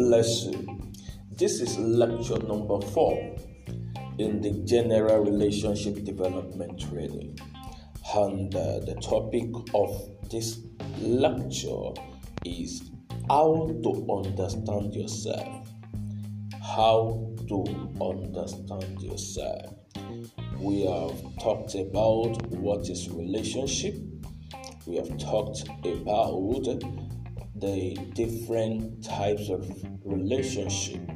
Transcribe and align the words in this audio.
bless 0.00 0.44
you. 0.44 0.90
This 1.30 1.60
is 1.60 1.76
lecture 1.78 2.38
number 2.38 2.80
four 2.80 3.36
in 4.18 4.40
the 4.40 4.62
general 4.64 5.22
relationship 5.22 6.04
development 6.04 6.80
training. 6.80 7.38
And 8.14 8.54
uh, 8.54 8.80
the 8.80 8.94
topic 9.02 9.50
of 9.74 9.90
this 10.30 10.60
lecture 11.00 11.90
is 12.46 12.90
how 13.28 13.68
to 13.84 13.90
understand 14.10 14.94
yourself. 14.94 15.68
How 16.62 17.34
to 17.48 17.58
understand 18.00 19.02
yourself. 19.02 19.74
We 20.58 20.86
have 20.86 21.20
talked 21.42 21.74
about 21.74 22.40
what 22.52 22.88
is 22.88 23.10
relationship. 23.10 23.96
We 24.86 24.96
have 24.96 25.18
talked 25.18 25.68
about 25.84 27.09
the 27.60 27.94
different 28.14 29.04
types 29.04 29.50
of 29.50 29.70
relationship 30.04 31.06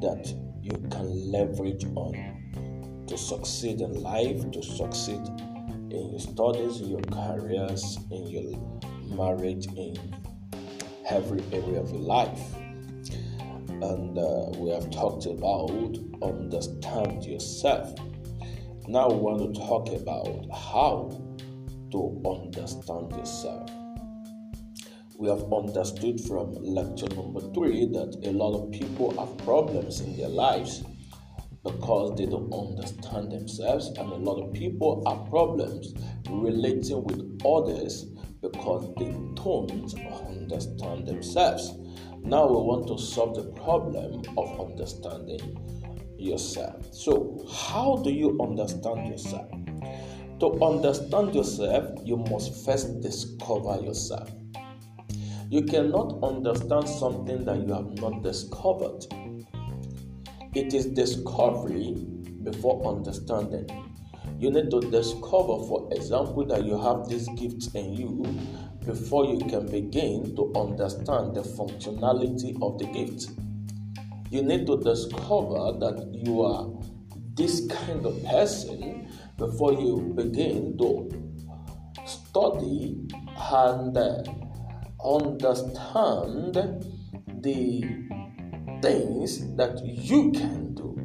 that 0.00 0.32
you 0.62 0.72
can 0.90 1.32
leverage 1.32 1.84
on 1.96 3.04
to 3.08 3.18
succeed 3.18 3.80
in 3.80 4.00
life, 4.00 4.50
to 4.52 4.62
succeed 4.62 5.20
in 5.90 6.10
your 6.10 6.20
studies, 6.20 6.80
in 6.80 6.90
your 6.90 7.02
careers, 7.02 7.98
in 8.10 8.26
your 8.28 9.16
marriage, 9.16 9.66
in 9.66 9.98
every 11.08 11.42
area 11.52 11.80
of 11.80 11.90
your 11.90 12.02
life. 12.02 12.54
And 13.82 14.16
uh, 14.16 14.50
we 14.58 14.70
have 14.70 14.90
talked 14.90 15.26
about 15.26 15.70
understand 16.22 17.24
yourself. 17.24 17.92
Now 18.86 19.08
we 19.08 19.16
want 19.16 19.54
to 19.54 19.60
talk 19.60 19.88
about 19.88 20.46
how 20.54 21.10
to 21.90 22.22
understand 22.24 23.10
yourself 23.12 23.70
we 25.20 25.28
have 25.28 25.52
understood 25.52 26.18
from 26.18 26.54
lecture 26.54 27.06
number 27.14 27.40
three 27.52 27.84
that 27.84 28.18
a 28.24 28.32
lot 28.32 28.58
of 28.58 28.70
people 28.70 29.10
have 29.20 29.36
problems 29.44 30.00
in 30.00 30.16
their 30.16 30.30
lives 30.30 30.82
because 31.62 32.16
they 32.16 32.24
don't 32.24 32.50
understand 32.54 33.30
themselves, 33.30 33.88
and 33.88 33.98
a 33.98 34.14
lot 34.14 34.42
of 34.42 34.50
people 34.54 35.04
have 35.06 35.28
problems 35.28 35.92
relating 36.30 37.04
with 37.04 37.20
others 37.44 38.06
because 38.40 38.94
they 38.96 39.12
don't 39.34 39.92
understand 40.26 41.06
themselves. 41.06 41.74
Now 42.22 42.46
we 42.46 42.54
want 42.54 42.88
to 42.88 42.96
solve 42.96 43.36
the 43.36 43.52
problem 43.60 44.22
of 44.38 44.70
understanding 44.70 45.58
yourself. 46.18 46.94
So, 46.94 47.46
how 47.52 48.00
do 48.02 48.10
you 48.10 48.38
understand 48.40 49.08
yourself? 49.08 49.50
To 50.40 50.64
understand 50.64 51.34
yourself, 51.34 52.00
you 52.06 52.16
must 52.16 52.64
first 52.64 53.02
discover 53.02 53.82
yourself. 53.82 54.30
You 55.50 55.62
cannot 55.62 56.22
understand 56.22 56.88
something 56.88 57.44
that 57.44 57.66
you 57.66 57.74
have 57.74 57.98
not 58.00 58.22
discovered. 58.22 59.04
It 60.54 60.72
is 60.72 60.86
discovery 60.86 62.06
before 62.44 62.86
understanding. 62.86 63.68
You 64.38 64.52
need 64.52 64.70
to 64.70 64.80
discover, 64.80 65.58
for 65.66 65.88
example, 65.90 66.46
that 66.46 66.64
you 66.64 66.80
have 66.80 67.08
these 67.08 67.28
gifts 67.30 67.74
in 67.74 67.94
you 67.94 68.24
before 68.86 69.24
you 69.24 69.38
can 69.40 69.66
begin 69.66 70.36
to 70.36 70.52
understand 70.54 71.34
the 71.34 71.42
functionality 71.42 72.56
of 72.62 72.78
the 72.78 72.86
gift. 72.86 73.30
You 74.30 74.42
need 74.42 74.68
to 74.68 74.76
discover 74.76 75.76
that 75.80 76.10
you 76.12 76.42
are 76.42 76.70
this 77.34 77.66
kind 77.66 78.06
of 78.06 78.22
person 78.24 79.08
before 79.36 79.72
you 79.72 80.14
begin 80.14 80.78
to 80.78 81.10
study 82.06 83.00
and 83.50 83.96
uh, 83.96 84.22
understand 85.04 86.54
the 87.42 87.82
things 88.82 89.54
that 89.56 89.80
you 89.84 90.32
can 90.32 90.74
do. 90.74 90.96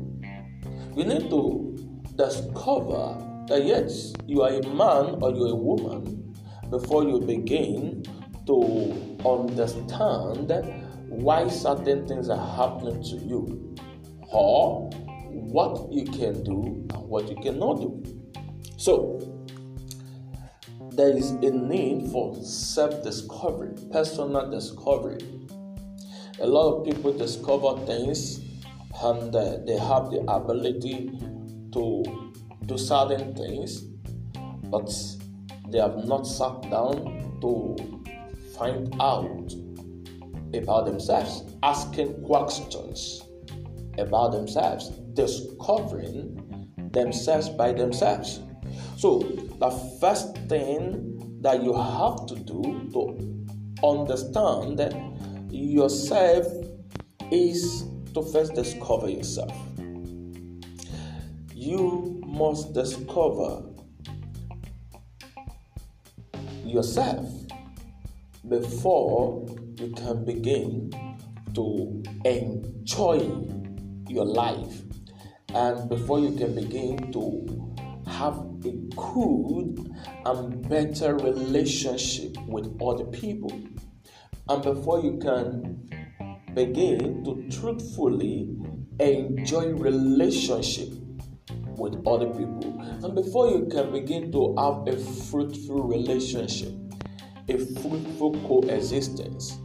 You 0.95 1.05
need 1.05 1.29
to 1.29 1.75
discover 2.15 3.21
that 3.47 3.63
yes, 3.65 4.13
you 4.25 4.41
are 4.41 4.49
a 4.49 4.67
man 4.69 5.17
or 5.21 5.31
you're 5.31 5.51
a 5.51 5.55
woman 5.55 6.33
before 6.69 7.03
you 7.03 7.19
begin 7.19 8.03
to 8.47 9.17
understand 9.25 10.51
why 11.09 11.47
certain 11.47 12.07
things 12.07 12.29
are 12.29 12.55
happening 12.55 13.01
to 13.03 13.17
you 13.17 13.75
or 14.31 14.89
what 15.31 15.91
you 15.91 16.05
can 16.05 16.43
do 16.43 16.87
and 16.93 17.07
what 17.07 17.29
you 17.29 17.35
cannot 17.37 17.75
do. 17.81 18.03
So, 18.77 19.34
there 20.95 21.15
is 21.15 21.31
a 21.31 21.51
need 21.51 22.09
for 22.11 22.35
self 22.43 23.03
discovery, 23.03 23.73
personal 23.91 24.49
discovery. 24.49 25.19
A 26.39 26.47
lot 26.47 26.73
of 26.73 26.85
people 26.85 27.11
discover 27.13 27.85
things 27.85 28.39
and 29.01 29.35
uh, 29.35 29.57
they 29.65 29.77
have 29.77 30.09
the 30.09 30.23
ability 30.27 31.11
to 31.73 32.03
do 32.65 32.77
certain 32.77 33.35
things, 33.35 33.81
but 34.71 34.89
they 35.69 35.79
have 35.79 36.05
not 36.05 36.25
sat 36.25 36.61
down 36.69 37.39
to 37.41 37.75
find 38.57 38.95
out 39.01 39.53
about 40.53 40.85
themselves, 40.85 41.43
asking 41.63 42.23
questions 42.23 43.21
about 43.97 44.31
themselves, 44.31 44.89
discovering 45.13 46.71
themselves 46.93 47.49
by 47.49 47.73
themselves. 47.73 48.39
So, 48.97 49.19
the 49.19 49.71
first 49.99 50.37
thing 50.47 51.39
that 51.41 51.61
you 51.63 51.73
have 51.73 52.25
to 52.27 52.35
do 52.35 52.89
to 52.93 53.45
understand 53.85 54.79
yourself 55.51 56.47
is 57.31 57.85
to 58.13 58.21
first 58.21 58.53
discover 58.55 59.09
yourself. 59.09 59.51
You 61.53 62.21
must 62.25 62.73
discover 62.73 63.63
yourself 66.63 67.29
before 68.47 69.45
you 69.77 69.91
can 69.91 70.23
begin 70.23 70.91
to 71.53 72.03
enjoy 72.23 73.29
your 74.07 74.25
life 74.25 74.81
and 75.53 75.89
before 75.89 76.19
you 76.19 76.31
can 76.31 76.55
begin 76.55 77.11
to 77.11 77.74
have 78.15 78.37
a 78.63 78.71
good 78.95 79.91
and 80.25 80.69
better 80.69 81.15
relationship 81.17 82.37
with 82.47 82.81
other 82.81 83.05
people. 83.05 83.51
And 84.47 84.63
before 84.63 85.01
you 85.01 85.17
can 85.17 85.89
begin 86.53 87.23
to 87.25 87.49
truthfully 87.49 88.55
enjoy 88.99 89.73
relationship 89.73 90.89
with 91.77 92.01
other 92.07 92.27
people, 92.27 92.79
and 93.03 93.13
before 93.13 93.49
you 93.49 93.67
can 93.69 93.91
begin 93.91 94.31
to 94.31 94.55
have 94.57 94.87
a 94.87 94.97
fruitful 94.97 95.83
relationship, 95.83 96.73
a 97.49 97.57
fruitful 97.57 98.31
coexistence 98.47 99.57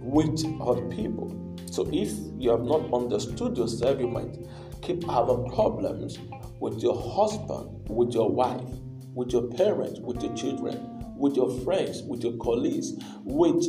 with 0.00 0.44
other 0.60 0.86
people. 0.88 1.32
So 1.70 1.88
if 1.92 2.12
you 2.38 2.50
have 2.50 2.62
not 2.62 2.92
understood 2.92 3.56
yourself, 3.56 3.98
you 3.98 4.08
might 4.08 4.36
keep 4.82 5.02
having 5.04 5.48
problems 5.50 6.18
with 6.60 6.82
your 6.82 6.94
husband, 6.94 7.88
with 7.88 8.12
your 8.12 8.30
wife, 8.30 8.68
with 9.14 9.32
your 9.32 9.48
parents, 9.48 10.00
with 10.00 10.22
your 10.22 10.34
children, 10.34 11.14
with 11.16 11.36
your 11.36 11.50
friends, 11.64 12.02
with 12.02 12.22
your 12.22 12.36
colleagues, 12.38 12.92
with 13.24 13.64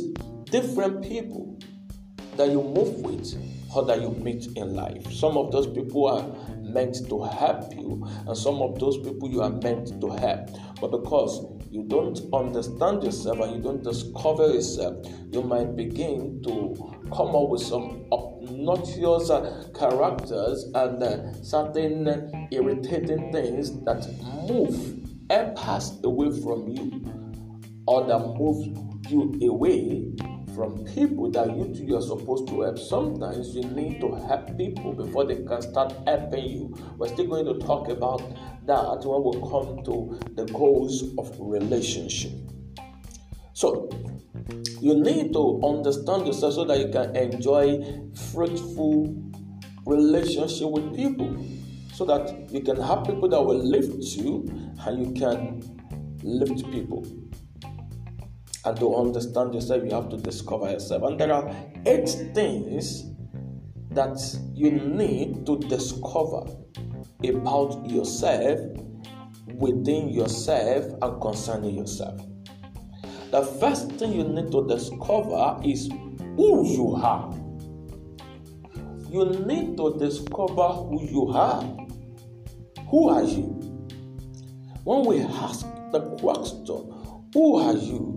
different 0.50 1.02
people 1.02 1.58
that 2.36 2.50
you 2.50 2.62
move 2.62 2.94
with 3.00 3.34
or 3.74 3.84
that 3.84 4.00
you 4.00 4.10
meet 4.10 4.46
in 4.56 4.74
life. 4.74 5.10
Some 5.12 5.36
of 5.36 5.52
those 5.52 5.66
people 5.66 6.06
are 6.06 6.26
meant 6.62 7.08
to 7.08 7.22
help 7.24 7.74
you, 7.74 8.06
and 8.26 8.36
some 8.36 8.62
of 8.62 8.78
those 8.78 8.96
people 8.98 9.28
you 9.30 9.42
are 9.42 9.50
meant 9.50 10.00
to 10.00 10.08
help. 10.10 10.50
But 10.80 10.90
because 10.90 11.44
you 11.70 11.84
don't 11.84 12.20
understand 12.32 13.02
yourself 13.02 13.40
and 13.40 13.56
you 13.56 13.62
don't 13.62 13.82
discover 13.82 14.46
yourself, 14.48 15.06
you 15.30 15.42
might 15.42 15.76
begin 15.76 16.42
to 16.44 16.74
come 17.14 17.34
up 17.34 17.48
with 17.48 17.62
some 17.62 18.06
obnoxious 18.12 19.30
uh, 19.30 19.68
characters 19.78 20.64
and 20.74 21.02
uh, 21.02 21.32
certain 21.42 22.48
irritating 22.50 23.30
things 23.32 23.82
that 23.84 24.06
move 24.48 25.04
and 25.30 25.56
pass 25.56 25.98
away 26.04 26.30
from 26.40 26.68
you 26.68 27.02
or 27.86 28.06
that 28.06 28.18
move 28.18 28.76
you 29.10 29.50
away 29.50 30.10
from 30.58 30.84
people 30.86 31.30
that 31.30 31.56
you 31.56 31.72
two 31.72 31.96
are 31.96 32.02
supposed 32.02 32.48
to 32.48 32.62
help. 32.62 32.76
Sometimes 32.78 33.54
you 33.54 33.62
need 33.62 34.00
to 34.00 34.14
help 34.26 34.56
people 34.58 34.92
before 34.92 35.24
they 35.24 35.36
can 35.36 35.62
start 35.62 35.94
helping 36.04 36.44
you. 36.44 36.74
We're 36.96 37.06
still 37.08 37.28
going 37.28 37.44
to 37.46 37.64
talk 37.64 37.88
about 37.88 38.20
that 38.68 39.00
when 39.02 39.24
we 39.24 39.48
come 39.48 39.82
to 39.84 40.20
the 40.34 40.44
goals 40.52 41.02
of 41.16 41.34
relationship. 41.40 42.32
So, 43.54 43.88
you 44.80 44.94
need 44.94 45.32
to 45.32 45.60
understand 45.64 46.26
yourself 46.26 46.54
so 46.54 46.64
that 46.66 46.78
you 46.78 46.88
can 46.88 47.16
enjoy 47.16 47.82
fruitful 48.30 49.16
relationship 49.86 50.68
with 50.70 50.94
people. 50.94 51.44
So 51.94 52.04
that 52.04 52.52
you 52.52 52.60
can 52.60 52.80
have 52.80 53.04
people 53.04 53.28
that 53.30 53.42
will 53.42 53.58
lift 53.58 54.04
you 54.16 54.46
and 54.86 55.06
you 55.06 55.20
can 55.20 55.62
lift 56.22 56.70
people. 56.70 57.04
And 58.64 58.78
to 58.78 58.96
understand 58.96 59.54
yourself 59.54 59.82
you 59.82 59.90
have 59.90 60.10
to 60.10 60.18
discover 60.18 60.70
yourself. 60.70 61.02
And 61.04 61.18
there 61.18 61.32
are 61.32 61.50
eight 61.86 62.08
things 62.34 63.04
that 63.90 64.18
you 64.54 64.70
need 64.70 65.46
to 65.46 65.58
discover 65.58 66.44
about 67.24 67.88
yourself 67.88 68.60
within 69.54 70.08
yourself 70.08 70.84
and 71.02 71.20
concerning 71.20 71.74
yourself. 71.74 72.20
The 73.30 73.42
first 73.60 73.90
thing 73.92 74.12
you 74.12 74.24
need 74.24 74.52
to 74.52 74.66
discover 74.68 75.60
is 75.64 75.88
who 76.36 76.66
you 76.66 76.94
are. 76.94 77.34
You 79.10 79.24
need 79.46 79.76
to 79.78 79.98
discover 79.98 80.68
who 80.68 81.04
you 81.04 81.28
are. 81.28 81.62
Who 82.88 83.08
are 83.08 83.24
you? 83.24 83.58
When 84.84 85.04
we 85.04 85.20
ask 85.20 85.66
the 85.92 86.00
question, 86.20 86.94
Who 87.34 87.56
are 87.56 87.74
you? 87.74 88.16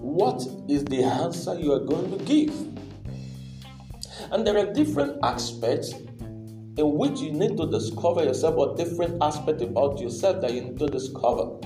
What 0.00 0.42
is 0.68 0.84
the 0.84 1.04
answer 1.04 1.58
you 1.58 1.72
are 1.72 1.84
going 1.84 2.16
to 2.16 2.24
give? 2.24 2.54
And 4.32 4.46
there 4.46 4.58
are 4.58 4.72
different 4.72 5.18
aspects 5.22 5.94
in 6.76 6.94
which 6.94 7.20
you 7.20 7.32
need 7.32 7.56
to 7.56 7.66
discover 7.70 8.24
yourself, 8.24 8.56
or 8.56 8.76
different 8.76 9.22
aspects 9.22 9.62
about 9.62 9.98
yourself 9.98 10.40
that 10.42 10.52
you 10.52 10.62
need 10.62 10.78
to 10.78 10.86
discover. 10.86 11.56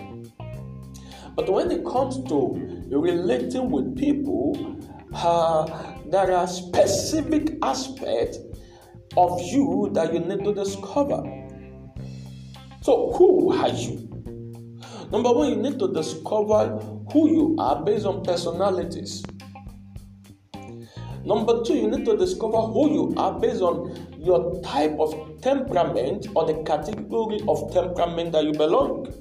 But 1.34 1.50
when 1.52 1.70
it 1.70 1.84
comes 1.84 2.22
to 2.28 2.86
relating 2.90 3.70
with 3.70 3.96
people, 3.96 4.76
uh, 5.14 5.94
there 6.06 6.32
are 6.32 6.46
specific 6.46 7.56
aspects 7.62 8.38
of 9.16 9.40
you 9.42 9.90
that 9.94 10.12
you 10.12 10.20
need 10.20 10.44
to 10.44 10.54
discover. 10.54 11.22
So, 12.82 13.12
who 13.12 13.52
are 13.52 13.68
you? 13.68 14.06
Number 15.10 15.32
one, 15.32 15.48
you 15.48 15.56
need 15.56 15.78
to 15.80 15.92
discover 15.92 16.78
who 17.12 17.28
you 17.28 17.56
are 17.58 17.84
based 17.84 18.06
on 18.06 18.22
personalities. 18.22 19.24
Number 21.24 21.62
two, 21.64 21.74
you 21.74 21.88
need 21.90 22.04
to 22.06 22.16
discover 22.16 22.58
who 22.58 22.90
you 22.90 23.14
are 23.16 23.38
based 23.38 23.60
on 23.60 24.09
your 24.20 24.60
type 24.62 24.96
of 24.98 25.40
temperament 25.40 26.26
or 26.34 26.46
the 26.46 26.62
category 26.64 27.40
of 27.48 27.72
temperament 27.72 28.32
that 28.32 28.44
you 28.44 28.52
belong. 28.52 29.12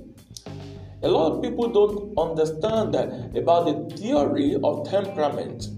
A 1.01 1.07
lot 1.07 1.31
of 1.31 1.41
people 1.41 1.69
don't 1.69 2.17
understand 2.17 2.93
about 3.35 3.65
the 3.65 3.95
theory 3.95 4.57
of 4.61 4.89
temperament. 4.89 5.69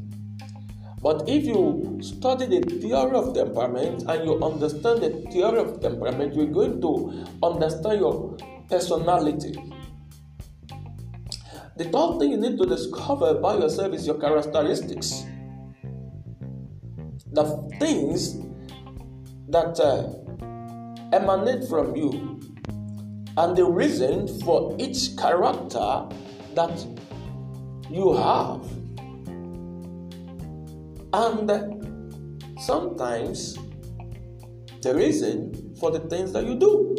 But 1.02 1.30
if 1.30 1.46
you 1.46 2.00
study 2.02 2.46
the 2.46 2.62
theory 2.62 3.16
of 3.16 3.34
temperament 3.34 4.04
and 4.08 4.26
you 4.26 4.44
understand 4.44 5.02
the 5.02 5.10
theory 5.32 5.60
of 5.60 5.80
temperament, 5.80 6.36
you're 6.36 6.48
going 6.48 6.82
to 6.82 7.26
understand 7.44 8.00
your 8.00 8.38
personality. 8.70 9.54
The 11.78 11.86
third 11.86 12.20
thing 12.20 12.32
you 12.32 12.38
need 12.38 12.58
to 12.58 12.66
discover 12.66 13.30
about 13.30 13.60
yourself 13.60 13.94
is 13.94 14.06
your 14.06 14.20
characteristics. 14.20 15.26
The 17.32 17.46
things 17.80 18.38
that 19.52 19.80
uh, 19.80 21.16
emanate 21.16 21.68
from 21.68 21.96
you 21.96 22.40
and 23.38 23.56
the 23.56 23.66
reason 23.66 24.28
for 24.42 24.76
each 24.80 25.18
character 25.18 26.08
that 26.56 26.86
you 27.90 28.14
have. 28.14 28.62
And 31.14 32.60
sometimes 32.60 33.58
the 34.82 34.96
reason 34.96 35.76
for 35.80 35.92
the 35.92 36.00
things 36.00 36.32
that 36.34 36.46
you 36.46 36.56
do. 36.56 36.96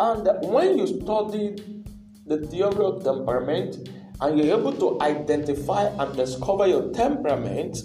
And 0.00 0.28
when 0.42 0.78
you 0.78 0.86
study 0.86 1.56
the 2.26 2.46
theory 2.48 2.84
of 2.84 3.04
temperament 3.04 3.88
and 4.20 4.38
you're 4.38 4.58
able 4.58 4.72
to 4.72 5.00
identify 5.02 5.84
and 5.84 6.16
discover 6.16 6.66
your 6.66 6.92
temperament, 6.92 7.78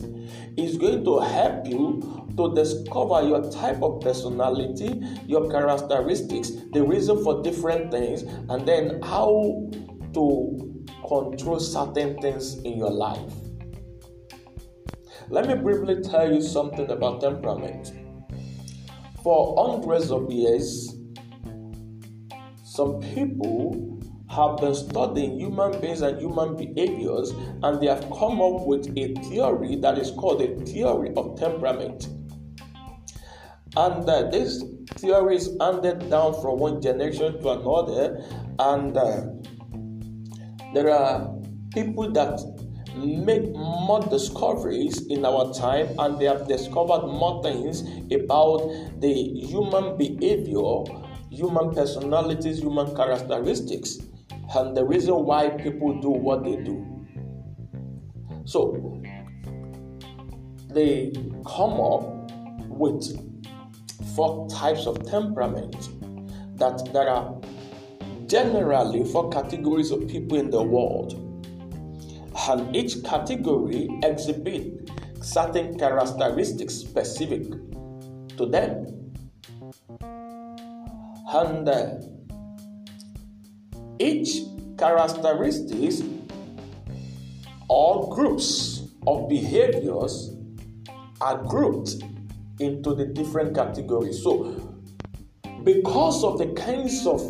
is 0.58 0.78
going 0.78 1.04
to 1.06 1.20
help 1.20 1.66
you 1.68 2.28
to 2.38 2.56
discover 2.56 3.22
your 3.28 3.52
type 3.52 3.82
of 3.82 4.02
personality, 4.02 5.02
your 5.28 5.50
characteristics, 5.52 6.52
the 6.72 6.84
reason 6.84 7.24
for 7.24 7.42
different 7.44 7.92
things, 7.92 8.24
and 8.24 8.68
then 8.68 9.02
how 9.02 9.70
to 10.14 10.86
control 11.08 11.60
certain 11.60 12.18
things 12.22 12.58
in 12.60 12.78
your 12.78 12.92
life. 12.92 13.34
Let 15.30 15.48
me 15.48 15.56
briefly 15.56 16.02
tell 16.02 16.32
you 16.32 16.42
something 16.42 16.90
about 16.90 17.22
temperament. 17.22 17.94
For 19.22 19.56
hundreds 19.58 20.12
of 20.12 20.32
years, 20.32 20.96
some 22.64 23.02
people 23.02 23.99
have 24.30 24.58
been 24.58 24.76
studying 24.76 25.40
human 25.40 25.80
beings 25.82 26.02
and 26.02 26.20
human 26.20 26.56
behaviors, 26.56 27.32
and 27.64 27.82
they 27.82 27.88
have 27.88 28.02
come 28.12 28.42
up 28.42 28.66
with 28.66 28.88
a 28.98 29.14
theory 29.30 29.76
that 29.78 29.98
is 29.98 30.12
called 30.12 30.40
the 30.40 30.66
theory 30.66 31.14
of 31.16 31.38
temperament. 31.40 32.08
And 33.76 34.08
uh, 34.10 34.30
this 34.30 34.64
theory 34.96 35.36
is 35.38 35.56
handed 35.60 36.10
down 36.10 36.34
from 36.42 36.60
one 36.60 36.82
generation 36.82 37.42
to 37.42 37.50
another, 37.50 38.24
and 38.60 38.98
uh, 38.98 39.26
there 40.74 40.92
are 40.92 41.34
people 41.74 42.12
that 42.12 42.40
make 42.96 43.44
more 43.54 44.02
discoveries 44.02 45.06
in 45.08 45.24
our 45.24 45.54
time 45.54 45.88
and 46.00 46.20
they 46.20 46.26
have 46.26 46.48
discovered 46.48 47.06
more 47.08 47.42
things 47.42 47.82
about 48.12 48.68
the 49.00 49.14
human 49.14 49.96
behavior 49.98 50.84
human 51.30 51.74
personalities, 51.74 52.60
human 52.60 52.96
characteristics, 52.96 54.00
and 54.56 54.76
the 54.76 54.84
reason 54.84 55.16
why 55.16 55.50
people 55.50 56.00
do 56.02 56.10
what 56.10 56.44
they 56.44 56.56
do. 56.56 56.86
So, 58.46 59.02
they 60.70 61.12
come 61.46 61.80
up 61.80 62.32
with 62.68 63.04
four 64.16 64.48
types 64.50 64.86
of 64.86 65.06
temperament 65.10 65.90
that 66.58 66.90
there 66.94 67.10
are 67.10 67.40
generally 68.28 69.04
four 69.06 69.30
categories 69.30 69.92
of 69.92 70.08
people 70.08 70.38
in 70.38 70.50
the 70.50 70.62
world 70.62 71.14
and 72.50 72.76
each 72.76 73.04
category 73.04 73.90
exhibit 74.04 74.90
certain 75.22 75.78
characteristics 75.78 76.74
specific 76.76 77.44
to 78.38 78.46
them 78.46 78.86
and 81.32 81.70
uh, 81.70 81.96
each 84.00 84.44
characteristics 84.78 86.02
or 87.68 88.16
groups 88.16 88.84
of 89.06 89.30
behaviors 89.30 90.36
are 91.22 91.44
grouped 91.44 91.96
into 92.60 92.96
the 92.96 93.06
different 93.06 93.54
categories. 93.56 94.24
So, 94.24 94.76
because 95.64 96.24
of 96.24 96.38
the 96.38 96.48
kinds 96.54 97.06
of 97.06 97.22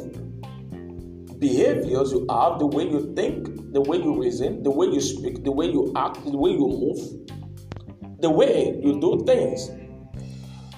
behaviors 1.40 2.12
you 2.12 2.26
have, 2.30 2.60
the 2.60 2.68
way 2.68 2.84
you 2.84 3.14
think, 3.16 3.74
the 3.74 3.82
way 3.82 3.98
you 3.98 4.20
reason, 4.20 4.64
the 4.64 4.72
way 4.72 4.88
you 4.88 5.02
speak, 5.02 5.44
the 5.44 5.52
way 5.52 5.66
you 5.66 5.92
act, 5.96 6.24
the 6.24 6.38
way 6.38 6.52
you 6.52 6.68
move, 6.68 8.22
the 8.22 8.30
way 8.30 8.80
you 8.84 9.00
do 9.00 9.24
things, 9.26 9.72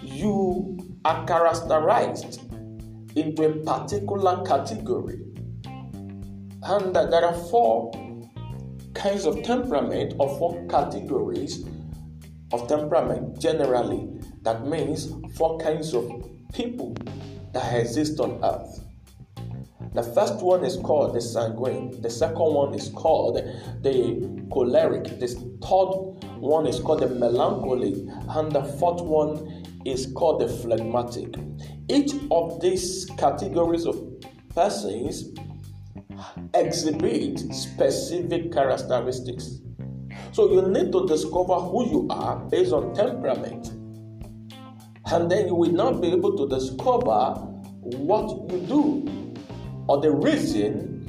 you 0.01 0.77
are 1.03 1.25
characterized 1.25 2.41
into 3.15 3.43
a 3.43 3.53
particular 3.65 4.43
category. 4.45 5.30
And 6.63 6.96
there 6.96 7.25
are 7.25 7.34
four 7.34 7.91
kinds 8.94 9.25
of 9.25 9.41
temperament 9.44 10.13
or 10.20 10.38
four 10.38 10.65
categories 10.68 11.65
of 12.53 12.68
temperament 12.68 13.39
generally. 13.39 14.08
That 14.44 14.68
means 14.68 15.12
four 15.36 15.58
kinds 15.60 15.94
of 15.94 16.10
people 16.53 16.96
that 17.53 17.74
exist 17.75 18.20
on 18.20 18.39
earth. 18.44 18.84
The 19.94 20.03
first 20.03 20.36
one 20.36 20.63
is 20.63 20.77
called 20.77 21.15
the 21.15 21.22
sanguine, 21.22 22.00
the 22.01 22.10
second 22.10 22.53
one 22.53 22.74
is 22.74 22.89
called 22.89 23.36
the 23.36 24.46
choleric, 24.50 25.20
the 25.20 25.27
third 25.27 26.39
one 26.39 26.65
is 26.65 26.80
called 26.80 27.01
the 27.01 27.10
melancholy, 27.10 28.08
and 28.30 28.51
the 28.51 28.63
fourth 28.63 29.01
one 29.01 29.65
is 29.86 30.12
called 30.15 30.41
the 30.41 30.48
phlegmatic. 30.48 31.36
Each 31.89 32.13
of 32.30 32.62
these 32.62 33.06
categories 33.18 33.86
of 33.86 34.01
persons 34.56 35.25
exhibit 36.53 37.39
specific 37.53 38.51
characteristics. 38.51 39.62
So 40.32 40.51
you 40.51 40.62
need 40.62 40.91
to 40.91 41.08
discover 41.08 41.56
who 41.56 41.89
you 41.89 42.08
are 42.10 42.38
based 42.50 42.74
on 42.74 42.94
temperament. 42.94 43.72
And 45.12 45.30
then 45.30 45.48
you 45.48 45.56
will 45.56 45.72
not 45.72 46.01
be 46.01 46.12
able 46.12 46.38
to 46.38 46.48
discover 46.48 47.36
what 47.82 48.51
you 48.51 48.60
do 48.68 49.34
or 49.88 50.00
the 50.00 50.12
reason 50.12 51.01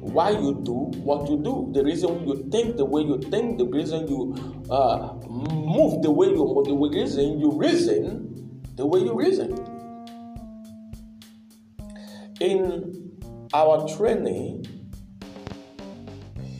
why 0.00 0.30
you 0.30 0.60
do 0.64 0.90
what 1.02 1.28
you 1.30 1.38
do, 1.38 1.70
the 1.72 1.82
reason 1.82 2.26
you 2.28 2.48
think 2.50 2.76
the 2.76 2.84
way 2.84 3.02
you 3.02 3.18
think, 3.30 3.58
the 3.58 3.64
reason 3.64 4.06
you 4.06 4.34
uh, 4.70 5.14
move 5.28 6.02
the 6.02 6.10
way 6.10 6.26
you 6.26 6.44
move, 6.44 6.66
the 6.66 6.74
reason 6.74 7.38
you 7.40 7.52
reason 7.52 8.60
the 8.76 8.84
way 8.84 9.00
you 9.00 9.14
reason. 9.14 9.52
In 12.40 13.03
our 13.54 13.86
training, 13.96 14.66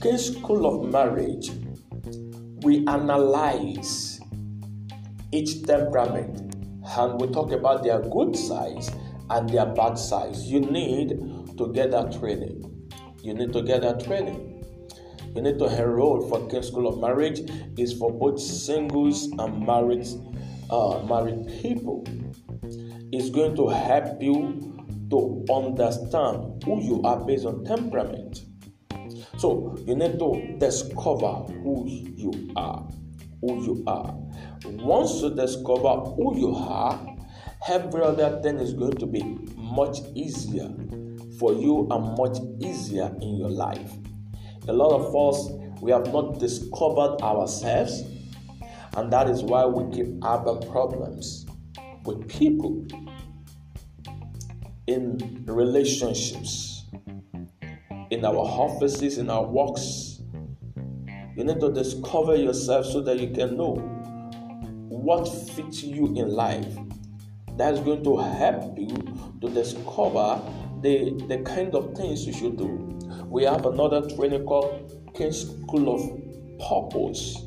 King 0.01 0.17
School 0.17 0.65
of 0.65 0.93
Marriage, 0.93 1.51
we 2.63 2.87
analyze 2.87 4.21
each 5.33 5.65
temperament 5.65 6.55
and 6.97 7.21
we 7.21 7.27
talk 7.33 7.51
about 7.51 7.83
their 7.83 8.01
good 8.01 8.37
sides 8.37 8.93
and 9.31 9.51
their 9.51 9.67
bad 9.67 9.99
sides. 9.99 10.45
You 10.45 10.61
need 10.61 11.19
to 11.59 11.73
get 11.73 11.91
that 11.91 12.17
training. 12.21 12.63
You 13.25 13.35
need 13.35 13.53
to 13.55 13.63
get 13.63 13.83
that 13.83 14.05
training. 14.05 14.65
You 15.35 15.43
need 15.43 15.59
to 15.59 15.65
enroll 15.65 16.29
for 16.29 16.49
King 16.49 16.63
School 16.63 16.87
of 16.87 17.01
Marriage. 17.01 17.41
is 17.77 17.93
for 17.93 18.13
both 18.13 18.39
singles 18.39 19.25
and 19.37 19.67
married 19.67 20.07
uh, 20.71 21.03
married 21.09 21.45
people. 21.61 22.05
It's 23.11 23.31
going 23.31 23.57
to 23.57 23.69
help 23.69 24.23
you 24.23 24.74
to 25.11 25.45
understand 25.53 26.63
who 26.65 26.83
you 26.83 27.03
are 27.03 27.25
based 27.25 27.47
on 27.47 27.65
temperament. 27.65 28.43
So 29.39 29.77
you 29.87 29.95
need 29.95 30.19
to 30.19 30.57
discover 30.59 31.33
who 31.63 31.85
you 31.87 32.53
are. 32.57 32.89
Who 33.41 33.65
you 33.65 33.85
are. 33.87 34.15
Once 34.65 35.21
you 35.21 35.35
discover 35.35 36.01
who 36.11 36.37
you 36.39 36.55
are, 36.57 37.17
every 37.69 38.03
other 38.03 38.41
thing 38.43 38.59
is 38.59 38.73
going 38.73 38.97
to 38.97 39.07
be 39.07 39.23
much 39.57 39.99
easier 40.15 40.71
for 41.39 41.53
you 41.53 41.87
and 41.91 42.17
much 42.17 42.39
easier 42.61 43.15
in 43.21 43.37
your 43.37 43.51
life. 43.51 43.93
A 44.69 44.73
lot 44.73 44.93
of 44.93 45.15
us, 45.15 45.51
we 45.83 45.91
have 45.91 46.11
not 46.13 46.39
discovered 46.39 47.21
ourselves, 47.21 48.03
and 48.97 49.13
that 49.13 49.29
is 49.29 49.43
why 49.43 49.67
we 49.67 49.95
keep 49.95 50.23
having 50.25 50.61
problems 50.71 51.45
with 52.05 52.27
people 52.29 52.87
in 54.87 55.45
relationships, 55.47 56.85
in 58.11 58.25
our 58.25 58.37
offices, 58.37 59.19
in 59.19 59.31
our 59.31 59.45
works. 59.45 60.21
You 61.37 61.45
need 61.45 61.61
to 61.61 61.73
discover 61.73 62.37
yourself 62.37 62.87
so 62.87 63.01
that 63.03 63.19
you 63.19 63.31
can 63.31 63.57
know 63.57 63.75
what 64.89 65.27
fits 65.27 65.83
you 65.83 66.07
in 66.17 66.29
life. 66.29 66.77
That's 67.57 67.81
going 67.81 68.05
to 68.05 68.17
help 68.19 68.79
you 68.79 68.97
to 69.41 69.49
discover 69.51 70.41
the, 70.81 71.11
the 71.29 71.39
kind 71.45 71.75
of 71.75 71.97
things 71.97 72.27
you 72.27 72.33
should 72.33 72.57
do. 72.59 72.99
We 73.27 73.45
have 73.45 73.67
another 73.67 74.09
training 74.17 74.45
called 74.45 75.13
King 75.15 75.33
School 75.33 75.95
of 75.95 76.61
Purpose. 76.69 77.39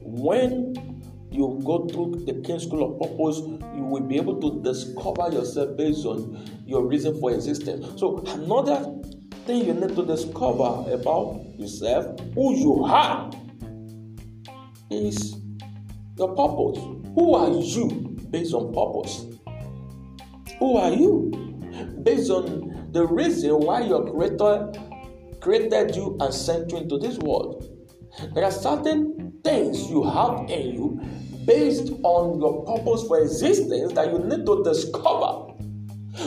When 0.00 0.89
you 1.30 1.60
go 1.64 1.86
through 1.86 2.24
the 2.26 2.34
King 2.42 2.58
School 2.58 2.92
of 2.92 3.00
Purpose, 3.00 3.38
you 3.76 3.84
will 3.84 4.02
be 4.02 4.16
able 4.16 4.40
to 4.40 4.62
discover 4.62 5.32
yourself 5.32 5.76
based 5.76 6.04
on 6.04 6.62
your 6.66 6.86
reason 6.86 7.18
for 7.20 7.32
existence. 7.32 8.00
So, 8.00 8.18
another 8.26 9.00
thing 9.46 9.64
you 9.64 9.74
need 9.74 9.94
to 9.94 10.04
discover 10.04 10.92
about 10.92 11.40
yourself, 11.56 12.18
who 12.34 12.54
you 12.54 12.84
are, 12.84 13.30
is 14.90 15.36
your 16.16 16.34
purpose. 16.34 16.82
Who 17.14 17.34
are 17.34 17.50
you 17.50 18.16
based 18.30 18.54
on 18.54 18.72
purpose? 18.74 19.26
Who 20.58 20.76
are 20.76 20.92
you? 20.92 21.30
Based 22.02 22.30
on 22.30 22.88
the 22.92 23.06
reason 23.06 23.52
why 23.52 23.82
your 23.82 24.10
creator 24.10 24.72
created 25.40 25.94
you 25.94 26.16
and 26.20 26.34
sent 26.34 26.72
you 26.72 26.78
into 26.78 26.98
this 26.98 27.18
world. 27.18 27.66
There 28.34 28.44
are 28.44 28.50
certain 28.50 29.40
things 29.44 29.88
you 29.88 30.02
have 30.04 30.50
in 30.50 30.74
you 30.74 31.00
based 31.44 31.92
on 32.02 32.40
your 32.40 32.64
purpose 32.64 33.06
for 33.06 33.20
existence 33.20 33.92
that 33.92 34.12
you 34.12 34.18
need 34.18 34.46
to 34.46 34.62
discover. 34.64 35.54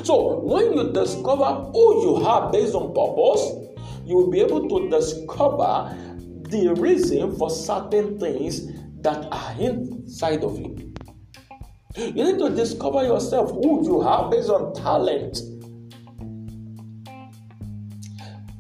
So, 0.04 0.40
when 0.40 0.74
you 0.74 0.92
discover 0.92 1.70
who 1.72 2.02
you 2.04 2.26
are 2.26 2.52
based 2.52 2.74
on 2.74 2.94
purpose, 2.94 3.64
you 4.06 4.16
will 4.16 4.32
be 4.32 4.42
able 4.42 4.68
to 4.68 4.90
discover 4.90 5.96
the 6.50 6.74
reason 6.76 7.36
for 7.36 7.50
certain 7.50 8.20
things 8.20 8.68
that 9.02 9.28
are 9.32 9.56
inside 9.60 10.44
of 10.44 10.60
you. 10.60 10.94
You 11.96 12.24
need 12.24 12.40
to 12.40 12.50
discover 12.50 13.04
yourself 13.04 13.52
who 13.52 13.84
you 13.86 14.02
are 14.02 14.30
based 14.30 14.50
on 14.50 14.74
talent. 14.74 15.40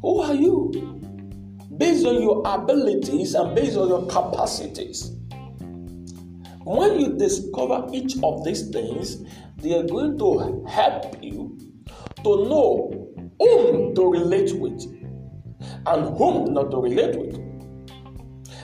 Who 0.01 0.21
are 0.21 0.35
you? 0.35 0.71
Based 1.77 2.05
on 2.05 2.21
your 2.21 2.43
abilities 2.45 3.33
and 3.33 3.55
based 3.55 3.77
on 3.77 3.87
your 3.87 4.05
capacities. 4.07 5.11
When 6.65 6.99
you 6.99 7.17
discover 7.17 7.87
each 7.91 8.15
of 8.23 8.43
these 8.45 8.69
things, 8.69 9.23
they 9.57 9.77
are 9.77 9.83
going 9.83 10.17
to 10.19 10.65
help 10.67 11.21
you 11.21 11.57
to 12.23 12.47
know 12.47 13.09
whom 13.39 13.93
to 13.95 14.05
relate 14.09 14.55
with 14.55 14.81
and 15.85 16.17
whom 16.17 16.53
not 16.53 16.71
to 16.71 16.77
relate 16.77 17.17
with, 17.17 17.35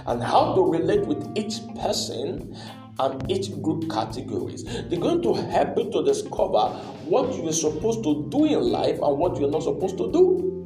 and 0.07 0.23
how 0.23 0.55
to 0.55 0.61
relate 0.61 1.05
with 1.05 1.25
each 1.37 1.59
person 1.75 2.55
and 2.99 3.31
each 3.31 3.51
group 3.61 3.89
categories. 3.89 4.63
They're 4.63 4.99
going 4.99 5.21
to 5.23 5.33
help 5.33 5.77
you 5.77 5.91
to 5.91 6.03
discover 6.03 6.69
what 7.05 7.33
you 7.35 7.49
are 7.49 7.53
supposed 7.53 8.03
to 8.03 8.27
do 8.29 8.45
in 8.45 8.59
life 8.59 8.99
and 9.01 9.17
what 9.17 9.39
you're 9.39 9.51
not 9.51 9.63
supposed 9.63 9.97
to 9.97 10.11
do. 10.11 10.63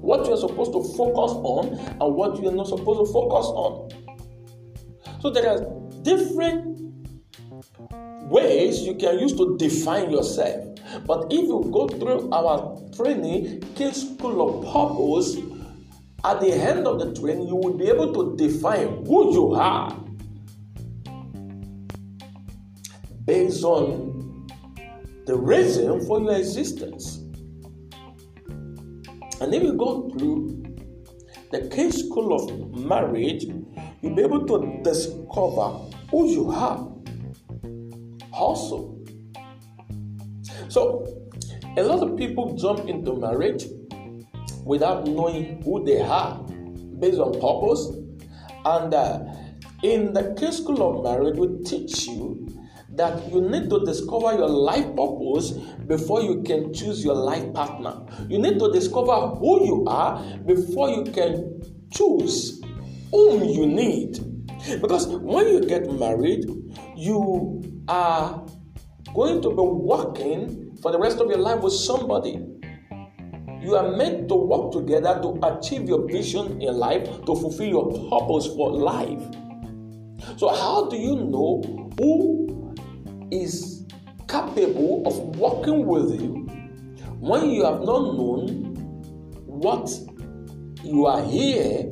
What 0.00 0.26
you're 0.26 0.36
supposed 0.36 0.72
to 0.72 0.82
focus 0.96 1.32
on 1.42 1.78
and 1.78 2.14
what 2.14 2.40
you're 2.40 2.52
not 2.52 2.68
supposed 2.68 3.06
to 3.06 3.12
focus 3.12 3.46
on. 3.46 3.90
So 5.20 5.30
there 5.30 5.48
are 5.48 5.85
different 6.06 6.78
ways 8.30 8.80
you 8.82 8.94
can 8.94 9.18
use 9.18 9.32
to 9.32 9.56
define 9.58 10.10
yourself. 10.12 10.64
But 11.04 11.26
if 11.32 11.42
you 11.50 11.68
go 11.72 11.88
through 11.88 12.30
our 12.30 12.80
training, 12.94 13.60
King 13.74 13.92
School 13.92 14.36
of 14.46 14.52
Purpose, 14.72 15.36
at 16.24 16.40
the 16.40 16.52
end 16.52 16.86
of 16.86 17.00
the 17.00 17.12
training, 17.20 17.48
you 17.48 17.56
will 17.56 17.76
be 17.76 17.88
able 17.88 18.12
to 18.14 18.36
define 18.36 19.04
who 19.04 19.32
you 19.32 19.54
are 19.54 19.98
based 23.24 23.64
on 23.64 24.46
the 25.26 25.36
reason 25.36 26.06
for 26.06 26.20
your 26.20 26.36
existence. 26.36 27.16
And 29.40 29.52
if 29.52 29.62
you 29.62 29.74
go 29.74 30.08
through 30.10 30.62
the 31.50 31.68
King 31.68 31.90
School 31.90 32.32
of 32.32 32.78
Marriage, 32.78 33.44
you'll 34.02 34.14
be 34.14 34.22
able 34.22 34.46
to 34.46 34.80
discover 34.84 35.85
who 36.10 36.30
you 36.30 36.50
are 36.50 36.88
also. 38.32 38.98
So, 40.68 41.06
a 41.76 41.82
lot 41.82 42.06
of 42.06 42.16
people 42.16 42.56
jump 42.56 42.88
into 42.88 43.14
marriage 43.16 43.66
without 44.64 45.06
knowing 45.06 45.62
who 45.62 45.84
they 45.84 46.00
are 46.00 46.42
based 46.98 47.18
on 47.18 47.32
purpose. 47.32 47.88
And 48.64 48.92
uh, 48.92 49.20
in 49.82 50.12
the 50.12 50.34
King 50.38 50.52
School 50.52 50.82
of 50.82 51.04
Marriage, 51.04 51.36
we 51.36 51.62
teach 51.64 52.06
you 52.08 52.48
that 52.96 53.30
you 53.30 53.42
need 53.42 53.68
to 53.70 53.84
discover 53.84 54.32
your 54.32 54.48
life 54.48 54.86
purpose 54.96 55.52
before 55.86 56.22
you 56.22 56.42
can 56.42 56.72
choose 56.72 57.04
your 57.04 57.14
life 57.14 57.52
partner. 57.52 57.94
You 58.28 58.38
need 58.38 58.58
to 58.58 58.72
discover 58.72 59.28
who 59.36 59.64
you 59.64 59.84
are 59.86 60.22
before 60.46 60.88
you 60.90 61.04
can 61.04 61.62
choose 61.90 62.60
whom 63.10 63.44
you 63.44 63.66
need. 63.66 64.35
Because 64.80 65.06
when 65.06 65.48
you 65.48 65.60
get 65.60 65.90
married, 65.92 66.44
you 66.96 67.62
are 67.88 68.44
going 69.14 69.40
to 69.42 69.50
be 69.50 69.62
working 69.62 70.76
for 70.82 70.90
the 70.90 70.98
rest 70.98 71.20
of 71.20 71.28
your 71.28 71.38
life 71.38 71.60
with 71.60 71.72
somebody. 71.72 72.44
You 73.62 73.76
are 73.76 73.96
meant 73.96 74.28
to 74.28 74.34
work 74.34 74.72
together 74.72 75.20
to 75.22 75.38
achieve 75.42 75.88
your 75.88 76.06
vision 76.06 76.60
in 76.60 76.76
life, 76.76 77.04
to 77.04 77.34
fulfill 77.34 77.66
your 77.66 77.86
purpose 78.10 78.46
for 78.48 78.72
life. 78.72 79.22
So, 80.36 80.48
how 80.48 80.88
do 80.88 80.96
you 80.96 81.16
know 81.16 81.62
who 81.98 82.74
is 83.30 83.86
capable 84.28 85.06
of 85.06 85.38
working 85.38 85.86
with 85.86 86.20
you 86.20 86.46
when 87.18 87.50
you 87.50 87.64
have 87.64 87.80
not 87.82 88.14
known 88.16 88.74
what 89.46 89.90
you 90.82 91.06
are 91.06 91.22
here 91.22 91.88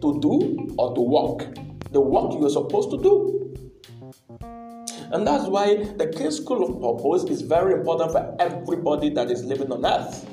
to 0.00 0.20
do 0.20 0.74
or 0.78 0.94
to 0.94 1.00
work? 1.00 1.61
The 1.92 2.00
work 2.00 2.32
you 2.32 2.46
are 2.46 2.50
supposed 2.50 2.90
to 2.90 2.98
do. 3.02 3.32
And 5.12 5.26
that's 5.26 5.46
why 5.46 5.76
the 5.76 6.06
King 6.06 6.30
School 6.30 6.64
of 6.64 6.80
Purpose 6.80 7.30
is 7.30 7.42
very 7.42 7.74
important 7.74 8.12
for 8.12 8.34
everybody 8.40 9.10
that 9.10 9.30
is 9.30 9.44
living 9.44 9.70
on 9.70 9.84
earth. 9.84 10.26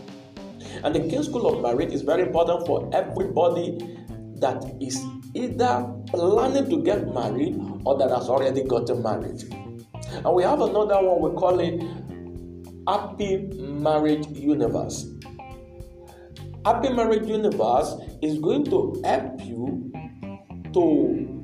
And 0.83 0.95
the 0.95 1.01
King 1.01 1.21
School 1.23 1.47
of 1.47 1.61
Marriage 1.61 1.91
is 1.91 2.01
very 2.01 2.21
important 2.21 2.65
for 2.65 2.89
everybody 2.93 3.77
that 4.37 4.63
is 4.79 5.03
either 5.33 5.85
planning 6.07 6.69
to 6.69 6.81
get 6.81 7.13
married 7.13 7.59
or 7.83 7.97
that 7.97 8.09
has 8.09 8.29
already 8.29 8.63
gotten 8.63 9.03
married. 9.03 9.43
And 10.13 10.33
we 10.33 10.43
have 10.43 10.61
another 10.61 11.01
one 11.01 11.21
we 11.21 11.37
call 11.37 11.59
it 11.59 11.83
Happy 12.87 13.49
Marriage 13.59 14.27
Universe. 14.27 15.07
Happy 16.65 16.89
Marriage 16.93 17.27
Universe 17.27 17.95
is 18.21 18.39
going 18.39 18.63
to 18.65 19.01
help 19.03 19.43
you 19.45 19.91
to 20.73 21.38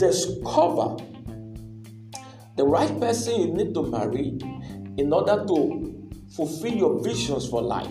discover 0.00 0.96
the 2.56 2.64
right 2.64 2.98
person 2.98 3.40
you 3.40 3.54
need 3.54 3.74
to 3.74 3.82
marry 3.82 4.38
in 4.96 5.12
order 5.12 5.44
to 5.46 6.10
fulfill 6.34 6.72
your 6.72 7.04
visions 7.04 7.48
for 7.48 7.62
life. 7.62 7.86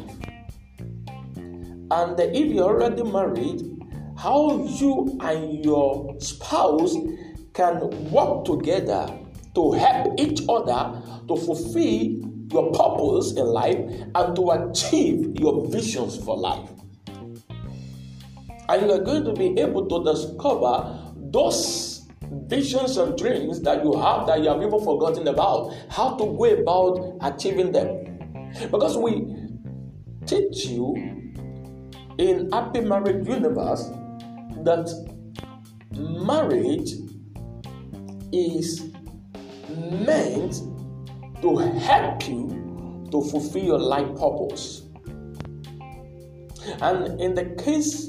And 1.91 2.19
if 2.19 2.53
you're 2.53 2.65
already 2.65 3.03
married, 3.03 3.61
how 4.17 4.65
you 4.65 5.17
and 5.21 5.63
your 5.63 6.19
spouse 6.19 6.95
can 7.53 8.11
work 8.11 8.45
together 8.45 9.07
to 9.55 9.71
help 9.71 10.19
each 10.19 10.41
other 10.49 11.01
to 11.27 11.35
fulfill 11.35 12.29
your 12.51 12.71
purpose 12.73 13.31
in 13.31 13.45
life 13.45 13.77
and 14.15 14.35
to 14.35 14.51
achieve 14.51 15.39
your 15.39 15.67
visions 15.69 16.17
for 16.23 16.37
life. 16.37 16.69
And 18.67 18.85
you 18.85 18.91
are 18.91 19.03
going 19.03 19.23
to 19.23 19.33
be 19.33 19.59
able 19.59 19.87
to 19.87 20.11
discover 20.11 20.99
those 21.31 21.88
visions 22.48 22.98
and 22.98 23.17
dreams 23.17 23.62
that 23.62 23.83
you 23.83 23.93
have 23.93 24.27
that 24.27 24.41
you 24.41 24.50
have 24.50 24.62
even 24.62 24.79
forgotten 24.83 25.27
about, 25.27 25.74
how 25.89 26.15
to 26.15 26.25
go 26.25 26.45
about 26.45 27.17
achieving 27.21 27.71
them. 27.71 28.17
Because 28.71 28.98
we 28.98 29.25
teach 30.25 30.65
you 30.65 30.95
in 32.17 32.50
Happy 32.51 32.81
Marriage 32.81 33.27
Universe 33.27 33.89
that 34.63 34.89
marriage 35.95 36.93
is 38.31 38.91
meant 39.77 40.62
to 41.41 41.57
help 41.57 42.27
you 42.27 43.07
to 43.12 43.21
fulfill 43.21 43.63
your 43.63 43.79
life 43.79 44.07
purpose. 44.17 44.83
And 46.81 47.19
in 47.19 47.33
the 47.33 47.45
case 47.63 48.07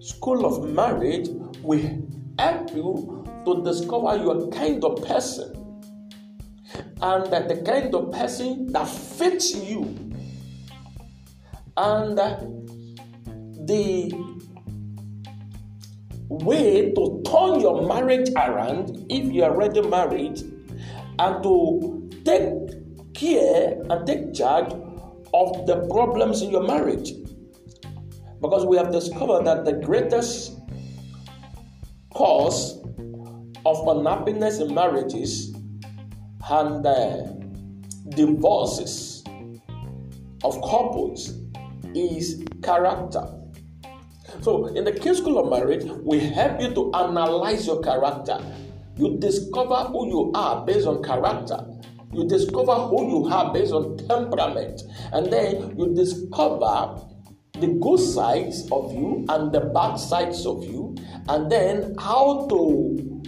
school 0.00 0.46
of 0.46 0.68
marriage, 0.68 1.28
we 1.62 1.98
help 2.38 2.74
you 2.74 3.21
to 3.44 3.62
discover 3.64 4.16
your 4.22 4.48
kind 4.50 4.84
of 4.84 5.02
person 5.04 5.62
and 7.02 7.26
the 7.26 7.62
kind 7.66 7.94
of 7.94 8.12
person 8.12 8.70
that 8.72 8.88
fits 8.88 9.54
you 9.54 9.82
and 11.76 12.16
the 13.66 14.12
way 16.28 16.92
to 16.92 17.22
turn 17.26 17.60
your 17.60 17.86
marriage 17.86 18.30
around 18.36 19.04
if 19.10 19.32
you 19.32 19.42
are 19.42 19.50
already 19.50 19.82
married 19.82 20.40
and 21.18 21.42
to 21.42 22.10
take 22.24 23.14
care 23.14 23.76
and 23.90 24.06
take 24.06 24.32
charge 24.32 24.72
of 25.34 25.66
the 25.66 25.86
problems 25.90 26.42
in 26.42 26.50
your 26.50 26.62
marriage. 26.62 27.12
Because 28.40 28.66
we 28.66 28.76
have 28.76 28.92
discovered 28.92 29.44
that 29.44 29.64
the 29.64 29.72
greatest 29.72 30.58
cause 32.12 32.81
of 33.64 33.86
unhappiness 33.86 34.58
in 34.58 34.74
marriages 34.74 35.54
and 36.50 36.84
uh, 36.86 37.32
divorces 38.10 39.22
of 40.44 40.60
couples 40.62 41.38
is 41.94 42.44
character. 42.62 43.26
So, 44.40 44.66
in 44.66 44.84
the 44.84 44.92
King 44.92 45.14
School 45.14 45.38
of 45.38 45.50
Marriage, 45.50 45.84
we 46.02 46.18
help 46.18 46.60
you 46.60 46.74
to 46.74 46.92
analyze 46.94 47.66
your 47.66 47.82
character. 47.82 48.40
You 48.96 49.18
discover 49.18 49.84
who 49.90 50.08
you 50.08 50.32
are 50.34 50.64
based 50.66 50.86
on 50.86 51.02
character. 51.02 51.64
You 52.12 52.26
discover 52.26 52.74
who 52.74 53.08
you 53.08 53.32
are 53.32 53.52
based 53.52 53.72
on 53.72 53.96
temperament. 54.08 54.82
And 55.12 55.32
then 55.32 55.76
you 55.78 55.94
discover 55.94 57.00
the 57.58 57.68
good 57.80 58.00
sides 58.00 58.68
of 58.72 58.92
you 58.92 59.24
and 59.28 59.52
the 59.52 59.60
bad 59.60 59.96
sides 59.96 60.44
of 60.46 60.64
you. 60.64 60.94
And 61.28 61.50
then 61.50 61.94
how 61.98 62.46
to 62.48 63.22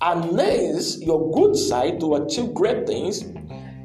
harness 0.00 1.00
your 1.00 1.30
good 1.32 1.56
side 1.56 2.00
to 2.00 2.14
achieve 2.14 2.54
great 2.54 2.86
things 2.86 3.22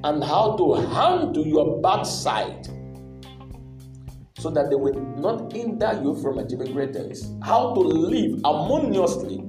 and 0.03 0.23
how 0.23 0.55
to 0.55 0.73
handle 0.73 1.45
your 1.45 1.81
bad 1.81 2.03
side 2.03 2.67
so 4.37 4.49
that 4.51 4.69
they 4.69 4.75
will 4.75 4.93
not 5.17 5.51
hinder 5.51 5.99
you 6.03 6.15
from 6.21 6.37
achieving 6.37 6.71
great 6.73 6.93
things. 6.93 7.33
How 7.43 7.73
to 7.73 7.79
live 7.79 8.41
harmoniously 8.43 9.43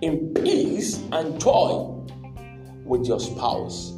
in 0.00 0.32
peace 0.34 1.02
and 1.12 1.38
joy 1.40 1.92
with 2.84 3.06
your 3.06 3.20
spouse. 3.20 3.92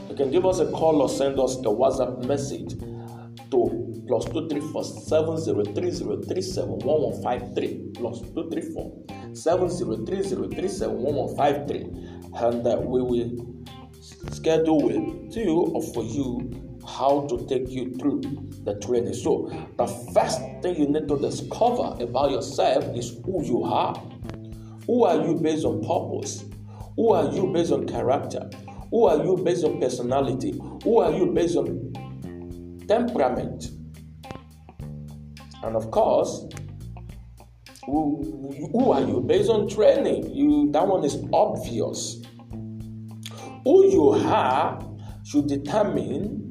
you 0.09 0.17
can 0.17 0.31
give 0.31 0.47
us 0.47 0.61
a 0.61 0.71
call 0.71 1.03
or 1.03 1.09
send 1.09 1.39
us 1.39 1.57
a 1.57 1.63
WhatsApp 1.63 2.25
message 2.27 2.75
to 3.51 3.95
plus 4.07 4.25
two 4.27 4.49
three 4.49 4.61
four 4.73 4.85
seven 4.85 5.37
zero 5.39 5.65
three 5.65 5.91
zero 5.91 6.21
three 6.23 6.43
seven 6.43 6.79
one 6.79 7.03
one 7.03 7.23
five 7.23 7.55
three 7.55 7.81
plus 7.95 8.21
two 8.21 8.49
three 8.51 8.63
four 8.73 8.93
seven 9.35 9.69
zero 9.69 9.97
three 10.05 10.23
zero 10.23 10.49
three 10.49 10.69
seven 10.69 10.97
one 10.97 11.15
one 11.15 11.37
five 11.37 11.67
three 11.69 11.85
and 12.37 12.67
uh, 12.67 12.77
we 12.81 13.03
will 13.03 13.31
schedule 14.31 14.81
with 14.81 15.37
you 15.37 15.71
or 15.75 15.83
for 15.83 16.05
you 16.05 16.41
how 16.87 17.27
to 17.29 17.45
take 17.47 17.69
you 17.69 17.93
through 17.97 18.21
the 18.65 18.75
training. 18.81 19.13
So 19.13 19.51
the 19.77 19.87
first 20.15 20.41
thing 20.63 20.77
you 20.77 20.89
need 20.89 21.07
to 21.09 21.19
discover 21.19 22.03
about 22.03 22.31
yourself 22.31 22.85
is 22.97 23.19
who 23.25 23.45
you 23.45 23.65
are. 23.65 23.95
Who 24.89 25.05
are 25.05 25.23
you 25.23 25.35
based 25.35 25.67
on 25.67 25.83
purpose? 25.83 26.45
Who 26.97 27.13
are 27.13 27.31
you 27.31 27.53
based 27.53 27.73
on 27.73 27.87
character? 27.87 28.49
Who 28.91 29.05
are 29.05 29.23
you 29.23 29.37
based 29.37 29.63
on 29.63 29.79
personality? 29.79 30.59
Who 30.83 31.01
are 31.01 31.13
you 31.13 31.27
based 31.27 31.59
on 31.59 31.93
temperament? 32.89 33.71
And 35.63 35.77
of 35.77 35.91
course, 35.91 36.49
who, 37.85 38.71
who 38.73 38.91
are 38.93 39.03
you 39.03 39.21
based 39.21 39.51
on 39.51 39.69
training? 39.69 40.35
You 40.35 40.71
that 40.73 40.87
one 40.89 41.05
is 41.05 41.23
obvious. 41.35 42.23
Who 43.65 43.91
you 43.91 44.09
are 44.27 44.83
should 45.23 45.49
determine 45.49 46.51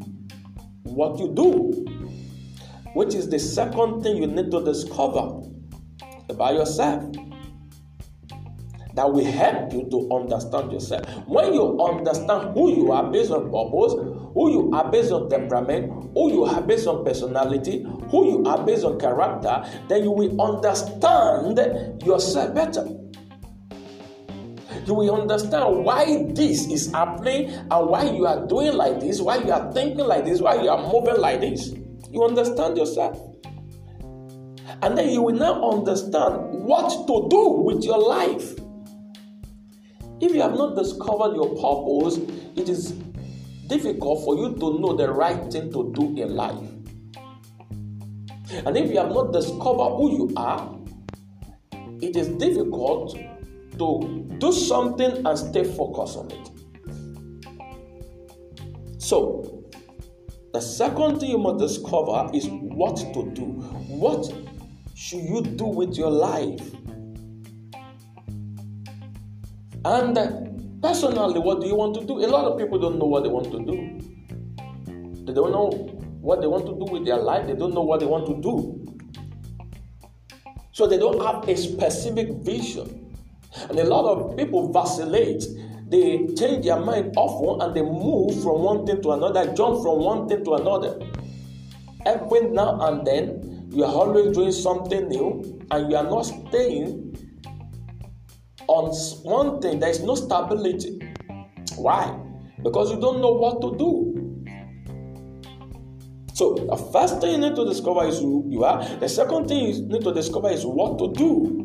what 0.84 1.18
you 1.18 1.34
do, 1.34 1.86
which 2.94 3.16
is 3.16 3.30
the 3.30 3.40
second 3.40 4.04
thing 4.04 4.18
you 4.18 4.28
need 4.28 4.52
to 4.52 4.64
discover 4.64 5.42
about 6.30 6.54
yourself 6.54 7.04
that 8.98 9.14
will 9.14 9.24
help 9.24 9.72
you 9.72 9.88
to 9.92 10.10
understand 10.12 10.72
yourself. 10.72 11.06
When 11.28 11.54
you 11.54 11.80
understand 11.80 12.56
who 12.56 12.76
you 12.76 12.92
are 12.92 13.10
based 13.12 13.30
on 13.30 13.44
purpose, 13.52 13.94
who 14.34 14.52
you 14.52 14.72
are 14.74 14.92
based 14.92 15.12
on 15.12 15.30
temperament, 15.30 16.10
who 16.16 16.34
you 16.34 16.46
are 16.46 16.62
based 16.62 16.88
on 16.88 17.06
personality, 17.06 17.86
who 18.10 18.26
you 18.26 18.44
are 18.46 18.66
based 18.66 18.84
on 18.84 19.00
character, 19.00 19.64
then 19.88 20.04
you 20.04 20.10
will 20.10 20.42
understand 20.42 21.60
yourself 22.04 22.56
better. 22.56 22.88
You 24.88 24.96
will 24.96 25.22
understand 25.22 25.86
why 25.86 26.24
this 26.30 26.66
is 26.68 26.92
happening 26.92 27.52
and 27.52 27.90
why 27.90 28.10
you 28.10 28.26
are 28.26 28.48
doing 28.48 28.74
like 28.74 29.00
this, 29.00 29.22
why 29.22 29.38
you 29.38 29.52
are 29.52 29.72
thinking 29.74 30.08
like 30.08 30.26
this, 30.26 30.42
why 30.42 30.56
you 30.60 30.70
are 30.70 30.92
moving 30.92 31.22
like 31.22 31.42
this. 31.42 31.72
You 32.10 32.24
understand 32.24 32.78
yourself. 32.78 33.22
And 34.82 34.98
then 34.98 35.10
you 35.10 35.22
will 35.22 35.36
now 35.36 35.70
understand 35.70 36.64
what 36.66 36.90
to 37.06 37.28
do 37.30 37.50
with 37.64 37.84
your 37.84 38.00
life. 38.00 38.56
If 40.20 40.34
you 40.34 40.42
have 40.42 40.56
not 40.56 40.76
discovered 40.76 41.36
your 41.36 41.50
purpose, 41.50 42.18
it 42.56 42.70
is 42.70 42.92
difficult 43.68 44.24
for 44.24 44.36
you 44.36 44.56
to 44.56 44.80
know 44.80 44.96
the 44.96 45.12
right 45.12 45.52
thing 45.52 45.72
to 45.72 45.92
do 45.94 46.18
in 46.22 46.36
life. 46.36 46.70
And 48.66 48.76
if 48.78 48.90
you 48.90 48.98
have 48.98 49.10
not 49.10 49.32
discovered 49.34 49.96
who 49.98 50.18
you 50.18 50.34
are, 50.38 50.76
it 52.02 52.16
is 52.16 52.30
difficult 52.30 53.16
to 53.78 54.36
do 54.40 54.52
something 54.52 55.26
and 55.26 55.38
stay 55.38 55.64
focused 55.64 56.18
on 56.18 56.32
it. 56.32 56.50
So, 59.02 59.64
the 60.54 60.62
second 60.62 61.20
thing 61.20 61.30
you 61.30 61.38
must 61.38 61.60
discover 61.60 62.30
is 62.34 62.48
what 62.50 62.96
to 62.98 63.32
do. 63.34 63.46
What 63.90 64.34
should 64.96 65.22
you 65.22 65.42
do 65.44 65.66
with 65.66 65.96
your 65.96 66.10
life? 66.10 66.62
And 69.88 70.82
personally, 70.82 71.40
what 71.40 71.62
do 71.62 71.68
you 71.68 71.76
want 71.76 71.96
to 71.96 72.06
do? 72.06 72.20
A 72.20 72.28
lot 72.28 72.44
of 72.44 72.58
people 72.58 72.78
don't 72.78 73.00
know 73.00 73.06
what 73.06 73.24
they 73.24 73.30
want 73.30 73.50
to 73.52 73.60
do. 73.64 74.00
They 75.24 75.32
don't 75.32 75.54
know 75.54 75.70
what 76.20 76.42
they 76.42 76.48
want 76.48 76.66
to 76.66 76.74
do 76.74 76.92
with 76.92 77.06
their 77.06 77.16
life, 77.16 77.48
they 77.48 77.56
don't 77.56 77.74
know 77.74 77.84
what 77.84 78.02
they 78.02 78.06
want 78.06 78.28
to 78.28 78.36
do. 78.42 78.86
So 80.74 80.88
they 80.88 80.98
don't 80.98 81.24
have 81.24 81.48
a 81.48 81.56
specific 81.56 82.28
vision. 82.44 83.16
And 83.70 83.80
a 83.80 83.86
lot 83.86 84.04
of 84.12 84.36
people 84.36 84.74
vacillate. 84.74 85.46
They 85.88 86.28
change 86.36 86.66
their 86.66 86.82
mind 86.82 87.14
often 87.16 87.62
and 87.62 87.74
they 87.74 87.82
move 87.82 88.44
from 88.44 88.64
one 88.64 88.86
thing 88.86 89.02
to 89.04 89.12
another, 89.12 89.54
jump 89.54 89.82
from 89.84 90.00
one 90.04 90.28
thing 90.28 90.44
to 90.44 90.56
another. 90.56 91.00
Every 92.06 92.42
now 92.50 92.78
and 92.82 93.08
then, 93.08 93.70
you 93.72 93.86
are 93.86 93.94
always 93.94 94.36
doing 94.36 94.52
something 94.52 95.08
new 95.08 95.66
and 95.72 95.90
you 95.90 95.96
are 95.96 96.04
not 96.04 96.24
staying 96.24 97.07
on 98.68 98.92
one 99.24 99.62
thing, 99.62 99.80
there 99.80 99.90
is 99.90 100.02
no 100.02 100.16
stability. 100.16 101.00
Why? 101.76 102.18
Because 102.64 102.92
you 102.92 103.00
don't 103.00 103.22
know 103.22 103.32
what 103.32 103.62
to 103.62 103.78
do. 103.78 104.14
So 106.34 106.54
the 106.54 106.78
first 106.92 107.20
thing 107.20 107.32
you 107.32 107.50
need 107.50 107.56
to 107.56 107.66
discover 107.66 108.06
is 108.06 108.20
who 108.20 108.46
you 108.48 108.64
are. 108.64 108.84
The 109.00 109.10
second 109.10 109.48
thing 109.48 109.66
you 109.66 109.82
need 109.88 110.04
to 110.04 110.14
discover 110.14 110.50
is 110.50 110.66
what 110.66 111.00
to 111.00 111.12
do. 111.14 111.64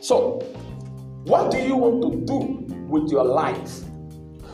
So, 0.00 0.40
what 1.24 1.50
do 1.50 1.58
you 1.58 1.76
want 1.76 2.02
to 2.02 2.24
do 2.24 2.64
with 2.88 3.10
your 3.10 3.24
life? 3.24 3.82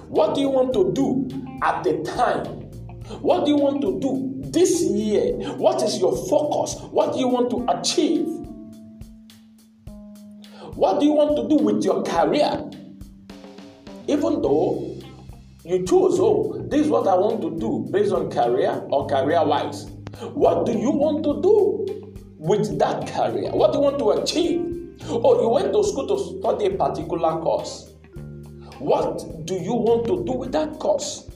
What 0.09 0.35
do 0.35 0.41
you 0.41 0.49
want 0.49 0.75
to 0.75 0.93
do 0.93 1.29
at 1.63 1.85
the 1.85 2.03
time? 2.03 2.45
What 3.21 3.45
do 3.45 3.53
you 3.53 3.57
want 3.57 3.81
to 3.83 3.99
do 4.01 4.51
this 4.51 4.83
year? 4.83 5.33
What 5.57 5.83
is 5.83 5.99
your 5.99 6.17
focus? 6.29 6.81
What 6.91 7.15
do 7.15 7.21
you 7.21 7.29
want 7.29 7.51
to 7.51 7.67
achieve? 7.69 8.27
What 10.75 11.01
do 11.01 11.07
you 11.07 11.13
want 11.13 11.37
to 11.37 11.49
do 11.49 11.63
with 11.63 11.85
your 11.85 12.03
career? 12.03 12.71
Even 14.09 14.41
though 14.41 14.99
you 15.65 15.85
choose, 15.87 16.19
oh, 16.19 16.65
this 16.69 16.87
is 16.87 16.89
what 16.89 17.07
I 17.07 17.15
want 17.15 17.43
to 17.43 17.51
do 17.59 17.89
based 17.93 18.13
on 18.13 18.31
career 18.31 18.83
or 18.91 19.07
career 19.07 19.45
wise. 19.45 19.91
What 20.33 20.67
do 20.67 20.73
you 20.73 20.91
want 20.91 21.25
to 21.25 21.43
do 21.43 22.17
with 22.39 22.79
that 22.79 23.07
career? 23.07 23.51
What 23.53 23.73
do 23.73 23.79
you 23.79 23.85
want 23.85 23.99
to 23.99 24.11
achieve? 24.13 24.97
Oh, 25.09 25.43
you 25.43 25.49
went 25.51 25.73
to 25.73 25.85
school 25.85 26.07
to 26.09 26.41
study 26.41 26.67
a 26.67 26.71
particular 26.71 27.41
course. 27.41 27.93
What 28.79 29.47
do 29.47 29.55
you 29.55 29.75
want 29.75 30.07
to 30.07 30.25
do 30.25 30.33
with 30.33 30.53
that 30.53 30.79
course? 30.79 31.31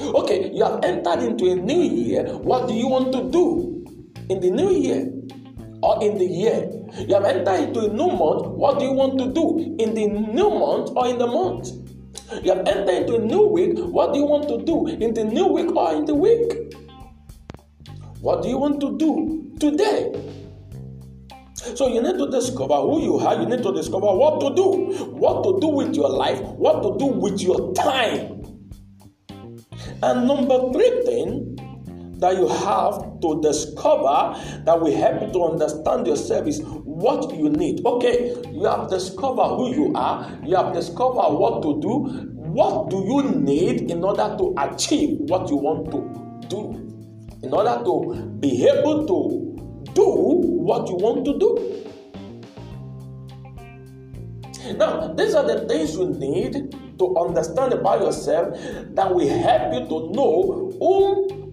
Okay, 0.00 0.50
you 0.52 0.64
have 0.64 0.84
entered 0.84 1.22
into 1.22 1.50
a 1.50 1.56
new 1.56 1.82
year. 1.82 2.24
What 2.38 2.68
do 2.68 2.74
you 2.74 2.88
want 2.88 3.12
to 3.12 3.30
do 3.30 3.84
in 4.28 4.40
the 4.40 4.50
new 4.50 4.70
year 4.70 5.10
or 5.84 6.02
in 6.02 6.16
the 6.16 6.24
year? 6.24 6.70
You 7.06 7.14
have 7.14 7.24
entered 7.24 7.68
into 7.68 7.80
a 7.80 7.88
new 7.88 8.08
month. 8.08 8.46
What 8.56 8.78
do 8.78 8.86
you 8.86 8.92
want 8.92 9.18
to 9.18 9.26
do 9.32 9.76
in 9.78 9.94
the 9.94 10.06
new 10.08 10.48
month 10.48 10.90
or 10.96 11.06
in 11.06 11.18
the 11.18 11.26
month? 11.26 11.68
You 12.42 12.54
have 12.54 12.66
entered 12.66 13.04
into 13.04 13.16
a 13.16 13.18
new 13.18 13.46
week. 13.46 13.78
What 13.78 14.14
do 14.14 14.18
you 14.18 14.24
want 14.24 14.48
to 14.48 14.64
do 14.64 14.86
in 14.86 15.12
the 15.12 15.24
new 15.24 15.46
week 15.46 15.76
or 15.76 15.92
in 15.94 16.06
the 16.06 16.14
week? 16.14 16.74
What 18.20 18.42
do 18.42 18.48
you 18.48 18.56
want 18.56 18.80
to 18.80 18.96
do 18.96 19.52
today? 19.60 20.12
So 21.74 21.88
you 21.88 22.00
need 22.00 22.16
to 22.18 22.30
discover 22.30 22.76
who 22.80 23.02
you 23.02 23.18
are. 23.18 23.40
You 23.40 23.46
need 23.46 23.62
to 23.62 23.72
discover 23.72 24.06
what 24.06 24.40
to 24.40 24.54
do, 24.54 25.04
what 25.12 25.44
to 25.44 25.60
do 25.60 25.68
with 25.68 25.94
your 25.94 26.08
life, 26.08 26.40
what 26.40 26.82
to 26.82 26.96
do 26.98 27.06
with 27.06 27.40
your 27.40 27.74
time. 27.74 28.44
And 30.02 30.26
number 30.26 30.72
three 30.72 31.02
thing 31.04 31.53
that 32.24 32.38
you 32.38 32.48
have 32.48 33.20
to 33.20 33.38
discover 33.42 34.32
that 34.64 34.80
will 34.80 34.96
help 34.96 35.20
you 35.20 35.30
to 35.30 35.44
understand 35.44 36.06
yourself 36.06 36.46
is 36.46 36.62
what 36.62 37.36
you 37.36 37.50
need. 37.50 37.84
Okay, 37.84 38.34
you 38.50 38.64
have 38.64 38.88
discovered 38.88 39.56
who 39.56 39.74
you 39.74 39.92
are, 39.94 40.32
you 40.42 40.56
have 40.56 40.72
discovered 40.72 41.34
what 41.34 41.62
to 41.62 41.78
do. 41.82 42.30
What 42.54 42.88
do 42.88 42.96
you 42.96 43.30
need 43.30 43.90
in 43.90 44.02
order 44.02 44.34
to 44.38 44.54
achieve 44.56 45.18
what 45.28 45.50
you 45.50 45.56
want 45.56 45.90
to 45.90 46.48
do? 46.48 46.70
In 47.42 47.52
order 47.52 47.84
to 47.84 48.38
be 48.40 48.66
able 48.68 49.06
to 49.06 49.92
do 49.92 50.06
what 50.06 50.88
you 50.88 50.94
want 50.94 51.26
to 51.26 51.38
do. 51.38 51.80
Now, 54.78 55.12
these 55.12 55.34
are 55.34 55.46
the 55.46 55.68
things 55.68 55.94
you 55.94 56.06
need 56.08 56.74
to 56.98 57.16
understand 57.18 57.74
about 57.74 58.00
yourself 58.00 58.56
that 58.94 59.14
will 59.14 59.28
help 59.28 59.74
you 59.74 59.80
to 59.80 60.10
know 60.14 60.72
whom 60.80 61.43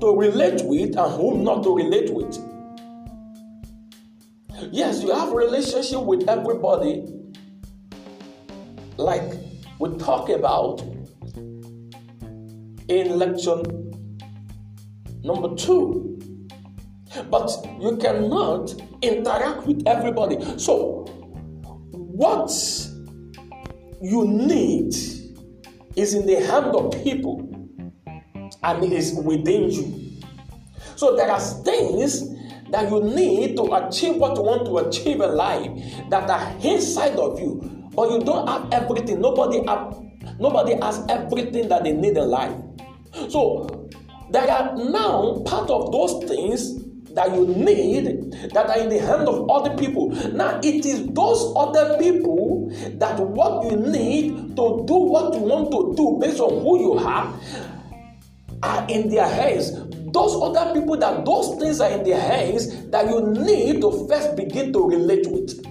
to 0.00 0.16
relate 0.16 0.62
with 0.64 0.96
and 0.96 1.12
whom 1.12 1.44
not 1.44 1.62
to 1.62 1.74
relate 1.74 2.12
with. 2.12 2.38
Yes, 4.72 5.02
you 5.02 5.12
have 5.12 5.32
relationship 5.32 6.02
with 6.02 6.28
everybody, 6.28 7.04
like 8.96 9.32
we 9.78 9.96
talk 9.96 10.28
about 10.28 10.82
in 12.88 13.18
lecture 13.18 13.62
number 15.24 15.54
two. 15.54 16.06
But 17.28 17.50
you 17.80 17.96
cannot 17.96 18.72
interact 19.02 19.66
with 19.66 19.82
everybody. 19.86 20.38
So, 20.58 21.04
what 21.92 22.50
you 24.00 24.26
need 24.28 24.94
is 25.96 26.14
in 26.14 26.26
the 26.26 26.36
hand 26.46 26.76
of 26.76 26.92
people 27.02 27.49
and 28.62 28.84
it 28.84 28.92
is 28.92 29.14
within 29.14 29.70
you. 29.70 30.10
So 30.96 31.16
there 31.16 31.30
are 31.30 31.40
things 31.40 32.28
that 32.70 32.90
you 32.90 33.02
need 33.02 33.56
to 33.56 33.64
achieve 33.74 34.16
what 34.16 34.36
you 34.36 34.42
want 34.42 34.66
to 34.66 34.78
achieve 34.78 35.20
in 35.20 35.34
life 35.34 35.70
that 36.10 36.28
are 36.28 36.56
inside 36.62 37.16
of 37.16 37.40
you, 37.40 37.88
but 37.94 38.10
you 38.10 38.20
don't 38.20 38.46
have 38.46 38.72
everything. 38.72 39.20
Nobody 39.20 39.64
have, 39.66 39.96
nobody 40.38 40.74
has 40.74 41.04
everything 41.08 41.68
that 41.68 41.84
they 41.84 41.92
need 41.92 42.16
in 42.16 42.28
life. 42.28 42.54
So 43.28 43.88
there 44.30 44.48
are 44.48 44.76
now 44.76 45.42
part 45.44 45.70
of 45.70 45.90
those 45.90 46.22
things 46.28 46.78
that 47.14 47.34
you 47.34 47.46
need 47.46 48.32
that 48.52 48.68
are 48.68 48.78
in 48.78 48.88
the 48.88 48.98
hand 49.00 49.26
of 49.26 49.50
other 49.50 49.76
people. 49.76 50.10
Now, 50.32 50.60
it 50.62 50.86
is 50.86 51.06
those 51.08 51.52
other 51.56 51.98
people 51.98 52.70
that 52.98 53.18
what 53.18 53.64
you 53.64 53.76
need 53.76 54.54
to 54.56 54.84
do 54.86 54.94
what 54.94 55.34
you 55.34 55.40
want 55.40 55.72
to 55.72 55.94
do 55.96 56.18
based 56.20 56.38
on 56.38 56.62
who 56.62 56.78
you 56.80 56.92
are 56.94 57.34
are 58.62 58.86
in 58.88 59.08
their 59.08 59.28
hands. 59.28 59.72
Those 60.12 60.34
other 60.42 60.74
people 60.74 60.96
that 60.98 61.24
those 61.24 61.58
things 61.60 61.80
are 61.80 61.90
in 61.90 62.04
their 62.04 62.20
hands 62.20 62.86
that 62.90 63.08
you 63.08 63.20
need 63.22 63.80
to 63.80 64.06
first 64.08 64.36
begin 64.36 64.72
to 64.72 64.88
relate 64.88 65.26
with, 65.30 65.64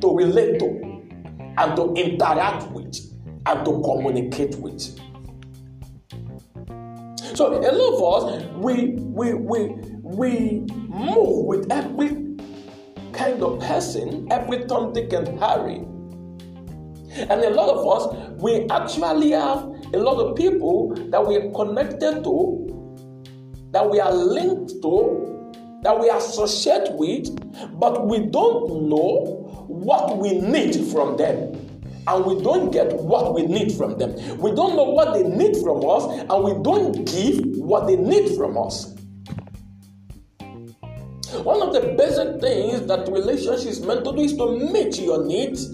to 0.00 0.16
relate 0.16 0.58
to, 0.58 0.66
and 1.58 1.76
to 1.76 1.94
interact 1.94 2.70
with, 2.70 2.98
and 3.46 3.64
to 3.64 3.82
communicate 3.82 4.56
with. 4.56 4.80
So 7.34 7.54
a 7.54 7.72
lot 7.72 7.94
of 7.94 8.38
us 8.38 8.44
we 8.56 8.90
we 8.98 9.32
we 9.34 9.68
we 10.02 10.60
move 10.88 11.46
with 11.46 11.72
every 11.72 12.36
kind 13.12 13.42
of 13.42 13.60
person, 13.60 14.30
every 14.30 14.64
Tom, 14.66 14.92
Dick, 14.92 15.12
and 15.12 15.38
Harry. 15.38 15.84
And 17.14 17.40
a 17.42 17.50
lot 17.50 17.68
of 17.68 17.86
us, 17.86 18.32
we 18.40 18.66
actually 18.68 19.30
have 19.32 19.71
a 19.94 19.98
lot 19.98 20.18
of 20.18 20.36
people 20.36 20.94
that 21.10 21.26
we 21.26 21.36
are 21.36 21.50
connected 21.50 22.24
to, 22.24 22.68
that 23.72 23.90
we 23.90 24.00
are 24.00 24.12
linked 24.12 24.70
to, 24.82 25.52
that 25.82 25.98
we 25.98 26.08
associate 26.10 26.92
with, 26.92 27.28
but 27.78 28.06
we 28.06 28.18
don't 28.26 28.88
know 28.88 29.66
what 29.68 30.18
we 30.18 30.40
need 30.40 30.74
from 30.92 31.16
them. 31.16 31.58
And 32.06 32.24
we 32.24 32.42
don't 32.42 32.72
get 32.72 32.92
what 32.96 33.32
we 33.34 33.42
need 33.42 33.72
from 33.72 33.96
them. 33.98 34.12
We 34.38 34.50
don't 34.52 34.74
know 34.76 34.90
what 34.90 35.14
they 35.14 35.22
need 35.22 35.56
from 35.58 35.88
us, 35.88 36.04
and 36.28 36.44
we 36.44 36.52
don't 36.62 37.04
give 37.06 37.56
what 37.56 37.86
they 37.86 37.96
need 37.96 38.36
from 38.36 38.58
us. 38.58 38.94
One 41.44 41.62
of 41.62 41.72
the 41.72 41.94
basic 41.96 42.40
things 42.40 42.86
that 42.86 43.08
relationships 43.08 43.80
meant 43.80 44.04
to 44.04 44.12
do 44.12 44.20
is 44.20 44.36
to 44.36 44.58
meet 44.72 45.00
your 45.00 45.24
needs 45.24 45.70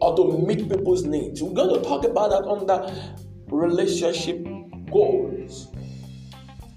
or 0.00 0.16
to 0.16 0.38
meet 0.46 0.68
people's 0.68 1.04
needs. 1.04 1.42
We're 1.42 1.54
going 1.54 1.74
to 1.80 1.86
talk 1.86 2.04
about 2.04 2.30
that 2.30 2.44
under 2.44 2.92
relationship 3.48 4.44
goals. 4.90 5.68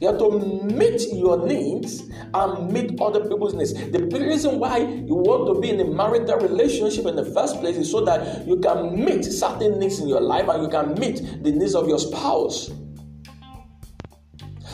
You 0.02 0.08
have 0.08 0.18
to 0.20 0.40
meet 0.40 1.02
your 1.12 1.46
needs 1.46 2.04
and 2.34 2.72
meet 2.72 3.02
other 3.02 3.20
people's 3.28 3.54
needs. 3.54 3.74
The 3.74 4.00
reason 4.00 4.58
why 4.58 4.78
you 4.78 5.16
want 5.16 5.54
to 5.54 5.60
be 5.60 5.72
in 5.72 5.80
a 5.82 5.86
marital 5.86 6.38
relationship 6.38 7.06
in 7.06 7.18
the 7.18 7.26
first 7.26 7.60
place 7.60 7.76
is 7.76 7.92
so 7.92 8.06
that 8.06 8.48
you 8.48 8.60
can 8.60 9.04
meet 9.04 9.26
certain 9.26 9.78
needs 9.78 10.00
in 10.00 10.08
your 10.08 10.22
life 10.22 10.48
and 10.48 10.64
you 10.64 10.70
can 10.70 10.98
meet 10.98 11.44
the 11.44 11.52
needs 11.52 11.76
of 11.76 11.90
your 11.90 12.00
spouse. 12.00 12.72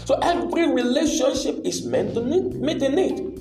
So 0.05 0.13
every 0.21 0.71
relationship 0.71 1.61
is 1.65 1.83
meant 1.83 2.13
to 2.13 2.21
meet 2.21 2.83
a 2.83 2.89
need. 2.89 3.34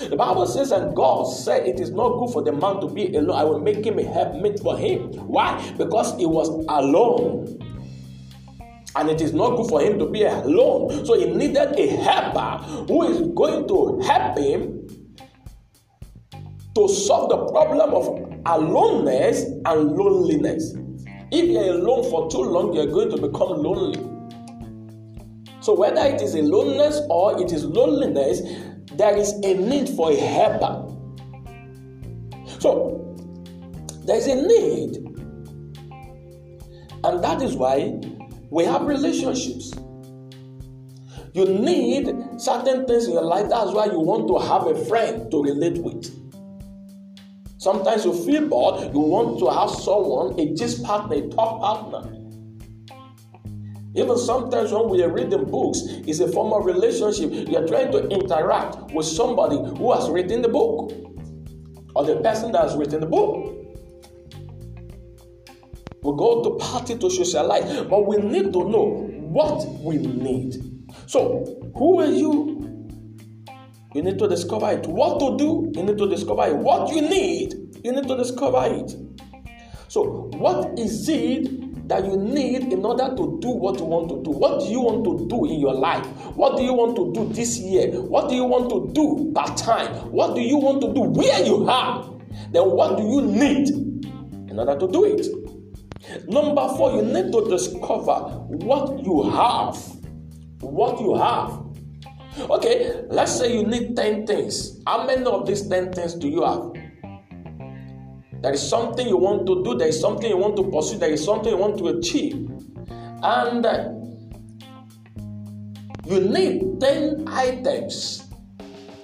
The 0.00 0.16
Bible 0.16 0.46
says, 0.46 0.72
and 0.72 0.94
God 0.94 1.24
said, 1.24 1.66
It 1.66 1.78
is 1.78 1.90
not 1.90 2.18
good 2.18 2.32
for 2.32 2.42
the 2.42 2.52
man 2.52 2.80
to 2.80 2.88
be 2.88 3.14
alone. 3.14 3.36
I 3.36 3.44
will 3.44 3.60
make 3.60 3.84
him 3.86 3.98
a 3.98 4.02
helpmate 4.02 4.58
for 4.58 4.76
him. 4.76 5.12
Why? 5.28 5.72
Because 5.78 6.16
he 6.18 6.26
was 6.26 6.48
alone. 6.68 7.60
And 8.96 9.08
it 9.08 9.20
is 9.20 9.32
not 9.32 9.56
good 9.56 9.68
for 9.68 9.80
him 9.80 9.98
to 10.00 10.06
be 10.06 10.24
alone. 10.24 11.06
So 11.06 11.18
he 11.18 11.26
needed 11.26 11.78
a 11.78 11.86
helper 11.96 12.64
who 12.86 13.08
is 13.08 13.20
going 13.34 13.68
to 13.68 14.00
help 14.00 14.38
him 14.38 14.88
to 16.74 16.88
solve 16.88 17.30
the 17.30 17.46
problem 17.52 17.94
of 17.94 18.06
aloneness 18.46 19.44
and 19.64 19.92
loneliness. 19.92 20.74
If 21.30 21.50
you're 21.50 21.74
alone 21.74 22.08
for 22.10 22.28
too 22.30 22.42
long, 22.42 22.74
you're 22.74 22.86
going 22.86 23.10
to 23.10 23.16
become 23.16 23.62
lonely. 23.62 24.10
So, 25.60 25.74
whether 25.74 26.04
it 26.04 26.20
is 26.20 26.34
a 26.34 26.42
or 27.08 27.40
it 27.40 27.50
is 27.50 27.64
loneliness, 27.64 28.42
there 28.92 29.16
is 29.16 29.32
a 29.32 29.54
need 29.54 29.88
for 29.90 30.12
a 30.12 30.16
helper. 30.16 30.90
So, 32.60 33.16
there 34.04 34.16
is 34.16 34.26
a 34.26 34.36
need. 34.36 34.96
And 37.04 37.22
that 37.22 37.42
is 37.42 37.54
why 37.54 38.00
we 38.50 38.64
have 38.64 38.82
relationships. 38.82 39.72
You 41.34 41.46
need 41.46 42.06
certain 42.38 42.86
things 42.86 43.06
in 43.06 43.12
your 43.12 43.24
life. 43.24 43.48
That's 43.48 43.72
why 43.72 43.86
you 43.86 43.98
want 43.98 44.28
to 44.28 44.38
have 44.38 44.66
a 44.66 44.84
friend 44.86 45.30
to 45.30 45.42
relate 45.42 45.78
with. 45.78 46.04
Sometimes 47.58 48.04
you 48.04 48.12
feel 48.24 48.46
bored, 48.46 48.92
you 48.92 49.00
want 49.00 49.38
to 49.40 49.50
have 49.50 49.70
someone, 49.70 50.38
a 50.38 50.54
gist 50.54 50.84
partner, 50.84 51.16
a 51.16 51.28
top 51.28 51.60
partner 51.60 52.23
Even 53.96 54.18
sometimes 54.18 54.72
when 54.72 54.88
we 54.88 55.02
are 55.02 55.08
reading 55.12 55.44
books, 55.44 55.80
it's 56.06 56.18
a 56.18 56.26
form 56.28 56.52
of 56.52 56.64
relationship. 56.64 57.30
You're 57.48 57.66
trying 57.66 57.92
to 57.92 58.08
interact 58.08 58.92
with 58.92 59.06
somebody 59.06 59.56
who 59.56 59.92
has 59.92 60.10
written 60.10 60.42
the 60.42 60.48
book 60.48 60.92
or 61.94 62.04
the 62.04 62.16
person 62.16 62.50
that 62.52 62.62
has 62.62 62.76
written 62.76 63.00
the 63.00 63.06
book. 63.06 63.52
We 66.02 66.12
go 66.18 66.42
to 66.42 66.56
party 66.58 66.98
to 66.98 67.08
socialize, 67.08 67.82
but 67.84 68.06
we 68.06 68.16
need 68.16 68.52
to 68.52 68.68
know 68.68 69.08
what 69.20 69.64
we 69.80 69.98
need. 69.98 70.56
So, 71.06 71.70
who 71.76 72.00
are 72.00 72.06
you? 72.06 72.60
You 73.94 74.02
need 74.02 74.18
to 74.18 74.28
discover 74.28 74.72
it. 74.72 74.86
What 74.86 75.20
to 75.20 75.38
do? 75.38 75.72
You 75.74 75.84
need 75.84 75.98
to 75.98 76.08
discover 76.08 76.46
it. 76.48 76.56
What 76.56 76.92
you 76.92 77.00
need? 77.00 77.54
You 77.84 77.92
need 77.92 78.08
to 78.08 78.16
discover 78.16 78.64
it. 78.66 78.94
So, 79.88 80.30
what 80.34 80.78
is 80.78 81.08
it 81.08 81.63
that 81.88 82.04
you 82.04 82.16
need 82.16 82.72
in 82.72 82.84
order 82.84 83.14
to 83.14 83.38
do 83.40 83.50
what 83.50 83.78
you 83.78 83.84
want 83.84 84.08
to 84.08 84.22
do? 84.22 84.30
What 84.30 84.60
do 84.60 84.66
you 84.66 84.80
want 84.80 85.04
to 85.04 85.28
do 85.28 85.44
in 85.46 85.60
your 85.60 85.74
life? 85.74 86.04
What 86.34 86.56
do 86.56 86.62
you 86.62 86.72
want 86.72 86.96
to 86.96 87.12
do 87.12 87.32
this 87.32 87.58
year? 87.58 88.00
What 88.00 88.28
do 88.28 88.34
you 88.34 88.44
want 88.44 88.70
to 88.70 88.90
do 88.92 89.32
part 89.34 89.56
time? 89.56 89.88
What 90.10 90.34
do 90.34 90.40
you 90.40 90.56
want 90.56 90.80
to 90.82 90.92
do 90.94 91.00
where 91.00 91.44
you 91.44 91.68
are? 91.68 92.10
Then, 92.52 92.70
what 92.70 92.96
do 92.96 93.02
you 93.02 93.22
need 93.22 93.68
in 94.50 94.58
order 94.58 94.78
to 94.78 94.90
do 94.90 95.04
it? 95.04 95.26
Number 96.28 96.68
four, 96.76 96.92
you 96.92 97.02
need 97.02 97.32
to 97.32 97.48
discover 97.48 98.14
what 98.48 99.04
you 99.04 99.30
have. 99.30 99.76
What 100.60 101.00
you 101.00 101.14
have. 101.16 101.64
Okay, 102.50 103.02
let's 103.08 103.38
say 103.38 103.56
you 103.56 103.66
need 103.66 103.96
10 103.96 104.26
things. 104.26 104.80
How 104.86 105.06
many 105.06 105.24
of 105.24 105.46
these 105.46 105.68
10 105.68 105.92
things 105.92 106.14
do 106.14 106.28
you 106.28 106.42
have? 106.42 106.72
There 108.44 108.52
is 108.52 108.68
something 108.68 109.08
you 109.08 109.16
want 109.16 109.46
to 109.46 109.64
do, 109.64 109.74
there 109.74 109.88
is 109.88 109.98
something 109.98 110.28
you 110.28 110.36
want 110.36 110.54
to 110.56 110.64
pursue, 110.64 110.98
there 110.98 111.10
is 111.10 111.24
something 111.24 111.50
you 111.50 111.56
want 111.56 111.78
to 111.78 111.88
achieve. 111.88 112.46
And 113.22 113.64
uh, 113.64 113.88
you 116.04 116.20
need 116.20 116.78
10 116.78 117.26
items 117.26 118.28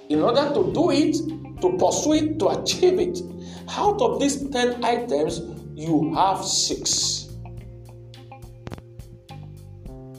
in 0.09 0.21
order 0.21 0.53
to 0.53 0.71
do 0.71 0.91
it, 0.91 1.15
to 1.59 1.75
pursue 1.75 2.13
it, 2.13 2.37
to 2.37 2.49
achieve 2.49 2.99
it. 2.99 3.17
Out 3.69 3.99
of 3.99 4.19
these 4.19 4.47
10 4.47 4.85
items, 4.85 5.41
you 5.73 6.13
have 6.13 6.45
six. 6.45 7.27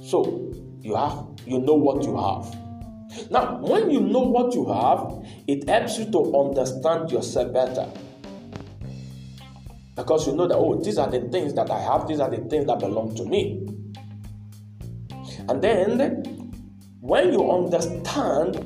So 0.02 0.52
you 0.80 0.96
have 0.96 1.26
you 1.46 1.60
know 1.60 1.74
what 1.74 2.02
you 2.02 2.16
have. 2.16 3.30
Now, 3.30 3.60
when 3.60 3.88
you 3.88 4.00
know 4.00 4.22
what 4.22 4.52
you 4.52 4.66
have, 4.66 5.24
it 5.46 5.68
helps 5.68 5.96
you 5.96 6.10
to 6.10 6.36
understand 6.40 7.12
yourself 7.12 7.52
better. 7.52 7.88
Because 10.02 10.26
you 10.26 10.34
know 10.34 10.48
that, 10.48 10.56
oh, 10.56 10.80
these 10.82 10.98
are 10.98 11.08
the 11.08 11.20
things 11.28 11.54
that 11.54 11.70
I 11.70 11.78
have, 11.78 12.08
these 12.08 12.18
are 12.18 12.28
the 12.28 12.38
things 12.48 12.66
that 12.66 12.80
belong 12.80 13.14
to 13.14 13.24
me. 13.24 13.64
And 15.48 15.62
then, 15.62 16.52
when 17.00 17.32
you 17.32 17.48
understand 17.48 18.56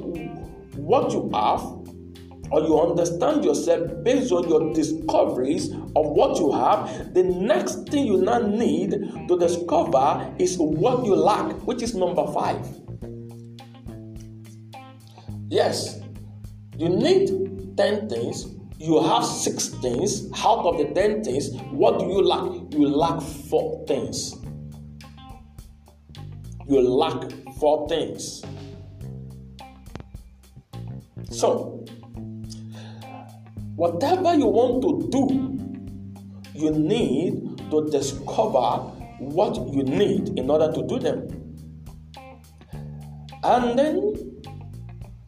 what 0.76 1.12
you 1.12 1.28
have, 1.34 1.60
or 2.50 2.60
you 2.62 2.80
understand 2.80 3.44
yourself 3.44 3.90
based 4.02 4.32
on 4.32 4.48
your 4.48 4.72
discoveries 4.72 5.72
of 5.72 6.06
what 6.06 6.38
you 6.38 6.52
have, 6.52 7.12
the 7.12 7.24
next 7.24 7.86
thing 7.90 8.06
you 8.06 8.16
now 8.16 8.38
need 8.38 8.92
to 9.28 9.38
discover 9.38 10.34
is 10.38 10.56
what 10.56 11.04
you 11.04 11.14
lack, 11.16 11.52
which 11.66 11.82
is 11.82 11.94
number 11.94 12.26
five. 12.32 12.66
Yes, 15.50 16.00
you 16.78 16.88
need 16.88 17.76
10 17.76 18.08
things, 18.08 18.55
you 18.78 19.02
have 19.02 19.24
six 19.24 19.68
things. 19.68 20.30
Out 20.44 20.64
of 20.64 20.78
the 20.78 20.92
10 20.94 21.24
things, 21.24 21.50
what 21.70 21.98
do 21.98 22.06
you 22.06 22.22
lack? 22.22 22.72
You 22.72 22.88
lack 22.88 23.20
four 23.22 23.84
things. 23.86 24.34
You 26.68 26.80
lack 26.80 27.30
four 27.58 27.88
things. 27.88 28.42
So, 31.30 31.76
Whatever 33.76 34.34
you 34.34 34.46
want 34.46 34.80
to 34.80 35.06
do, 35.10 36.58
you 36.58 36.70
need 36.70 37.58
to 37.70 37.86
discover 37.90 38.88
what 39.18 39.54
you 39.70 39.82
need 39.82 40.38
in 40.38 40.48
order 40.48 40.72
to 40.72 40.82
do 40.86 40.98
them. 40.98 41.28
And 43.44 43.78
then, 43.78 44.14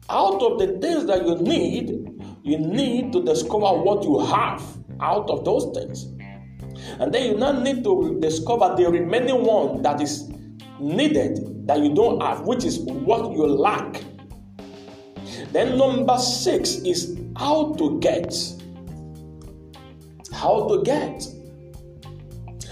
out 0.09 0.41
of 0.41 0.57
the 0.57 0.79
things 0.81 1.05
that 1.05 1.27
you 1.27 1.35
need, 1.35 2.08
you 2.43 2.57
need 2.57 3.11
to 3.13 3.23
discover 3.23 3.81
what 3.81 4.03
you 4.03 4.19
have 4.19 4.63
out 5.01 5.29
of 5.29 5.45
those 5.45 5.75
things. 5.77 6.05
And 6.99 7.13
then 7.13 7.31
you 7.31 7.37
now 7.37 7.51
need 7.51 7.83
to 7.83 8.19
discover 8.21 8.75
the 8.75 8.89
remaining 8.89 9.43
one 9.43 9.81
that 9.81 10.01
is 10.01 10.29
needed 10.79 11.67
that 11.67 11.79
you 11.79 11.93
don't 11.93 12.21
have, 12.21 12.41
which 12.41 12.63
is 12.63 12.79
what 12.79 13.31
you 13.31 13.45
lack. 13.45 14.03
Then, 15.51 15.77
number 15.77 16.17
six 16.17 16.75
is 16.77 17.17
how 17.37 17.73
to 17.73 17.99
get. 17.99 18.33
How 20.33 20.67
to 20.67 20.83
get. 20.83 21.27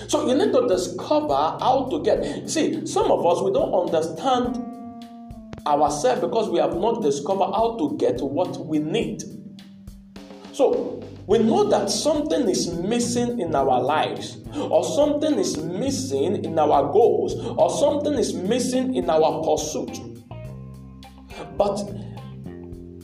So 0.07 0.27
you 0.27 0.35
need 0.35 0.53
to 0.53 0.67
discover 0.67 1.33
how 1.33 1.87
to 1.91 2.01
get. 2.01 2.49
See, 2.49 2.85
some 2.85 3.11
of 3.11 3.25
us 3.25 3.41
we 3.41 3.51
don't 3.51 3.73
understand 3.73 4.63
ourselves 5.65 6.21
because 6.21 6.49
we 6.49 6.59
have 6.59 6.75
not 6.75 7.01
discovered 7.01 7.51
how 7.53 7.75
to 7.77 7.97
get 7.97 8.21
what 8.21 8.65
we 8.65 8.79
need. 8.79 9.23
So 10.57 11.03
we 11.27 11.37
know 11.37 11.65
that 11.69 11.87
something 11.87 12.49
is 12.49 12.73
missing 12.73 13.39
in 13.39 13.53
our 13.53 13.79
lives, 13.79 14.39
or 14.55 14.83
something 14.83 15.35
is 15.37 15.55
missing 15.55 16.43
in 16.43 16.57
our 16.57 16.91
goals, 16.91 17.35
or 17.35 17.69
something 17.69 18.15
is 18.15 18.33
missing 18.33 18.95
in 18.95 19.07
our 19.07 19.43
pursuit. 19.43 19.99
But 21.57 21.79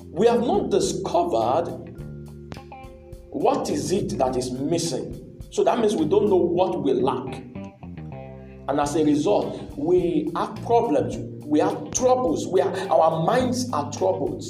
we 0.10 0.26
have 0.26 0.42
not 0.42 0.72
discovered 0.72 1.68
what 3.30 3.70
is 3.70 3.92
it 3.92 4.18
that 4.18 4.36
is 4.36 4.50
missing. 4.50 5.39
So 5.52 5.63
that 5.63 5.78
means 5.78 5.96
we 5.96 6.06
don't 6.06 6.32
know 6.32 6.38
what 6.38 6.82
we 6.82 6.94
lack. 6.94 7.36
And 8.68 8.80
as 8.80 8.96
a 8.96 9.06
result, 9.06 9.78
we 9.78 10.32
have 10.36 10.56
problems, 10.63 11.18
we 11.46 11.60
have 11.60 11.92
troubles, 11.92 12.48
we 12.48 12.62
are, 12.62 12.76
our 12.89 13.24
minds 13.28 13.72
are 13.72 13.92
troubled. 13.92 14.44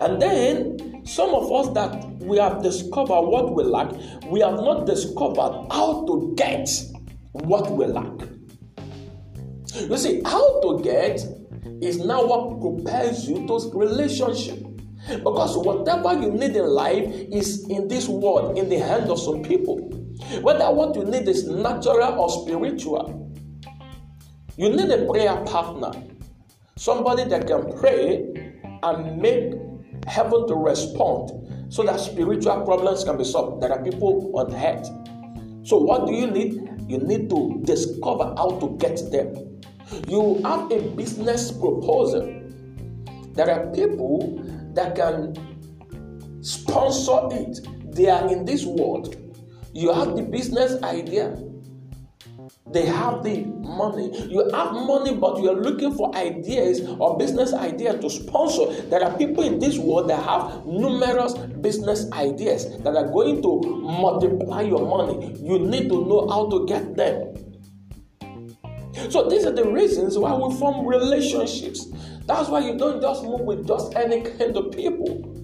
And 0.00 0.20
then 0.20 1.06
some 1.06 1.34
of 1.34 1.50
us 1.52 1.72
that 1.74 2.04
we 2.20 2.38
have 2.38 2.62
discovered 2.62 3.22
what 3.22 3.54
we 3.54 3.62
lack, 3.64 3.92
we 4.26 4.40
have 4.40 4.54
not 4.54 4.86
discovered 4.86 5.66
how 5.70 6.04
to 6.06 6.34
get 6.36 6.68
what 7.32 7.70
we 7.70 7.86
lack. 7.86 8.28
You 9.74 9.96
see, 9.96 10.22
how 10.24 10.60
to 10.62 10.80
get 10.82 11.24
is 11.82 11.98
now 11.98 12.24
what 12.24 12.60
propels 12.60 13.28
you 13.28 13.46
to 13.46 13.70
relationship. 13.74 14.62
Because 15.08 15.56
whatever 15.56 16.14
you 16.14 16.32
need 16.32 16.56
in 16.56 16.66
life 16.66 17.04
is 17.30 17.68
in 17.68 17.86
this 17.86 18.08
world, 18.08 18.58
in 18.58 18.68
the 18.68 18.78
hands 18.78 19.08
of 19.08 19.20
some 19.20 19.42
people. 19.42 19.78
Whether 20.40 20.68
what 20.72 20.96
you 20.96 21.04
need 21.04 21.28
is 21.28 21.46
natural 21.46 22.18
or 22.18 22.28
spiritual, 22.30 23.32
you 24.56 24.70
need 24.70 24.90
a 24.90 25.06
prayer 25.06 25.36
partner, 25.44 25.92
somebody 26.76 27.24
that 27.24 27.46
can 27.46 27.78
pray 27.78 28.56
and 28.82 29.20
make 29.20 29.52
heaven 30.06 30.46
to 30.48 30.54
respond 30.54 31.30
so 31.72 31.82
that 31.82 32.00
spiritual 32.00 32.64
problems 32.64 33.04
can 33.04 33.16
be 33.16 33.24
solved. 33.24 33.62
There 33.62 33.72
are 33.72 33.82
people 33.82 34.32
on 34.34 34.54
earth. 34.54 34.86
So, 35.66 35.78
what 35.78 36.06
do 36.06 36.14
you 36.14 36.28
need? 36.28 36.62
You 36.88 36.98
need 36.98 37.28
to 37.30 37.60
discover 37.64 38.34
how 38.36 38.58
to 38.60 38.76
get 38.78 38.96
them. 39.10 39.60
You 40.08 40.40
have 40.44 40.70
a 40.70 40.80
business 40.96 41.50
proposal. 41.50 42.32
There 43.32 43.50
are 43.50 43.66
people 43.72 44.42
that 44.74 44.94
can 44.94 45.34
sponsor 46.42 47.28
it. 47.32 47.66
They 47.94 48.08
are 48.08 48.30
in 48.32 48.44
this 48.44 48.64
world. 48.64 49.16
You 49.72 49.92
have 49.92 50.16
the 50.16 50.22
business 50.22 50.82
idea. 50.82 51.36
They 52.68 52.84
have 52.86 53.22
the 53.22 53.44
money. 53.44 54.10
You 54.28 54.50
have 54.52 54.72
money, 54.72 55.14
but 55.14 55.38
you 55.40 55.50
are 55.50 55.60
looking 55.60 55.94
for 55.94 56.14
ideas 56.16 56.80
or 56.98 57.16
business 57.16 57.54
ideas 57.54 58.00
to 58.00 58.10
sponsor. 58.10 58.82
There 58.88 59.04
are 59.04 59.16
people 59.16 59.44
in 59.44 59.60
this 59.60 59.78
world 59.78 60.10
that 60.10 60.22
have 60.24 60.66
numerous 60.66 61.34
business 61.60 62.10
ideas 62.12 62.76
that 62.78 62.96
are 62.96 63.06
going 63.06 63.40
to 63.42 63.60
multiply 63.60 64.62
your 64.62 64.84
money. 64.84 65.36
You 65.40 65.60
need 65.60 65.88
to 65.90 66.04
know 66.06 66.28
how 66.28 66.50
to 66.50 66.66
get 66.66 66.96
them. 66.96 67.34
So 69.10 69.28
these 69.28 69.46
are 69.46 69.52
the 69.52 69.68
reasons 69.70 70.18
why 70.18 70.34
we 70.34 70.52
form 70.56 70.86
relationships. 70.86 71.86
That's 72.26 72.48
why 72.48 72.60
you 72.60 72.76
don't 72.76 73.00
just 73.00 73.22
move 73.22 73.42
with 73.42 73.68
just 73.68 73.94
any 73.94 74.22
kind 74.22 74.56
of 74.56 74.72
people. 74.72 75.35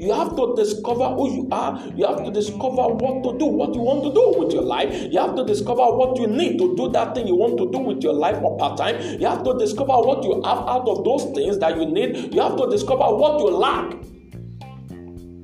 You 0.00 0.14
have 0.14 0.34
to 0.34 0.54
discover 0.56 1.10
who 1.10 1.30
you 1.30 1.48
are. 1.52 1.78
You 1.94 2.06
have 2.06 2.24
to 2.24 2.30
discover 2.30 2.88
what 2.88 3.22
to 3.22 3.38
do, 3.38 3.44
what 3.44 3.74
you 3.74 3.82
want 3.82 4.02
to 4.02 4.14
do 4.14 4.40
with 4.40 4.50
your 4.50 4.62
life. 4.62 4.88
You 5.12 5.20
have 5.20 5.36
to 5.36 5.44
discover 5.44 5.82
what 5.92 6.16
you 6.18 6.26
need 6.26 6.58
to 6.58 6.74
do 6.74 6.88
that 6.92 7.14
thing 7.14 7.26
you 7.26 7.34
want 7.34 7.58
to 7.58 7.70
do 7.70 7.78
with 7.80 8.02
your 8.02 8.14
life 8.14 8.42
or 8.42 8.56
part 8.56 8.78
time. 8.78 8.96
You 9.20 9.26
have 9.26 9.44
to 9.44 9.58
discover 9.58 9.92
what 10.00 10.24
you 10.24 10.36
have 10.36 10.64
out 10.64 10.88
of 10.88 11.04
those 11.04 11.24
things 11.34 11.58
that 11.58 11.76
you 11.76 11.84
need. 11.84 12.34
You 12.34 12.40
have 12.40 12.56
to 12.56 12.70
discover 12.70 13.14
what 13.14 13.40
you 13.40 13.50
lack 13.50 13.92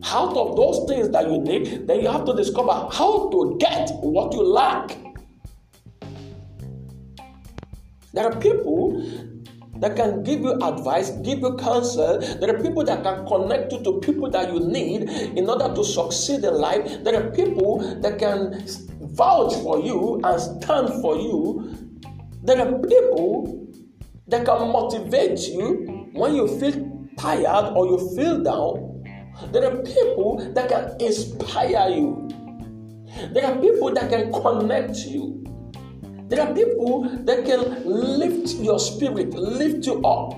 out 0.07 0.37
of 0.37 0.57
those 0.57 0.89
things 0.89 1.11
that 1.11 1.29
you 1.29 1.39
need, 1.39 1.87
then 1.87 2.01
you 2.01 2.09
have 2.09 2.25
to 2.25 2.35
discover 2.35 2.71
how 2.93 3.29
to 3.31 3.57
get 3.59 3.91
what 4.01 4.33
you 4.33 4.43
lack. 4.43 4.97
There 8.13 8.25
are 8.25 8.37
people 8.39 9.03
that 9.81 9.97
can 9.97 10.23
give 10.23 10.41
you 10.41 10.53
advice, 10.55 11.11
give 11.23 11.41
you 11.41 11.57
counsel. 11.57 12.19
There 12.19 12.55
are 12.55 12.63
people 12.63 12.85
that 12.85 13.03
can 13.03 13.27
connect 13.27 13.73
you 13.73 13.83
to 13.85 14.01
people 14.01 14.31
that 14.31 14.53
you 14.53 14.61
need 14.61 15.09
in 15.37 15.49
order 15.49 15.75
to 15.75 15.85
succeed 15.85 16.45
in 16.45 16.55
life. 16.55 17.05
There 17.05 17.15
are 17.15 17.31
people 17.31 18.01
that 18.01 18.19
can 18.19 18.65
vouch 19.01 19.55
for 19.63 19.81
you 19.81 20.21
and 20.25 20.41
stand 20.41 20.89
for 21.01 21.17
you. 21.17 21.75
There 22.43 22.61
are 22.61 22.79
people 22.79 23.67
that 24.29 24.45
can 24.45 24.73
motivate 24.73 25.41
you 25.49 26.11
when 26.13 26.35
you 26.35 26.49
feel 26.59 27.09
tired 27.19 27.73
or 27.75 27.87
you 27.87 28.17
feel 28.17 28.43
down. 28.43 29.05
There 29.53 29.65
are 29.65 29.83
people 29.83 30.53
that 30.55 30.69
can 30.69 30.97
inspire 31.01 31.91
you. 31.91 32.29
There 33.33 33.45
are 33.47 33.57
people 33.61 33.93
that 33.95 34.11
can 34.11 34.33
connect 34.33 34.99
you. 35.07 35.45
There 36.29 36.41
are 36.41 36.53
people 36.53 37.09
that 37.25 37.45
can 37.45 37.85
lift 37.85 38.55
your 38.57 38.81
spirit, 38.81 39.33
lift 39.33 39.87
you 39.87 40.05
up. 40.05 40.33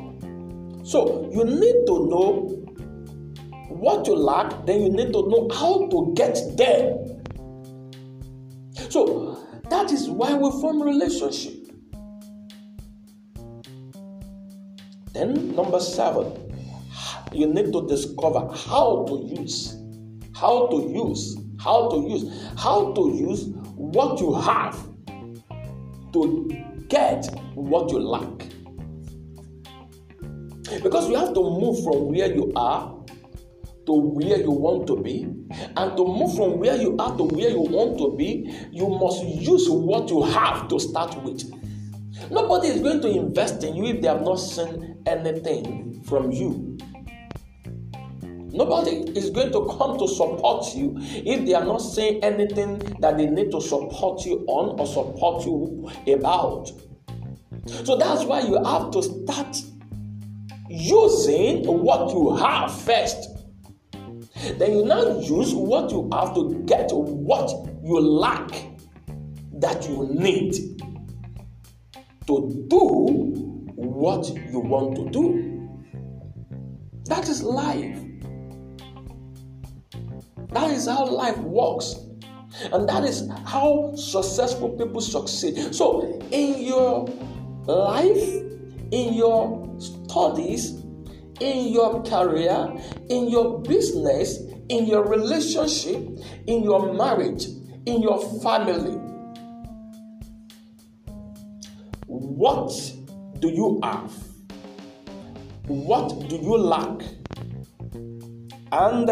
So 0.85 1.31
you 1.33 1.45
need 1.45 1.87
to 1.87 2.07
know 2.09 2.65
what 3.71 4.07
you 4.07 4.15
lack, 4.15 4.67
then 4.67 4.83
you 4.83 4.91
need 4.91 5.15
to 5.15 5.29
know 5.29 5.49
how 5.55 5.89
to 5.89 6.13
get 6.15 6.39
there. 6.57 6.95
So 8.91 9.43
that 9.71 9.91
is 9.91 10.11
why 10.11 10.35
we 10.35 10.51
form 10.61 10.83
relationship. 10.83 11.55
Then 15.15 15.57
number 15.57 15.81
seven, 15.81 16.33
you 17.33 17.47
need 17.47 17.73
to 17.73 17.87
discover 17.89 18.41
how 18.55 19.07
to 19.09 19.35
use, 19.41 19.75
how 20.35 20.67
to 20.67 20.77
use, 20.93 21.37
how 21.59 21.89
to 21.89 22.09
use, 22.09 22.53
how 22.59 22.93
to 22.93 23.17
use 23.17 23.47
what 23.75 24.21
you 24.21 24.35
have 24.35 24.88
to 26.13 26.49
get 26.89 27.27
what 27.55 27.91
you 27.91 28.01
lack. 28.01 28.49
Because 30.83 31.09
you 31.09 31.17
have 31.17 31.33
to 31.35 31.41
move 31.41 31.83
from 31.83 32.09
where 32.09 32.33
you 32.33 32.53
are 32.55 32.95
to 33.87 33.93
where 33.93 34.39
you 34.39 34.51
want 34.51 34.87
to 34.87 34.97
be. 34.97 35.23
And 35.77 35.97
to 35.97 36.05
move 36.05 36.37
from 36.37 36.59
where 36.59 36.77
you 36.77 36.95
are 36.99 37.17
to 37.17 37.25
where 37.25 37.49
you 37.49 37.61
want 37.61 37.99
to 37.99 38.15
be, 38.17 38.55
you 38.71 38.87
must 38.87 39.25
use 39.25 39.69
what 39.69 40.11
you 40.11 40.23
have 40.23 40.69
to 40.69 40.79
start 40.79 41.23
with. 41.23 41.43
Nobody 42.31 42.69
is 42.69 42.83
going 42.83 43.01
to 43.01 43.09
invest 43.09 43.65
in 43.65 43.75
you 43.75 43.87
if 43.87 44.03
they 44.03 44.09
have 44.09 44.23
not 44.23 44.37
seen 44.37 45.03
anything 45.07 46.03
from 46.05 46.31
you. 46.31 46.68
Nobody 48.59 48.91
is 49.17 49.31
going 49.31 49.53
to 49.53 49.73
come 49.79 49.97
to 50.01 50.09
support 50.09 50.75
you 50.75 50.97
if 50.99 51.47
they 51.47 51.55
are 51.55 51.65
not 51.65 51.79
saying 51.79 52.25
anything 52.25 52.79
that 52.99 53.17
they 53.17 53.27
need 53.27 53.53
to 53.53 53.61
support 53.61 54.27
you 54.27 54.45
on 54.49 54.81
or 54.81 54.85
support 54.85 55.47
you 55.47 55.89
about. 56.13 56.69
So 57.85 57.97
that's 57.97 58.25
why 58.25 58.41
you 58.41 58.61
have 58.65 58.91
to 58.91 59.01
start 59.05 59.63
using 60.69 61.65
what 61.69 62.13
you 62.13 62.35
have 62.35 62.77
first. 62.83 63.31
Then 64.59 64.73
you 64.73 64.85
now 64.85 65.21
use 65.21 65.55
what 65.55 65.93
you 65.93 66.11
have 66.13 66.35
to 66.35 66.61
get 66.67 66.91
what 66.91 67.51
you 67.85 68.01
lack 68.01 68.51
that 69.61 69.89
you 69.89 70.09
need 70.11 70.55
to 72.27 72.67
do 72.67 72.79
what 73.77 74.29
you 74.51 74.59
want 74.59 74.97
to 74.97 75.09
do. 75.11 75.69
That 77.05 77.29
is 77.29 77.45
life. 77.45 78.08
That 80.53 80.71
is 80.71 80.87
how 80.87 81.07
life 81.07 81.39
works. 81.39 81.95
And 82.73 82.89
that 82.89 83.05
is 83.05 83.29
how 83.45 83.95
successful 83.95 84.71
people 84.71 85.01
succeed. 85.01 85.75
So, 85.75 86.19
in 86.31 86.63
your 86.65 87.07
life, 87.67 88.43
in 88.91 89.15
your 89.15 89.77
studies, 89.79 90.71
in 91.41 91.73
your 91.73 92.03
career, 92.03 92.75
in 93.11 93.29
your 93.29 93.61
business, 93.61 94.39
in 94.69 94.87
your 94.87 95.07
relationship, 95.07 96.09
in 96.47 96.65
your 96.65 96.95
marriage, 96.95 97.47
in 97.87 98.01
your 98.01 98.19
family, 98.41 98.97
what 102.07 102.71
do 103.41 103.49
you 103.49 103.79
have? 103.83 104.13
What 105.67 106.29
do 106.29 106.37
you 106.37 106.57
lack? 106.57 107.03
And 108.73 109.09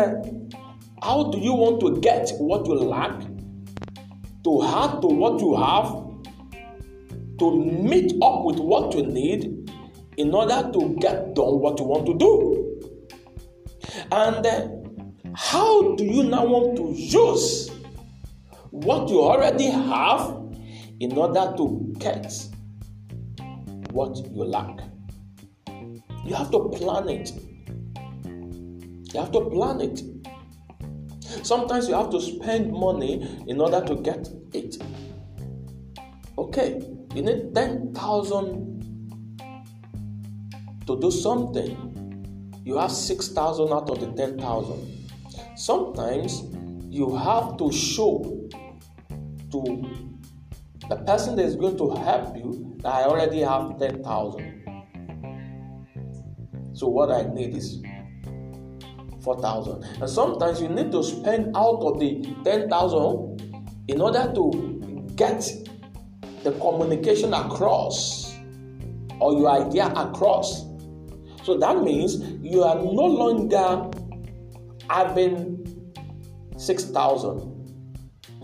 how 1.03 1.31
do 1.31 1.39
you 1.39 1.53
want 1.53 1.81
to 1.81 2.01
get 2.01 2.31
what 2.39 2.67
you 2.67 2.75
lack? 2.75 3.21
To 4.45 4.63
add 4.63 5.03
to 5.03 5.09
what 5.09 5.41
you 5.41 5.57
have? 5.57 6.05
To 7.39 7.65
meet 7.65 8.15
up 8.23 8.45
with 8.45 8.59
what 8.59 8.95
you 8.95 9.07
need 9.07 9.71
in 10.17 10.35
order 10.35 10.71
to 10.73 10.97
get 11.01 11.35
done 11.35 11.61
what 11.61 11.79
you 11.79 11.85
want 11.85 12.07
to 12.07 12.17
do? 12.17 12.63
And 14.11 14.47
uh, 14.47 14.69
how 15.35 15.95
do 15.97 16.05
you 16.05 16.25
now 16.25 16.47
want 16.47 16.77
to 16.77 16.93
use 16.95 17.71
what 18.71 19.09
you 19.11 19.21
already 19.21 19.67
have 19.67 20.35
in 21.01 21.17
order 21.17 21.55
to 21.57 21.95
get 21.99 22.33
what 23.91 24.17
you 24.17 24.45
lack? 24.45 24.81
You 26.25 26.35
have 26.35 26.51
to 26.53 26.69
plan 26.71 27.09
it. 27.09 27.33
You 29.13 29.21
have 29.21 29.33
to 29.33 29.41
plan 29.51 29.81
it. 29.81 30.16
Sometimes 31.43 31.89
you 31.89 31.95
have 31.95 32.11
to 32.11 32.21
spend 32.21 32.73
money 32.73 33.45
in 33.47 33.61
order 33.61 33.81
to 33.87 33.97
get 33.97 34.29
it. 34.53 34.77
Okay, 36.39 36.83
you 37.15 37.23
need 37.23 37.55
10,000 37.55 38.77
to 40.87 41.01
do 41.01 41.11
something. 41.11 42.53
You 42.65 42.79
have 42.79 42.93
6,000 42.93 43.73
out 43.73 43.91
of 43.91 44.01
the 44.01 44.13
10,000. 44.13 45.09
Sometimes 45.57 46.43
you 46.89 47.17
have 47.17 47.57
to 47.59 47.73
show 47.73 48.49
to 49.53 49.61
the 50.89 50.97
person 51.07 51.37
that 51.37 51.45
is 51.45 51.57
going 51.57 51.77
to 51.79 51.91
help 51.91 52.37
you 52.37 52.77
that 52.83 52.93
I 52.93 53.05
already 53.05 53.41
have 53.41 53.79
10,000. 53.79 54.63
So 56.73 56.89
what 56.89 57.11
I 57.11 57.23
need 57.33 57.57
is 57.57 57.83
4,000. 59.27 59.83
And 60.01 60.09
sometimes 60.09 60.63
you 60.63 60.69
need 60.69 60.93
to 60.93 61.03
spend 61.03 61.57
out 61.57 61.83
of 61.83 61.99
the 61.99 62.23
10,000 62.45 63.83
in 63.89 64.01
order 64.01 64.33
to 64.33 65.13
get 65.17 65.51
the 66.45 66.53
communication 66.53 67.35
across 67.35 68.33
or 69.19 69.33
your 69.33 69.51
idea 69.51 69.87
across. 69.89 70.65
So 71.43 71.59
that 71.59 71.83
means 71.83 72.21
you 72.41 72.63
are 72.63 72.77
no 72.77 73.05
longer 73.05 73.91
having 74.89 75.91
6,000. 76.57 77.53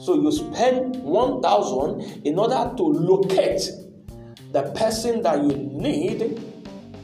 So 0.00 0.20
you 0.20 0.32
spend 0.32 0.96
1,000 0.96 2.26
in 2.26 2.38
order 2.40 2.74
to 2.76 2.82
locate 2.82 3.62
the 4.50 4.62
person 4.72 5.22
that 5.22 5.42
you 5.42 5.52
need 5.54 6.42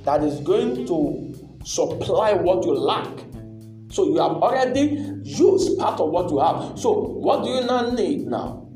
that 0.05 0.25
is 0.25 0.41
going 0.41 0.85
to 0.87 1.59
supply 1.65 2.33
what 2.33 2.65
you 2.65 2.75
lack. 2.75 3.28
So 3.91 4.05
you 4.07 4.19
have 4.19 4.33
already 4.43 5.13
used 5.25 5.79
part 5.79 6.01
of 6.01 6.11
what 6.11 6.31
you 6.31 6.39
have. 6.39 6.79
So 6.79 6.93
what 6.93 7.45
do 7.45 7.51
you 7.51 7.65
now 7.65 7.91
need 7.91 8.27
now? 8.27 8.69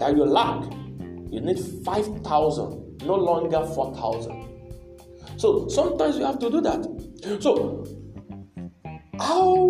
That 0.00 0.16
you 0.16 0.24
lack. 0.24 0.64
You 1.30 1.40
need 1.40 1.58
5,000, 1.84 3.02
no 3.04 3.14
longer 3.14 3.64
4,000. 3.74 4.44
So 5.36 5.68
sometimes 5.68 6.16
you 6.16 6.24
have 6.24 6.38
to 6.38 6.50
do 6.50 6.60
that. 6.60 7.40
So, 7.40 7.84
how 9.18 9.68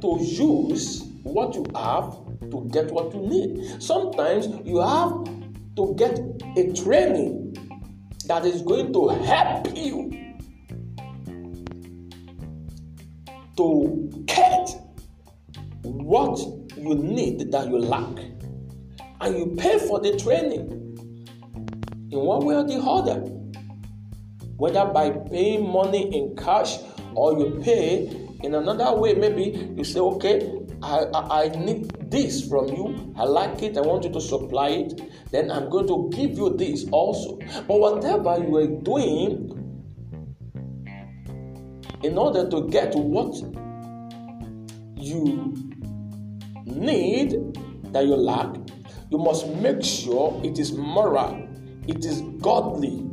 to 0.00 0.18
use 0.20 1.02
what 1.22 1.54
you 1.54 1.64
have 1.74 2.14
to 2.50 2.68
get 2.72 2.90
what 2.90 3.14
you 3.14 3.20
need? 3.20 3.82
Sometimes 3.82 4.48
you 4.64 4.80
have 4.80 5.24
to 5.76 5.94
get 5.96 6.18
a 6.56 6.72
training 6.72 7.56
that 8.26 8.44
is 8.46 8.62
going 8.62 8.92
to 8.92 9.08
help 9.08 9.76
you 9.76 10.23
to 13.56 14.24
get 14.26 14.70
what 15.82 16.38
you 16.76 16.94
need 16.94 17.50
that 17.52 17.68
you 17.68 17.78
lack. 17.78 18.18
And 19.20 19.38
you 19.38 19.54
pay 19.56 19.78
for 19.78 20.00
the 20.00 20.16
training 20.18 20.70
in 22.10 22.18
one 22.18 22.44
way 22.44 22.56
or 22.56 22.64
the 22.64 22.76
other. 22.76 23.20
Whether 24.56 24.84
by 24.86 25.10
paying 25.10 25.68
money 25.68 26.14
in 26.16 26.36
cash 26.36 26.78
or 27.14 27.38
you 27.38 27.60
pay 27.62 28.06
in 28.42 28.54
another 28.54 28.94
way, 28.94 29.14
maybe 29.14 29.72
you 29.76 29.84
say, 29.84 30.00
okay, 30.00 30.60
I, 30.82 31.04
I, 31.14 31.44
I 31.44 31.48
need 31.48 32.10
this 32.10 32.46
from 32.46 32.68
you. 32.68 33.14
I 33.16 33.24
like 33.24 33.62
it. 33.62 33.76
I 33.76 33.80
want 33.80 34.04
you 34.04 34.12
to 34.12 34.20
supply 34.20 34.68
it. 34.68 35.00
Then 35.30 35.50
I'm 35.50 35.70
going 35.70 35.86
to 35.88 36.10
give 36.14 36.36
you 36.36 36.54
this 36.56 36.86
also. 36.90 37.38
But 37.66 37.80
whatever 37.80 38.38
you 38.38 38.56
are 38.56 38.66
doing, 38.66 39.63
in 42.04 42.18
order 42.18 42.46
to 42.50 42.68
get 42.68 42.94
what 42.94 43.34
you 44.94 45.54
need 46.66 47.30
that 47.94 48.04
you 48.04 48.14
lack, 48.14 48.54
you 49.08 49.16
must 49.16 49.48
make 49.48 49.82
sure 49.82 50.38
it 50.44 50.58
is 50.58 50.72
moral, 50.72 51.48
it 51.88 52.04
is 52.04 52.20
godly, 52.42 53.08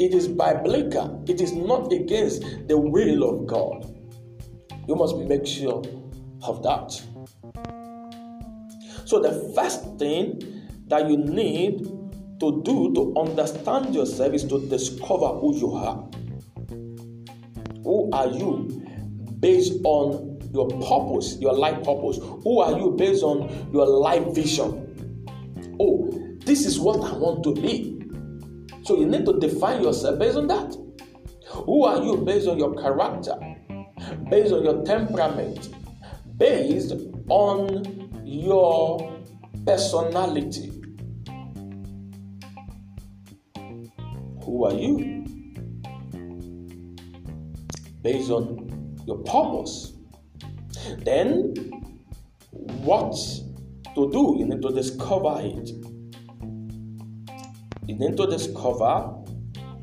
it 0.00 0.14
is 0.14 0.26
biblical, 0.26 1.22
it 1.28 1.42
is 1.42 1.52
not 1.52 1.92
against 1.92 2.40
the 2.66 2.78
will 2.78 3.22
of 3.24 3.46
God. 3.46 3.94
You 4.88 4.94
must 4.94 5.18
make 5.18 5.46
sure 5.46 5.82
of 6.44 6.62
that. 6.62 6.92
So, 9.04 9.20
the 9.20 9.52
first 9.54 9.98
thing 9.98 10.40
that 10.86 11.10
you 11.10 11.18
need 11.18 11.84
to 12.40 12.62
do 12.62 12.94
to 12.94 13.14
understand 13.18 13.94
yourself 13.94 14.32
is 14.32 14.44
to 14.44 14.66
discover 14.66 15.28
who 15.28 15.54
you 15.54 15.74
are. 15.74 16.08
Who 17.86 18.10
are 18.12 18.26
you 18.26 18.82
based 19.38 19.74
on 19.84 20.40
your 20.52 20.66
purpose, 20.66 21.38
your 21.38 21.52
life 21.52 21.84
purpose? 21.84 22.18
Who 22.20 22.58
are 22.58 22.76
you 22.76 22.96
based 22.98 23.22
on 23.22 23.70
your 23.72 23.86
life 23.86 24.34
vision? 24.34 25.24
Oh, 25.78 26.10
this 26.44 26.66
is 26.66 26.80
what 26.80 26.96
I 27.08 27.16
want 27.16 27.44
to 27.44 27.54
be. 27.54 28.02
So 28.82 28.98
you 28.98 29.06
need 29.06 29.24
to 29.26 29.38
define 29.38 29.84
yourself 29.84 30.18
based 30.18 30.36
on 30.36 30.48
that. 30.48 30.74
Who 31.48 31.84
are 31.84 32.02
you 32.02 32.16
based 32.16 32.48
on 32.48 32.58
your 32.58 32.74
character, 32.74 33.38
based 34.30 34.52
on 34.52 34.64
your 34.64 34.84
temperament, 34.84 35.68
based 36.36 36.92
on 37.28 38.10
your 38.24 39.16
personality? 39.64 40.72
Who 44.42 44.64
are 44.64 44.74
you? 44.74 45.15
Based 48.06 48.30
on 48.30 48.94
your 49.04 49.18
purpose. 49.24 49.94
Then, 50.98 51.54
what 52.84 53.16
to 53.96 54.12
do? 54.12 54.36
You 54.38 54.46
need 54.46 54.62
to 54.62 54.70
discover 54.70 55.40
it. 55.40 55.70
You 57.88 57.96
need 57.96 58.16
to 58.16 58.28
discover 58.28 59.12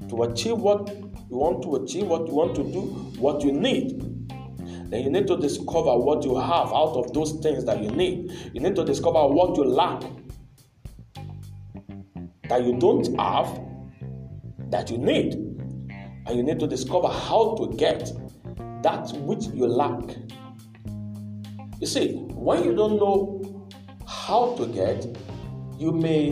to 0.08 0.24
achieve 0.24 0.56
what 0.56 0.90
you 0.96 1.36
want 1.36 1.64
to 1.64 1.76
achieve, 1.76 2.08
what 2.08 2.26
you 2.30 2.34
want 2.34 2.56
to 2.56 2.64
do, 2.64 2.80
what 3.20 3.42
you 3.44 3.52
need. 3.52 4.00
Then 4.90 5.04
you 5.04 5.10
need 5.10 5.28
to 5.28 5.36
discover 5.36 5.98
what 5.98 6.24
you 6.24 6.40
have 6.40 6.72
out 6.72 6.96
of 6.96 7.12
those 7.14 7.34
things 7.42 7.66
that 7.66 7.84
you 7.84 7.90
need. 7.90 8.32
You 8.54 8.62
need 8.62 8.78
to 8.78 8.86
discover 8.86 9.28
what 9.28 9.58
you 9.58 9.66
lack 9.66 10.02
that 12.48 12.64
you 12.64 12.80
don't 12.80 13.06
have 13.20 13.60
that 14.70 14.90
you 14.90 14.98
need. 14.98 15.43
And 16.26 16.38
you 16.38 16.44
need 16.44 16.60
to 16.60 16.68
discover 16.68 17.08
how 17.08 17.56
to 17.56 17.76
get 17.76 18.12
that 18.84 19.12
which 19.18 19.46
you 19.48 19.68
lack. 19.68 20.18
You 21.80 21.88
see, 21.88 22.16
when 22.30 22.64
you 22.64 22.76
don't 22.76 22.98
know 22.98 23.68
how 24.08 24.56
to 24.56 24.68
get, 24.68 25.06
you 25.78 25.92
may 25.92 26.32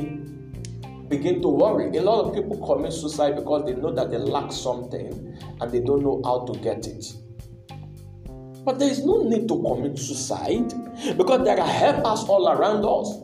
begin 1.10 1.42
to 1.42 1.50
worry. 1.50 1.96
A 1.98 2.02
lot 2.02 2.26
of 2.26 2.34
people 2.34 2.58
commit 2.66 2.94
suicide 2.94 3.36
because 3.36 3.66
they 3.66 3.74
know 3.74 3.94
that 3.94 4.12
they 4.12 4.18
lack 4.18 4.52
something 4.52 5.38
and 5.60 5.72
they 5.72 5.82
don't 5.82 6.04
know 6.04 6.22
how 6.24 6.46
to 6.46 6.58
get 6.60 6.88
it. 6.88 7.06
But 8.64 8.80
there 8.80 8.90
is 8.90 9.04
no 9.04 9.24
need 9.24 9.48
to 9.50 9.62
commit 9.62 9.98
suicide 9.98 10.74
because 11.18 11.44
there 11.44 11.60
are 11.60 11.68
helpers 11.68 12.24
all 12.30 12.48
around 12.48 12.86
us. 12.86 13.18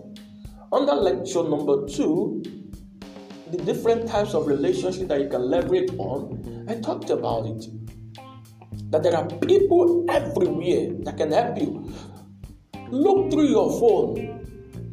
Under 0.71 0.93
lecture 0.93 1.43
number 1.43 1.87
two, 1.87 2.43
the 3.51 3.57
different 3.57 4.07
types 4.07 4.33
of 4.33 4.47
relationship 4.47 5.07
that 5.07 5.21
you 5.21 5.29
can 5.29 5.49
leverage 5.49 5.89
on, 5.97 6.65
I 6.67 6.75
talked 6.75 7.09
about 7.09 7.45
it. 7.45 7.65
That 8.91 9.03
there 9.03 9.15
are 9.15 9.27
people 9.27 10.05
everywhere 10.09 10.93
that 11.03 11.17
can 11.17 11.31
help 11.31 11.57
you. 11.57 11.93
Look 12.89 13.31
through 13.31 13.49
your 13.49 13.79
phone. 13.79 14.45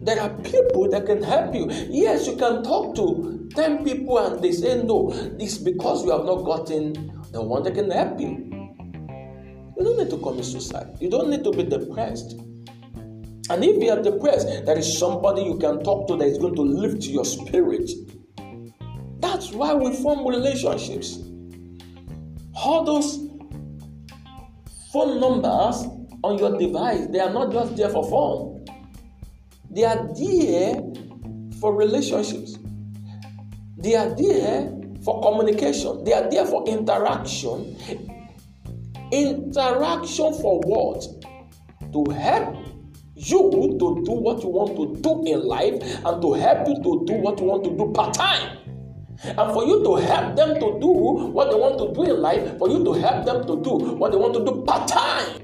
There 0.03 0.21
are 0.21 0.31
people 0.43 0.89
that 0.91 1.07
can 1.07 1.23
help 1.23 1.55
you. 1.55 1.69
Yes, 1.89 2.27
you 2.27 2.37
can 2.37 2.63
talk 2.63 2.95
to 2.97 3.49
10 3.55 3.85
people 3.85 4.19
and 4.19 4.43
they 4.43 4.53
say 4.53 4.83
no. 4.83 5.11
It's 5.39 5.59
because 5.59 6.05
you 6.05 6.11
have 6.11 6.25
not 6.25 6.45
gotten 6.45 6.93
the 7.33 7.43
one 7.43 7.63
that 7.63 7.75
can 7.75 7.91
help 7.91 8.21
you. 8.21 8.51
You 9.77 9.85
don't 9.85 9.99
need 9.99 10.11
to 10.11 10.19
commit 10.19 10.45
suicide. 10.45 10.97
You 11.01 11.11
don't 11.11 11.31
need 11.31 11.45
to 11.45 11.51
be 11.51 11.65
depressed. 11.65 12.33
And 13.51 13.63
if 13.63 13.83
you 13.83 13.91
are 13.91 14.01
depressed, 14.01 14.65
there 14.65 14.79
is 14.79 14.99
somebody 14.99 15.43
you 15.43 15.59
can 15.59 15.83
talk 15.83 16.09
to 16.09 16.17
that 16.17 16.27
is 16.27 16.39
going 16.39 16.55
to 16.55 16.63
lift 16.63 17.05
your 17.05 17.25
spirit. 17.25 17.91
Why 19.55 19.73
we 19.75 19.95
form 19.97 20.27
relationships. 20.27 21.19
All 22.57 22.85
those 22.85 23.17
phone 24.93 25.21
numbers 25.21 25.87
on 26.23 26.39
your 26.39 26.59
device, 26.59 27.07
they 27.07 27.21
are 27.21 27.33
not 27.33 27.53
just 27.53 27.77
there 27.77 27.89
for 27.89 28.05
fun. 28.09 28.65
They 29.71 29.85
are 29.85 30.09
there 30.15 30.75
for 31.61 31.77
relationships. 31.77 32.59
They 33.77 33.95
are 33.95 34.15
there 34.17 34.73
for 35.05 35.21
communication. 35.23 36.05
They 36.05 36.13
are 36.13 36.29
there 36.31 36.47
for 36.47 36.67
interaction. 36.67 37.77
Interaction 39.13 40.35
for 40.35 40.61
what? 40.61 41.05
To 41.93 42.11
help 42.13 42.57
you 43.15 43.77
to 43.79 44.03
do 44.05 44.13
what 44.13 44.43
you 44.43 44.49
want 44.49 44.77
to 44.77 45.01
do 45.01 45.25
in 45.27 45.47
life 45.47 45.75
and 46.05 46.23
to 46.23 46.33
help 46.33 46.67
you 46.67 46.75
to 46.77 47.05
do 47.07 47.15
what 47.15 47.39
you 47.39 47.47
want 47.47 47.65
to 47.65 47.71
do 47.71 47.93
part 47.93 48.15
time. 48.15 48.64
And 49.27 49.53
for 49.53 49.65
you 49.65 49.83
to 49.83 49.95
help 49.97 50.37
them 50.37 50.55
to 50.55 50.79
do 50.81 50.89
what 51.33 51.51
they 51.51 51.57
want 51.57 51.79
to 51.79 51.95
do 51.95 52.11
in 52.11 52.21
life, 52.21 52.59
for 52.59 52.69
you 52.69 52.85
to 52.85 52.93
help 52.93 53.25
them 53.25 53.47
to 53.47 53.63
do 53.63 53.95
what 53.97 54.13
they 54.13 54.19
want 54.19 54.35
to 54.35 54.45
do 54.45 54.63
part 54.67 54.87
time. 54.87 55.41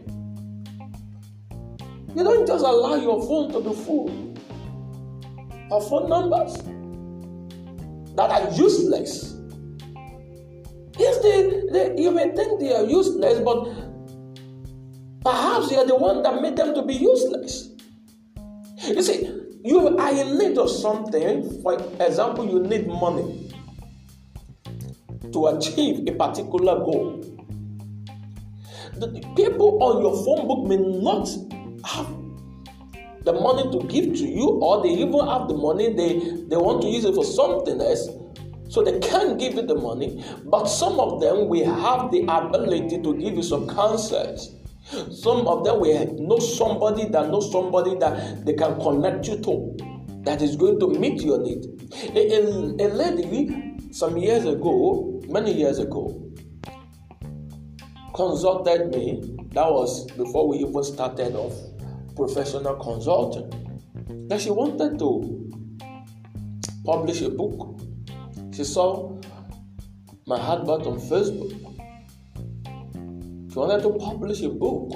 You 2.15 2.25
don't 2.25 2.47
just 2.47 2.65
allow 2.65 2.97
your 2.97 3.23
phone 3.27 3.53
to 3.53 3.61
be 3.61 3.75
full 3.75 4.35
of 5.71 5.89
phone 5.89 6.11
numbers 6.11 6.57
that 8.17 8.31
are 8.31 8.51
useless. 8.53 9.37
Yes, 10.99 11.23
they, 11.23 11.63
they, 11.73 12.03
you 12.03 12.11
may 12.11 12.35
think 12.35 12.61
they 12.61 12.75
are 12.75 12.85
useless, 12.85 13.41
but 13.41 13.65
perhaps 15.23 15.71
you 15.71 15.79
are 15.79 15.87
the 15.87 15.97
one 15.97 16.23
that 16.23 16.43
made 16.43 16.57
them 16.57 16.75
to 16.75 16.83
be 16.83 16.95
useless. 16.95 17.71
You 18.87 19.03
see, 19.03 19.27
you 19.65 19.97
are 19.97 20.15
in 20.15 20.37
need 20.37 20.59
of 20.59 20.69
something. 20.69 21.63
For 21.63 21.75
example, 22.01 22.47
you 22.47 22.61
need 22.61 22.87
money 22.87 23.50
to 25.33 25.47
achieve 25.47 26.07
a 26.09 26.13
particular 26.13 26.79
goal. 26.79 27.25
The 28.97 29.09
people 29.37 29.83
on 29.83 30.03
your 30.03 30.25
phone 30.25 30.47
book 30.47 30.67
may 30.67 30.77
not 30.77 31.29
have 31.87 32.09
the 33.25 33.33
money 33.33 33.71
to 33.71 33.87
give 33.87 34.15
to 34.17 34.27
you, 34.27 34.47
or 34.63 34.83
they 34.83 34.91
even 34.91 35.27
have 35.27 35.49
the 35.49 35.55
money, 35.55 35.93
they, 35.93 36.19
they 36.49 36.57
want 36.57 36.83
to 36.83 36.89
use 36.89 37.05
it 37.05 37.15
for 37.15 37.25
something 37.25 37.81
else. 37.81 38.09
So 38.69 38.83
they 38.83 38.99
can't 39.01 39.39
give 39.39 39.55
you 39.55 39.63
the 39.63 39.75
money, 39.75 40.25
but 40.45 40.67
some 40.67 41.01
of 41.01 41.21
them 41.21 41.49
will 41.49 41.65
have 41.65 42.11
the 42.13 42.23
ability 42.23 43.03
to 43.03 43.15
give 43.17 43.35
you 43.35 43.43
some 43.43 43.69
counsels. 43.69 44.55
Some 45.11 45.47
of 45.47 45.65
them 45.65 45.81
will 45.81 46.15
know 46.19 46.39
somebody 46.39 47.07
that 47.09 47.29
knows 47.31 47.51
somebody 47.51 47.97
that 47.97 48.45
they 48.47 48.55
can 48.55 48.81
connect 48.81 49.29
you 49.29 49.39
to 49.41 49.77
that 50.25 50.43
is 50.43 50.57
going 50.57 50.79
to 50.81 50.89
meet 50.89 51.23
your 51.23 51.41
need. 51.43 51.65
A, 52.15 52.37
a, 52.37 52.87
a 52.87 52.89
lady 52.95 53.70
some 53.91 54.17
years 54.17 54.47
ago, 54.47 55.21
many 55.29 55.53
years 55.53 55.79
ago, 55.79 56.31
consulted 58.15 58.89
me. 58.95 59.37
That 59.53 59.71
was 59.71 60.11
before 60.13 60.49
we 60.49 60.59
even 60.59 60.83
started 60.85 61.35
off 61.35 61.55
professional 62.15 62.77
consulting. 62.77 63.49
That 64.29 64.41
she 64.41 64.51
wanted 64.51 64.99
to 65.01 65.51
publish 66.85 67.23
a 67.23 67.31
book. 67.31 67.81
She 68.55 68.65
saw 68.65 69.19
my 70.27 70.39
advert 70.39 70.87
on 70.87 71.01
Facebook. 71.01 71.51
She 73.53 73.59
wanted 73.59 73.83
to 73.83 73.91
publish 73.99 74.43
a 74.43 74.49
book 74.49 74.93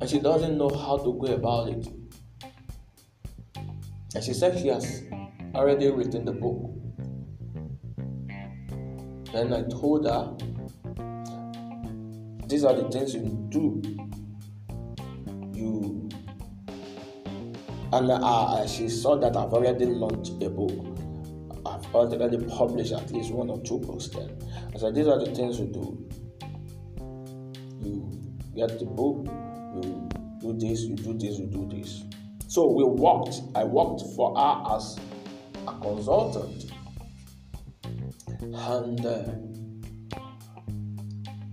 and 0.00 0.10
she 0.10 0.18
doesn't 0.18 0.58
know 0.58 0.68
how 0.68 0.98
to 0.98 1.12
go 1.14 1.26
about 1.32 1.68
it. 1.68 1.88
And 4.14 4.24
she 4.24 4.34
said 4.34 4.58
she 4.58 4.68
has 4.68 5.02
already 5.54 5.90
written 5.90 6.24
the 6.24 6.32
book. 6.32 6.83
Then 9.34 9.52
I 9.52 9.62
told 9.62 10.06
her, 10.06 10.32
these 12.46 12.62
are 12.62 12.72
the 12.72 12.88
things 12.88 13.14
you 13.14 13.46
do. 13.48 13.82
You 15.52 16.08
and 17.92 18.10
uh, 18.12 18.64
she 18.68 18.88
saw 18.88 19.16
that 19.16 19.36
I've 19.36 19.52
already 19.52 19.86
launched 19.86 20.40
a 20.40 20.48
book. 20.48 20.98
I've 21.66 21.84
already 21.92 22.44
published 22.44 22.92
at 22.92 23.10
least 23.10 23.32
one 23.32 23.50
or 23.50 23.60
two 23.62 23.80
books 23.80 24.06
then. 24.06 24.38
I 24.72 24.78
said, 24.78 24.94
these 24.94 25.08
are 25.08 25.18
the 25.18 25.34
things 25.34 25.58
you 25.58 25.66
do. 25.66 26.08
You 27.80 28.22
get 28.54 28.78
the 28.78 28.84
book, 28.86 29.26
you 29.74 30.08
do 30.40 30.52
this, 30.56 30.82
you 30.82 30.94
do 30.94 31.12
this, 31.12 31.40
you 31.40 31.46
do 31.46 31.68
this. 31.68 32.04
So 32.46 32.70
we 32.70 32.84
worked. 32.84 33.40
I 33.56 33.64
worked 33.64 34.02
for 34.14 34.36
her 34.38 34.76
as 34.76 34.96
a 35.66 35.72
consultant. 35.80 36.73
And 38.52 39.06
uh, 39.06 39.24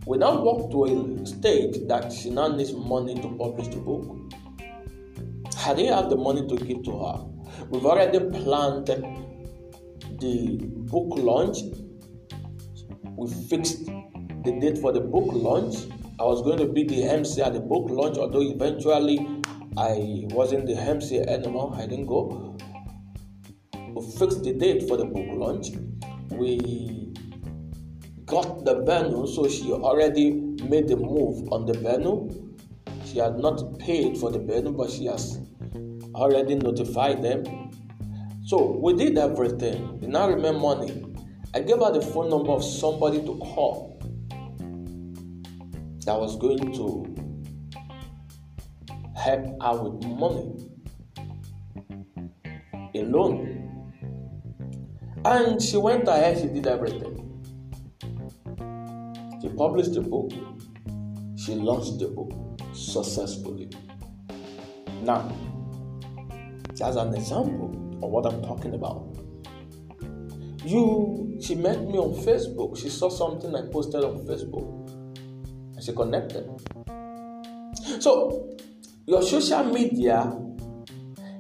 we 0.06 0.18
now 0.18 0.42
walk 0.42 0.72
to 0.72 0.86
a 0.86 1.26
stage 1.26 1.78
that 1.88 2.12
she 2.12 2.30
now 2.30 2.50
needs 2.50 2.74
money 2.74 3.16
to 3.16 3.30
publish 3.38 3.68
the 3.68 3.78
book. 3.78 4.18
I 5.66 5.74
didn't 5.74 5.94
have 5.94 6.10
the 6.10 6.18
money 6.18 6.46
to 6.48 6.56
give 6.66 6.84
to 6.84 6.92
her. 6.92 7.26
We've 7.70 7.86
already 7.86 8.20
planned 8.20 8.88
the 8.88 10.58
book 10.90 11.18
launch. 11.18 11.60
We 13.16 13.32
fixed 13.48 13.86
the 13.86 14.58
date 14.60 14.80
for 14.80 14.92
the 14.92 15.02
book 15.02 15.30
launch. 15.32 15.76
I 16.20 16.24
was 16.24 16.42
going 16.42 16.58
to 16.58 16.68
be 16.68 16.84
the 16.84 17.04
MC 17.04 17.42
at 17.42 17.54
the 17.54 17.60
book 17.60 17.90
launch, 17.90 18.18
although 18.18 18.42
eventually 18.42 19.20
I 19.78 20.26
wasn't 20.32 20.66
the 20.66 20.76
MC 20.76 21.20
anymore. 21.20 21.74
I 21.76 21.86
didn't 21.86 22.08
go. 22.08 22.58
We 23.74 24.12
fixed 24.18 24.44
the 24.44 24.54
date 24.54 24.88
for 24.88 24.98
the 24.98 25.06
book 25.06 25.28
launch. 25.30 25.68
We 26.32 27.14
got 28.26 28.66
the 28.66 28.82
venue, 28.82 29.28
so 29.28 29.48
she 29.48 29.72
already 29.72 30.32
made 30.32 30.88
the 30.88 30.96
move 30.96 31.52
on 31.52 31.66
the 31.66 31.74
venue. 31.74 32.30
She 33.06 33.20
had 33.20 33.38
not 33.38 33.78
paid 33.80 34.18
for 34.18 34.32
the 34.32 34.40
venue, 34.40 34.72
but 34.72 34.90
she 34.90 35.06
has 35.06 35.40
already 36.16 36.56
notified 36.56 37.22
them. 37.22 37.44
So 38.46 38.78
we 38.82 38.94
did 38.94 39.18
everything. 39.18 40.00
We 40.00 40.08
now 40.08 40.30
remember 40.30 40.60
money. 40.60 41.06
I 41.54 41.60
gave 41.60 41.80
her 41.80 41.92
the 41.92 42.02
phone 42.02 42.30
number 42.30 42.52
of 42.52 42.64
somebody 42.64 43.20
to 43.20 43.38
call 43.38 44.00
that 46.06 46.18
was 46.20 46.38
going 46.38 46.74
to 46.74 47.06
help 49.16 49.62
her 49.62 49.84
with 49.84 50.04
money 50.06 50.70
alone. 52.96 53.61
And 55.24 55.62
she 55.62 55.78
went 55.78 56.08
ahead, 56.08 56.40
she 56.40 56.48
did 56.48 56.66
everything. 56.66 57.28
She 59.40 59.50
published 59.50 59.94
the 59.94 60.02
book, 60.02 60.32
she 61.38 61.54
launched 61.54 62.00
the 62.00 62.08
book 62.08 62.32
successfully. 62.74 63.70
Now, 65.04 65.32
that's 66.76 66.96
an 66.96 67.14
example 67.14 68.00
of 68.02 68.10
what 68.10 68.26
I'm 68.26 68.42
talking 68.42 68.74
about. 68.74 69.16
You, 70.64 71.38
she 71.40 71.54
met 71.54 71.82
me 71.82 71.98
on 71.98 72.14
Facebook. 72.24 72.78
She 72.78 72.90
saw 72.90 73.10
something 73.10 73.56
I 73.56 73.64
posted 73.72 74.04
on 74.04 74.26
Facebook, 74.26 74.90
and 75.76 75.84
she 75.84 75.94
connected. 75.94 76.50
So, 78.00 78.58
your 79.06 79.22
social 79.22 79.64
media 79.66 80.36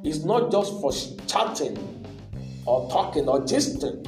is 0.03 0.23
not 0.25 0.51
just 0.51 0.79
for 0.81 0.91
chatting 1.27 2.00
or 2.65 2.89
talking 2.89 3.27
or 3.27 3.41
gisting. 3.41 4.07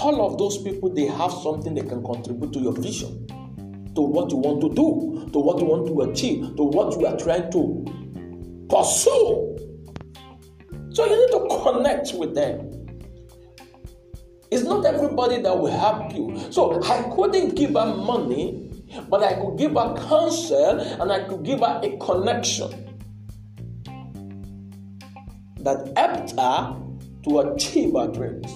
All 0.00 0.26
of 0.26 0.38
those 0.38 0.62
people, 0.62 0.92
they 0.92 1.06
have 1.06 1.32
something 1.32 1.74
they 1.74 1.82
can 1.82 2.02
contribute 2.04 2.52
to 2.52 2.60
your 2.60 2.72
vision, 2.72 3.26
to 3.94 4.00
what 4.00 4.30
you 4.30 4.36
want 4.36 4.60
to 4.60 4.68
do, 4.74 5.28
to 5.32 5.38
what 5.38 5.58
you 5.58 5.66
want 5.66 5.86
to 5.86 6.00
achieve, 6.10 6.56
to 6.56 6.62
what 6.62 6.98
you 6.98 7.06
are 7.06 7.16
trying 7.16 7.50
to 7.52 7.84
pursue. 8.68 9.56
So 10.92 11.04
you 11.04 11.16
need 11.16 11.32
to 11.32 11.62
connect 11.62 12.14
with 12.14 12.34
them. 12.34 12.86
It's 14.50 14.62
not 14.62 14.86
everybody 14.86 15.42
that 15.42 15.58
will 15.58 15.70
help 15.70 16.14
you. 16.14 16.38
So 16.50 16.82
I 16.82 17.02
couldn't 17.14 17.54
give 17.54 17.70
her 17.70 17.94
money, 17.94 18.72
but 19.08 19.22
I 19.22 19.34
could 19.34 19.58
give 19.58 19.72
her 19.72 19.94
counsel 20.08 20.80
and 20.80 21.12
I 21.12 21.24
could 21.24 21.42
give 21.44 21.60
her 21.60 21.80
a 21.82 21.96
connection 21.98 22.84
that 25.60 25.92
helped 25.96 26.38
her 26.38 26.87
to 27.28 27.40
achieve 27.40 27.92
her 27.94 28.08
dreams. 28.08 28.52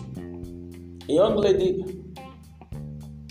A 1.09 1.13
young 1.13 1.37
lady, 1.37 1.85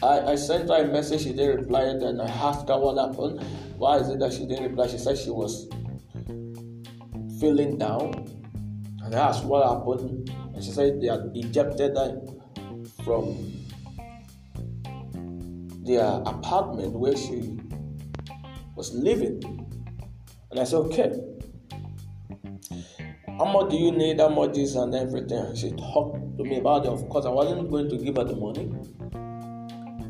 I, 0.04 0.32
I 0.32 0.36
sent 0.36 0.70
her 0.70 0.84
a 0.84 0.88
message, 0.88 1.24
she 1.24 1.34
didn't 1.34 1.62
reply, 1.62 1.84
it, 1.84 2.04
and 2.04 2.22
I 2.22 2.28
asked 2.28 2.68
her 2.68 2.78
what 2.78 2.98
happened. 2.98 3.42
Why 3.78 3.98
is 3.98 4.10
it 4.10 4.20
that 4.20 4.34
she 4.34 4.46
didn't 4.46 4.70
reply? 4.72 4.88
She 4.88 4.98
said 4.98 5.18
she 5.18 5.32
was 5.32 5.68
feeling 7.40 7.78
down 7.78 8.28
and 9.04 9.16
I 9.16 9.30
asked 9.30 9.44
what 9.46 9.68
happened, 9.68 10.30
and 10.54 10.64
she 10.64 10.72
said 10.72 11.02
they 11.02 11.08
had 11.08 11.32
ejected 11.34 11.98
her 11.98 12.22
from 13.04 13.52
their 15.84 16.06
apartment 16.26 16.94
where 16.94 17.16
she 17.16 17.58
was 18.76 18.94
living. 18.94 19.42
And 20.52 20.60
I 20.60 20.64
said, 20.64 20.78
okay. 20.78 21.31
How 23.42 23.52
much 23.52 23.72
do 23.72 23.76
you 23.76 23.92
need? 23.92 24.20
How 24.20 24.30
much 24.30 24.54
this 24.54 24.76
and 24.76 24.94
everything? 24.94 25.56
She 25.56 25.72
talked 25.72 26.38
to 26.38 26.44
me 26.44 26.60
about 26.60 26.86
it. 26.86 26.90
Of 26.90 27.10
course, 27.10 27.26
I 27.26 27.30
wasn't 27.30 27.72
going 27.72 27.90
to 27.90 27.98
give 27.98 28.18
her 28.18 28.24
the 28.24 28.36
money. 28.36 28.72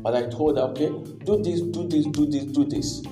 But 0.02 0.14
I 0.14 0.28
told 0.28 0.58
her, 0.58 0.64
okay, 0.64 0.88
do 1.24 1.42
this, 1.42 1.62
do 1.62 1.88
this, 1.88 2.04
do 2.08 2.26
this, 2.26 2.44
do 2.44 2.66
this. 2.66 3.02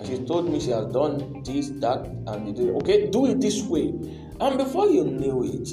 And 0.00 0.06
She 0.06 0.18
told 0.26 0.52
me 0.52 0.60
she 0.60 0.68
has 0.72 0.92
done 0.92 1.42
this, 1.44 1.70
that, 1.80 2.04
and 2.26 2.58
it. 2.58 2.74
Okay, 2.82 3.06
do 3.08 3.24
it 3.24 3.40
this 3.40 3.62
way. 3.62 3.94
And 4.38 4.58
before 4.58 4.90
you 4.90 5.04
knew 5.04 5.42
it, 5.42 5.70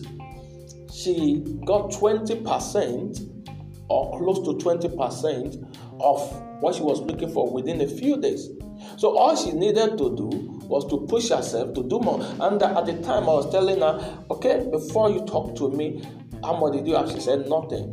she 0.90 1.44
got 1.66 1.92
20% 1.92 3.46
or 3.90 4.20
close 4.20 4.40
to 4.46 4.54
20% 4.54 5.78
of 6.00 6.62
what 6.62 6.76
she 6.76 6.82
was 6.82 7.02
looking 7.02 7.34
for 7.34 7.52
within 7.52 7.82
a 7.82 7.88
few 7.88 8.22
days. 8.22 8.48
So 8.96 9.18
all 9.18 9.36
she 9.36 9.52
needed 9.52 9.98
to 9.98 10.16
do 10.16 10.51
was 10.72 10.88
to 10.88 11.06
push 11.06 11.30
herself 11.30 11.74
to 11.74 11.84
do 11.84 12.00
more. 12.00 12.24
And 12.40 12.64
at 12.64 12.86
the 12.86 12.94
time, 13.04 13.24
I 13.24 13.34
was 13.34 13.52
telling 13.52 13.82
her, 13.82 14.24
okay, 14.32 14.66
before 14.72 15.12
you 15.12 15.26
talk 15.26 15.54
to 15.58 15.70
me, 15.70 16.02
how 16.44 16.58
much 16.58 16.74
did 16.74 16.88
you 16.88 16.96
have? 16.96 17.12
She 17.12 17.20
said 17.20 17.48
nothing. 17.50 17.84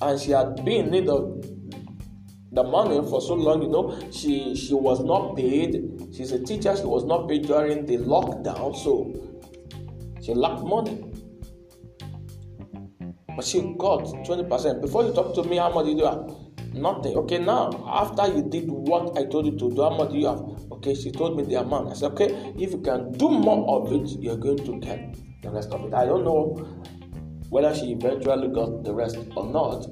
And 0.00 0.20
she 0.20 0.30
had 0.30 0.64
been 0.64 0.86
in 0.86 0.90
need 0.90 1.08
of 1.08 1.44
the 2.52 2.62
money 2.62 3.00
for 3.10 3.20
so 3.20 3.34
long. 3.34 3.62
You 3.62 3.68
know, 3.68 3.98
she 4.12 4.54
she 4.54 4.74
was 4.74 5.02
not 5.02 5.36
paid. 5.36 5.74
She's 6.14 6.30
a 6.30 6.42
teacher. 6.42 6.76
She 6.76 6.84
was 6.84 7.04
not 7.04 7.28
paid 7.28 7.46
during 7.46 7.84
the 7.86 7.98
lockdown, 7.98 8.76
so 8.76 9.12
she 10.22 10.34
lacked 10.34 10.62
money. 10.62 11.04
But 13.34 13.44
she 13.44 13.60
got 13.78 14.04
20%. 14.04 14.82
Before 14.82 15.04
you 15.04 15.12
talk 15.12 15.34
to 15.34 15.42
me, 15.44 15.56
how 15.56 15.72
much 15.72 15.86
did 15.86 15.98
you 15.98 16.04
have? 16.04 16.30
Nothing. 16.74 17.16
Okay, 17.16 17.38
now 17.38 17.70
after 17.88 18.28
you 18.28 18.42
did 18.48 18.70
what 18.70 19.18
I 19.18 19.24
told 19.24 19.46
you 19.46 19.52
to 19.52 19.74
do, 19.74 19.82
how 19.82 19.96
much 19.96 20.10
do 20.10 20.18
you 20.18 20.26
have? 20.26 20.51
Okay, 20.82 20.96
she 20.96 21.12
told 21.12 21.36
me 21.36 21.44
the 21.44 21.60
amount. 21.60 21.90
I 21.90 21.94
said, 21.94 22.10
okay, 22.10 22.52
if 22.58 22.72
you 22.72 22.80
can 22.80 23.12
do 23.12 23.30
more 23.30 23.80
of 23.80 23.92
it, 23.92 24.20
you're 24.20 24.36
going 24.36 24.64
to 24.64 24.80
get 24.80 25.14
the 25.40 25.48
rest 25.48 25.70
of 25.70 25.84
it. 25.84 25.94
I 25.94 26.06
don't 26.06 26.24
know 26.24 26.56
whether 27.50 27.72
she 27.72 27.92
eventually 27.92 28.48
got 28.48 28.82
the 28.82 28.92
rest 28.92 29.16
or 29.36 29.46
not, 29.46 29.86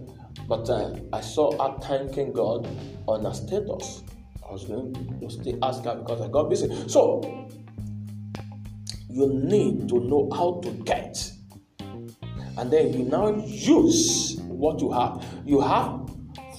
but 0.48 0.68
uh, 0.68 0.96
I 1.12 1.20
saw 1.20 1.52
her 1.62 1.78
thanking 1.80 2.32
God 2.32 2.66
on 3.06 3.24
her 3.24 3.32
status. 3.32 4.02
I 4.44 4.50
was 4.50 4.64
going 4.64 4.92
to 5.20 5.30
stay 5.30 5.56
ask 5.62 5.84
her 5.84 5.94
because 5.94 6.22
I 6.22 6.26
got 6.26 6.50
busy. 6.50 6.68
So 6.88 7.22
you 9.08 9.32
need 9.32 9.88
to 9.90 10.00
know 10.00 10.28
how 10.34 10.60
to 10.64 10.70
get, 10.82 11.30
and 12.58 12.68
then 12.68 12.92
you 12.92 13.04
now 13.04 13.28
use 13.46 14.40
what 14.40 14.80
you 14.80 14.90
have. 14.90 15.24
You 15.46 15.60
have 15.60 16.10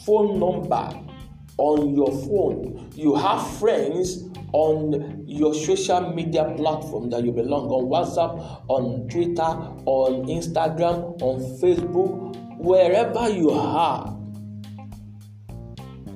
phone 0.06 0.40
number 0.40 1.11
on 1.58 1.96
your 1.96 2.12
phone. 2.12 2.92
You 2.96 3.16
have 3.16 3.46
friends 3.58 4.24
on 4.54 5.24
your 5.28 5.54
social 5.54 6.14
media 6.14 6.54
platform 6.58 7.10
that 7.12 7.24
you 7.24 7.32
belong 7.32 7.70
on 7.70 7.86
WhatsApp, 7.86 8.66
on 8.68 9.08
Twitter, 9.08 9.42
on 9.86 10.28
Instagram, 10.28 11.22
on 11.22 11.40
Facebook, 11.62 12.36
wherever 12.58 13.30
you 13.30 13.52
are. 13.52 14.18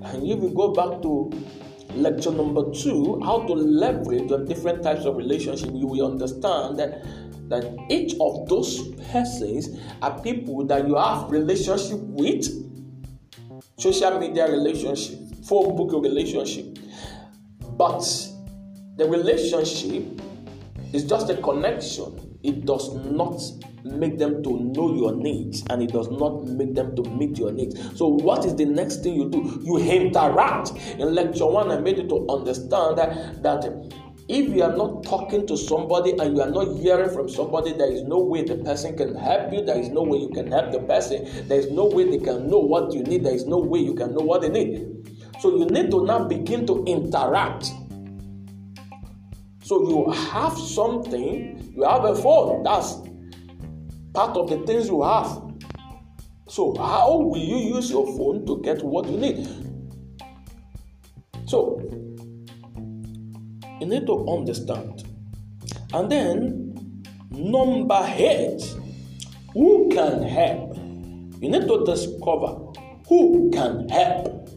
And 0.06 0.24
if 0.24 0.42
you 0.42 0.52
go 0.56 0.74
back 0.74 1.02
to 1.02 1.32
lecture 1.96 2.32
number 2.32 2.72
two, 2.74 3.22
how 3.24 3.40
to 3.48 3.54
leverage 3.54 4.32
on 4.32 4.46
different 4.46 4.84
types 4.84 5.06
of 5.06 5.16
relationship, 5.16 5.70
you 5.74 5.88
will 5.88 6.12
understand 6.12 6.78
that 6.80 7.04
that 7.50 7.64
each 7.92 8.16
of 8.20 8.48
those 8.50 8.90
persons 9.12 9.80
are 10.02 10.20
people 10.22 10.66
that 10.66 10.88
you 10.88 10.96
have 10.96 11.30
relationship 11.30 12.00
with, 12.00 12.44
social 13.78 14.20
media 14.20 14.50
relationship, 14.50 15.20
phone 15.48 15.76
book 15.76 15.92
relationship. 16.04 16.78
But 17.78 18.02
the 18.98 19.08
relationship 19.08 20.22
is 20.94 21.04
just 21.04 21.30
a 21.30 21.38
connection. 21.38 22.38
It 22.44 22.66
does 22.66 22.94
not 22.96 23.42
make 23.84 24.18
them 24.18 24.42
to 24.44 24.60
know 24.60 24.96
your 24.96 25.16
needs 25.16 25.64
and 25.70 25.82
it 25.82 25.92
does 25.92 26.10
not 26.10 26.46
make 26.46 26.74
them 26.74 26.96
to 26.96 27.04
meet 27.04 27.38
your 27.38 27.52
needs. 27.52 27.80
So, 27.98 28.08
what 28.08 28.46
is 28.46 28.56
the 28.56 28.66
next 28.66 29.04
thing 29.04 29.16
you 29.16 29.30
do? 29.30 29.62
You 29.64 29.78
interact. 29.78 30.72
In 30.98 31.14
lecture 31.14 31.46
one, 31.46 31.72
I 31.72 31.80
made 31.80 31.98
you 31.98 32.08
to 32.08 32.28
understand 32.30 32.98
that, 32.98 33.44
that 33.44 33.66
if 34.28 34.50
you 34.50 34.64
are 34.64 34.76
not 34.76 35.04
talking 35.04 35.46
to 35.46 35.56
somebody 35.56 36.12
and 36.18 36.36
you 36.36 36.42
are 36.42 36.50
not 36.50 36.78
hearing 36.78 37.12
from 37.12 37.30
somebody, 37.30 37.74
there 37.74 37.92
is 37.92 38.04
no 38.04 38.20
way 38.20 38.44
the 38.44 38.56
person 38.56 38.98
can 38.98 39.14
help 39.16 39.54
you. 39.54 39.64
There 39.64 39.78
is 39.78 39.90
no 39.90 40.02
way 40.02 40.18
you 40.18 40.30
can 40.30 40.52
help 40.52 40.72
the 40.72 40.80
person. 40.80 41.48
There 41.48 41.60
is 41.60 41.70
no 41.70 41.86
way 41.86 42.10
they 42.10 42.24
can 42.24 42.50
know 42.50 42.60
what 42.60 42.92
you 42.92 43.04
need. 43.04 43.24
There 43.24 43.36
is 43.36 43.46
no 43.46 43.60
way 43.60 43.80
you 43.80 43.94
can 43.94 44.16
know 44.16 44.24
what 44.24 44.42
they 44.42 44.50
need. 44.50 44.96
So 45.46 45.56
you 45.56 45.66
need 45.68 45.92
to 45.92 46.04
now 46.04 46.24
begin 46.24 46.66
to 46.66 46.84
interact. 46.86 47.72
So 49.62 49.88
you 49.88 50.12
have 50.12 50.58
something, 50.58 51.72
you 51.78 51.84
have 51.84 52.04
a 52.04 52.16
phone. 52.16 52.64
That's 52.64 52.96
part 54.12 54.36
of 54.38 54.50
the 54.50 54.66
things 54.66 54.88
you 54.88 55.04
have. 55.04 55.40
So, 56.48 56.74
how 56.78 57.18
will 57.18 57.38
you 57.38 57.76
use 57.76 57.92
your 57.92 58.08
phone 58.18 58.44
to 58.48 58.60
get 58.64 58.82
what 58.84 59.06
you 59.08 59.18
need? 59.18 59.48
So, 61.46 61.80
you 63.80 63.86
need 63.86 64.08
to 64.08 64.28
understand. 64.28 65.04
And 65.94 66.12
then, 66.12 67.04
number 67.30 68.04
eight 68.18 68.64
who 69.54 69.90
can 69.94 70.24
help. 70.24 70.76
You 71.40 71.52
need 71.52 71.68
to 71.68 71.86
discover 71.86 72.58
who 73.08 73.52
can 73.52 73.88
help. 73.90 74.55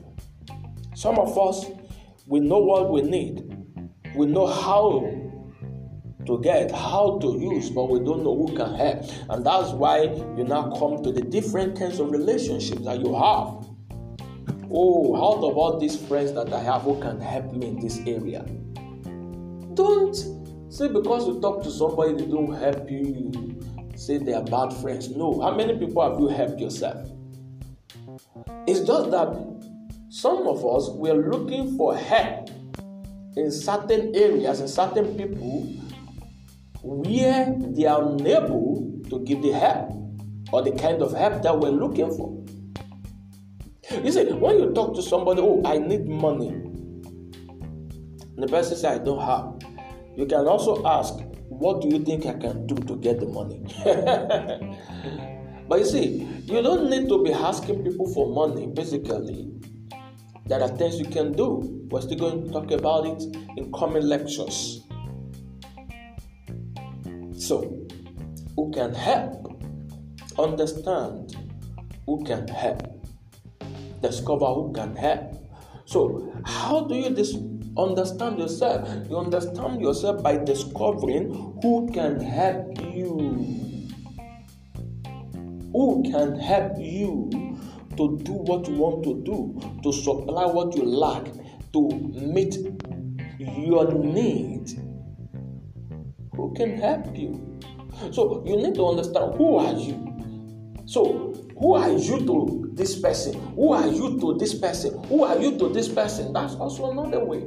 Some 0.98 1.16
of 1.16 1.38
us, 1.38 1.64
we 2.26 2.40
know 2.40 2.58
what 2.58 2.90
we 2.90 3.02
need, 3.02 3.56
we 4.16 4.26
know 4.26 4.48
how 4.48 4.98
to 6.26 6.40
get, 6.42 6.72
how 6.72 7.20
to 7.20 7.38
use, 7.38 7.70
but 7.70 7.88
we 7.88 8.00
don't 8.00 8.24
know 8.24 8.34
who 8.34 8.56
can 8.56 8.74
help. 8.74 9.04
And 9.30 9.46
that's 9.46 9.70
why 9.70 10.02
you 10.36 10.42
now 10.42 10.72
come 10.76 11.04
to 11.04 11.12
the 11.12 11.20
different 11.22 11.78
kinds 11.78 12.00
of 12.00 12.10
relationships 12.10 12.84
that 12.84 12.98
you 12.98 13.14
have. 13.14 13.64
Oh, 14.72 15.14
out 15.14 15.48
of 15.48 15.56
all 15.56 15.78
these 15.78 15.96
friends 15.96 16.32
that 16.32 16.52
I 16.52 16.64
have, 16.64 16.82
who 16.82 17.00
can 17.00 17.20
help 17.20 17.52
me 17.52 17.68
in 17.68 17.78
this 17.78 18.00
area? 18.04 18.44
Don't 19.74 20.16
say 20.68 20.88
because 20.88 21.28
you 21.28 21.40
talk 21.40 21.62
to 21.62 21.70
somebody 21.70 22.14
they 22.14 22.26
don't 22.26 22.52
help 22.54 22.90
you, 22.90 22.98
you 22.98 23.60
say 23.94 24.18
they 24.18 24.32
are 24.32 24.42
bad 24.42 24.72
friends. 24.72 25.10
No. 25.10 25.40
How 25.42 25.54
many 25.54 25.78
people 25.78 26.02
have 26.02 26.18
you 26.18 26.26
helped 26.26 26.58
yourself? 26.58 27.08
It's 28.66 28.80
just 28.80 29.12
that 29.12 29.57
some 30.10 30.46
of 30.46 30.64
us 30.64 30.88
we 30.90 31.10
are 31.10 31.28
looking 31.30 31.76
for 31.76 31.96
help 31.96 32.48
in 33.36 33.52
certain 33.52 34.14
areas 34.14 34.60
and 34.60 34.70
certain 34.70 35.16
people 35.16 35.62
where 36.82 37.54
they 37.58 37.84
are 37.84 38.02
unable 38.12 39.00
to 39.10 39.20
give 39.20 39.42
the 39.42 39.52
help 39.52 39.90
or 40.52 40.62
the 40.62 40.72
kind 40.72 41.02
of 41.02 41.12
help 41.12 41.42
that 41.42 41.58
we're 41.58 41.70
looking 41.70 42.08
for. 42.16 42.34
You 44.02 44.12
see, 44.12 44.24
when 44.32 44.58
you 44.58 44.72
talk 44.72 44.94
to 44.96 45.02
somebody, 45.02 45.40
oh, 45.42 45.62
I 45.64 45.78
need 45.78 46.06
money, 46.06 46.48
and 46.48 48.36
the 48.36 48.46
person 48.46 48.76
says, 48.76 48.84
I 48.84 48.98
don't 48.98 49.20
have, 49.20 49.54
you 50.16 50.26
can 50.26 50.46
also 50.46 50.84
ask, 50.86 51.14
what 51.48 51.80
do 51.80 51.88
you 51.88 52.04
think 52.04 52.26
I 52.26 52.34
can 52.34 52.66
do 52.66 52.74
to 52.74 52.96
get 52.96 53.18
the 53.18 53.26
money? 53.26 53.64
but 55.68 55.78
you 55.80 55.86
see, 55.86 56.28
you 56.44 56.62
don't 56.62 56.90
need 56.90 57.08
to 57.08 57.24
be 57.24 57.32
asking 57.32 57.82
people 57.82 58.12
for 58.12 58.28
money, 58.32 58.66
basically. 58.66 59.50
There 60.48 60.62
are 60.62 60.68
things 60.68 60.98
you 60.98 61.06
can 61.06 61.32
do. 61.32 61.86
We're 61.90 62.00
still 62.00 62.18
going 62.18 62.46
to 62.46 62.52
talk 62.52 62.70
about 62.70 63.06
it 63.06 63.22
in 63.56 63.70
coming 63.72 64.02
lectures. 64.02 64.80
So, 67.36 67.86
who 68.56 68.70
can 68.72 68.94
help? 68.94 69.62
Understand 70.38 71.36
who 72.06 72.24
can 72.24 72.48
help 72.48 72.98
discover 74.02 74.46
who 74.46 74.72
can 74.72 74.94
help. 74.96 75.34
So, 75.84 76.32
how 76.44 76.84
do 76.84 76.94
you 76.94 77.10
dis- 77.10 77.38
understand 77.76 78.38
yourself? 78.38 78.88
You 79.08 79.18
understand 79.18 79.80
yourself 79.80 80.22
by 80.22 80.36
discovering 80.36 81.58
who 81.62 81.90
can 81.92 82.20
help 82.20 82.80
you. 82.94 83.16
Who 85.72 86.02
can 86.10 86.38
help 86.38 86.72
you 86.78 87.47
to 87.98 88.16
do 88.22 88.32
what 88.32 88.66
you 88.68 88.74
want 88.76 89.04
to 89.04 89.20
do, 89.24 89.60
to 89.82 89.92
supply 89.92 90.46
what 90.46 90.74
you 90.76 90.84
lack, 90.84 91.24
to 91.72 91.90
meet 92.14 92.56
your 93.38 93.92
need. 93.92 94.70
Who 96.34 96.54
can 96.54 96.78
help 96.78 97.16
you? 97.16 97.58
So 98.12 98.44
you 98.46 98.56
need 98.56 98.76
to 98.76 98.86
understand 98.86 99.34
who 99.34 99.56
are 99.56 99.74
you. 99.74 100.82
So 100.86 101.34
who 101.58 101.74
are 101.74 101.90
you 101.90 102.24
to 102.24 102.70
this 102.74 102.98
person? 102.98 103.34
Who 103.56 103.72
are 103.72 103.88
you 103.88 104.20
to 104.20 104.38
this 104.38 104.54
person? 104.54 105.02
Who 105.04 105.24
are 105.24 105.36
you 105.36 105.58
to 105.58 105.68
this 105.68 105.88
person? 105.88 106.32
That's 106.32 106.54
also 106.54 106.92
another 106.92 107.24
way. 107.24 107.44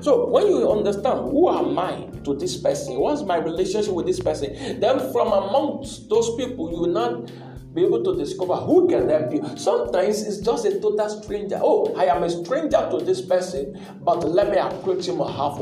So 0.00 0.28
when 0.28 0.46
you 0.46 0.70
understand 0.70 1.30
who 1.30 1.48
am 1.50 1.78
I 1.78 2.08
to 2.24 2.34
this 2.34 2.56
person, 2.56 2.98
what's 2.98 3.22
my 3.22 3.36
relationship 3.36 3.92
with 3.92 4.06
this 4.06 4.20
person, 4.20 4.80
then 4.80 5.12
from 5.12 5.28
amongst 5.28 6.08
those 6.08 6.34
people, 6.36 6.70
you 6.72 6.80
will 6.80 6.88
not 6.88 7.30
be 7.76 7.84
able 7.84 8.02
to 8.02 8.16
discover 8.16 8.56
who 8.56 8.88
can 8.88 9.08
help 9.08 9.32
you. 9.32 9.44
Sometimes 9.56 10.22
it's 10.22 10.38
just 10.38 10.64
a 10.64 10.80
total 10.80 11.08
stranger. 11.10 11.60
Oh, 11.62 11.94
I 11.94 12.06
am 12.06 12.22
a 12.22 12.30
stranger 12.30 12.88
to 12.90 13.04
this 13.04 13.20
person, 13.20 13.78
but 14.00 14.24
let 14.24 14.50
me 14.50 14.56
approach 14.56 15.06
him 15.06 15.20
or 15.20 15.30
have 15.30 15.60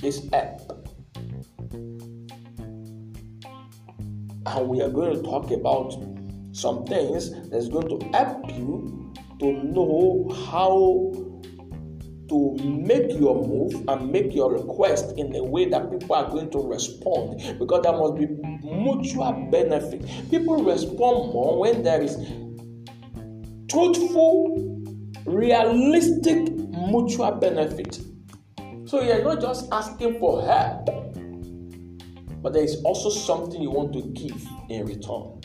this 0.00 0.28
help. 0.32 0.60
And 4.46 4.68
we 4.68 4.80
are 4.80 4.90
going 4.90 5.16
to 5.16 5.22
talk 5.22 5.50
about 5.50 5.92
some 6.52 6.84
things 6.86 7.48
that's 7.50 7.66
going 7.68 7.88
to 7.88 8.06
help 8.16 8.48
you 8.50 9.12
to 9.40 9.52
know 9.64 10.30
how 10.46 11.12
to 12.28 12.56
make 12.62 13.12
your 13.18 13.46
move 13.46 13.84
and 13.88 14.10
make 14.10 14.34
your 14.34 14.52
request 14.52 15.12
in 15.16 15.34
a 15.36 15.42
way 15.42 15.66
that 15.66 15.90
people 15.90 16.14
are 16.14 16.30
going 16.30 16.50
to 16.50 16.58
respond 16.58 17.58
because 17.58 17.82
there 17.82 17.92
must 17.92 18.14
be 18.16 18.26
mutual 18.62 19.48
benefit. 19.50 20.04
People 20.30 20.64
respond 20.64 21.32
more 21.32 21.58
when 21.58 21.82
there 21.82 22.00
is 22.02 22.16
truthful, 23.68 24.82
realistic 25.26 26.50
mutual 26.90 27.32
benefit. 27.32 28.00
So 28.86 29.02
you're 29.02 29.24
not 29.24 29.40
just 29.40 29.68
asking 29.72 30.18
for 30.18 30.42
help, 30.46 30.86
but 32.42 32.52
there 32.52 32.64
is 32.64 32.80
also 32.84 33.10
something 33.10 33.60
you 33.60 33.70
want 33.70 33.92
to 33.94 34.02
give 34.02 34.46
in 34.68 34.86
return. 34.86 35.40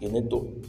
You 0.00 0.10
need 0.10 0.30
to 0.30 0.62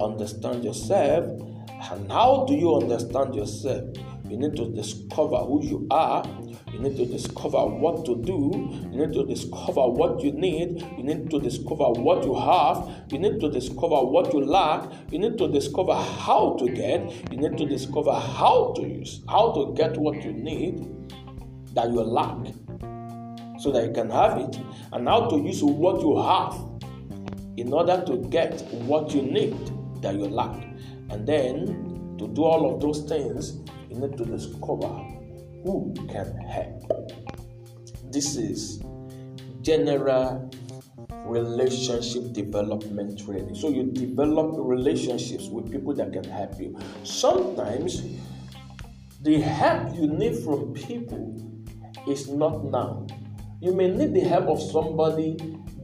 understand 0.00 0.64
yourself. 0.64 1.51
And 1.90 2.10
how 2.10 2.44
do 2.46 2.54
you 2.54 2.76
understand 2.76 3.34
yourself? 3.34 3.96
You 4.28 4.36
need 4.36 4.56
to 4.56 4.70
discover 4.70 5.38
who 5.38 5.64
you 5.64 5.86
are. 5.90 6.24
You 6.72 6.78
need 6.78 6.96
to 6.96 7.04
discover 7.04 7.66
what 7.66 8.06
to 8.06 8.16
do. 8.22 8.50
You 8.90 9.06
need 9.06 9.12
to 9.14 9.26
discover 9.26 9.88
what 9.88 10.22
you 10.22 10.32
need. 10.32 10.80
You 10.96 11.02
need 11.02 11.28
to 11.30 11.40
discover 11.40 11.90
what 11.90 12.24
you 12.24 12.34
have. 12.34 12.88
You 13.10 13.18
need 13.18 13.40
to 13.40 13.50
discover 13.50 14.00
what 14.04 14.32
you 14.32 14.44
lack. 14.44 14.90
You 15.10 15.18
need 15.18 15.36
to 15.38 15.48
discover 15.48 15.94
how 15.94 16.56
to 16.60 16.70
get. 16.70 17.30
You 17.32 17.38
need 17.38 17.58
to 17.58 17.66
discover 17.66 18.14
how 18.14 18.72
to 18.76 18.82
use, 18.82 19.22
how 19.28 19.52
to 19.52 19.74
get 19.74 19.96
what 19.96 20.22
you 20.22 20.32
need 20.32 20.88
that 21.74 21.90
you 21.90 22.00
lack 22.02 22.54
so 23.58 23.70
that 23.72 23.84
you 23.86 23.92
can 23.92 24.10
have 24.10 24.38
it, 24.38 24.58
and 24.92 25.06
how 25.06 25.28
to 25.28 25.36
use 25.36 25.62
what 25.62 26.00
you 26.00 26.20
have 26.20 26.54
in 27.56 27.72
order 27.72 28.02
to 28.06 28.16
get 28.28 28.60
what 28.86 29.14
you 29.14 29.22
need 29.22 29.56
that 30.00 30.14
you 30.14 30.26
lack. 30.26 30.64
And 31.12 31.28
then 31.28 32.16
to 32.18 32.26
do 32.26 32.44
all 32.44 32.74
of 32.74 32.80
those 32.80 33.02
things, 33.02 33.60
you 33.90 33.98
need 33.98 34.16
to 34.16 34.24
discover 34.24 34.88
who 35.62 35.94
can 36.08 36.34
help. 36.38 36.90
This 38.10 38.36
is 38.36 38.82
general 39.60 40.50
relationship 41.26 42.32
development 42.32 43.24
training. 43.24 43.54
So 43.54 43.68
you 43.68 43.84
develop 43.84 44.54
relationships 44.56 45.48
with 45.48 45.70
people 45.70 45.94
that 45.94 46.12
can 46.12 46.24
help 46.24 46.58
you. 46.58 46.78
Sometimes 47.04 48.02
the 49.20 49.40
help 49.40 49.94
you 49.94 50.08
need 50.08 50.42
from 50.42 50.72
people 50.72 51.36
is 52.08 52.28
not 52.28 52.64
now. 52.64 53.06
You 53.60 53.72
may 53.74 53.88
need 53.88 54.14
the 54.14 54.20
help 54.20 54.48
of 54.48 54.60
somebody 54.60 55.36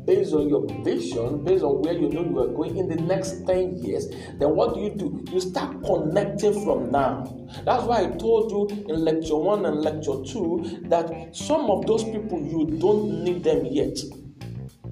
based 0.09 0.33
on 0.33 0.49
your 0.49 0.65
vision, 0.83 1.45
based 1.45 1.63
on 1.63 1.83
where 1.83 1.93
you 1.93 2.09
know 2.09 2.25
you 2.25 2.41
are 2.41 2.49
going 2.49 2.79
in 2.79 2.89
the 2.89 2.97
next 2.97 3.47
10 3.47 3.77
years, 3.85 4.09
then 4.39 4.57
what 4.57 4.73
do 4.73 4.81
you 4.81 4.89
do? 4.89 5.23
You 5.31 5.39
start 5.39 5.85
connecting 5.85 6.65
from 6.65 6.91
now. 6.91 7.47
That's 7.67 7.85
why 7.85 8.05
I 8.05 8.07
told 8.17 8.51
you 8.51 8.87
in 8.89 9.05
lecture 9.05 9.37
one 9.37 9.67
and 9.67 9.83
lecture 9.83 10.17
two 10.25 10.81
that 10.85 11.37
some 11.37 11.71
of 11.71 11.85
those 11.87 12.05
people 12.05 12.41
you 12.41 12.79
don't 12.79 13.23
need 13.23 13.45
them 13.45 13.67
yet. 13.67 13.99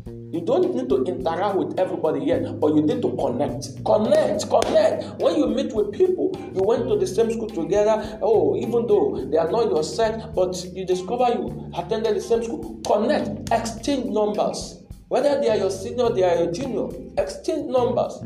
You 0.04 0.42
don't 0.44 0.74
need 0.74 0.90
to 0.90 1.02
interact 1.04 1.56
with 1.56 1.80
everybody 1.80 2.20
yet, 2.22 2.60
but 2.60 2.74
you 2.74 2.82
need 2.82 3.00
to 3.00 3.16
connect. 3.16 3.82
Connect, 3.86 4.50
connect. 4.50 5.22
When 5.22 5.36
you 5.36 5.46
meet 5.48 5.72
with 5.72 5.92
people, 5.92 6.36
you 6.54 6.62
went 6.62 6.88
to 6.88 6.98
the 6.98 7.06
same 7.06 7.32
school 7.32 7.48
together. 7.48 8.18
Oh, 8.20 8.54
even 8.56 8.86
though 8.86 9.24
they 9.30 9.38
are 9.38 9.50
not 9.50 9.70
your 9.70 9.82
set, 9.82 10.34
but 10.34 10.62
you 10.74 10.84
discover 10.84 11.28
you 11.32 11.72
attended 11.74 12.16
the 12.16 12.20
same 12.20 12.44
school. 12.44 12.82
Connect, 12.84 13.50
exchange 13.50 14.10
numbers. 14.10 14.82
Whether 15.09 15.40
they 15.40 15.48
are 15.50 15.57
your 15.57 15.70
senior, 15.70 16.11
they 16.11 16.24
are 16.24 16.44
your 16.44 16.52
junior, 16.52 16.88
exchange 17.16 17.70
numbers. 17.70 18.20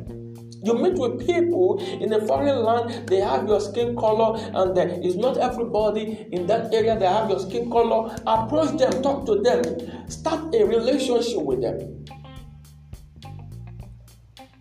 You 0.62 0.74
meet 0.74 0.94
with 0.94 1.26
people 1.26 1.78
in 2.00 2.12
a 2.12 2.26
foreign 2.26 2.62
land, 2.62 3.08
they 3.08 3.20
have 3.20 3.48
your 3.48 3.60
skin 3.60 3.96
color, 3.96 4.38
and 4.54 4.76
there 4.76 4.88
is 4.88 5.16
not 5.16 5.38
everybody 5.38 6.26
in 6.32 6.46
that 6.48 6.72
area 6.72 6.98
that 6.98 7.12
have 7.12 7.30
your 7.30 7.38
skin 7.38 7.70
color. 7.70 8.14
Approach 8.26 8.78
them, 8.78 9.02
talk 9.02 9.24
to 9.26 9.36
them, 9.40 9.62
start 10.10 10.54
a 10.54 10.64
relationship 10.64 11.42
with 11.42 11.62
them. 11.62 12.04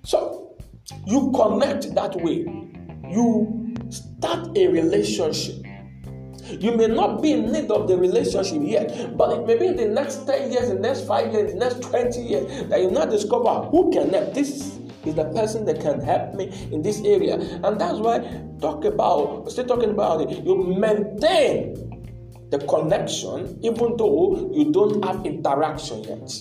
So 0.04 0.58
you 1.06 1.32
connect 1.36 1.94
that 1.96 2.16
way. 2.18 2.46
You 3.10 3.76
start 3.90 4.58
a 4.58 4.68
relationship. 4.68 5.66
You 6.50 6.76
may 6.76 6.88
not 6.88 7.22
be 7.22 7.34
in 7.34 7.52
need 7.52 7.70
of 7.72 7.88
the 7.88 7.98
relationship 7.98 8.62
yet, 8.64 9.16
but 9.18 9.38
it 9.38 9.46
may 9.46 9.58
be 9.58 9.68
in 9.68 9.76
the 9.76 9.88
next 9.88 10.26
10 10.26 10.52
years, 10.52 10.70
in 10.70 10.82
the 10.82 10.88
next 10.88 11.06
5 11.06 11.34
years, 11.34 11.52
in 11.52 11.60
the 11.60 11.66
next 11.66 11.82
20 11.84 12.20
years 12.22 12.70
that 12.70 12.82
you 12.82 12.90
now 12.92 13.06
discover 13.06 13.68
who 13.70 13.92
can 13.92 14.10
help. 14.10 14.34
This 14.34 14.50
is 14.50 14.80
the 15.16 15.26
person 15.26 15.66
that 15.66 15.80
can 15.80 16.02
help 16.02 16.34
me 16.34 16.52
in 16.72 16.82
this 16.82 17.02
area. 17.02 17.36
And 17.36 17.80
that's 17.80 18.00
why 18.00 18.20
talk 18.60 18.86
about, 18.86 19.52
still 19.52 19.66
talking 19.66 19.92
about 19.92 20.22
it, 20.22 20.44
you 20.44 20.56
maintain 20.56 21.86
the 22.50 22.60
connection, 22.60 23.60
even 23.62 23.96
though 23.98 24.50
you 24.52 24.72
don't 24.72 25.04
have 25.06 25.26
interaction 25.26 26.04
yet. 26.04 26.34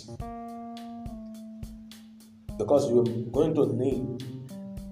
Because 2.57 2.91
you're 2.91 3.05
going 3.31 3.55
to 3.55 3.67
need 3.77 4.25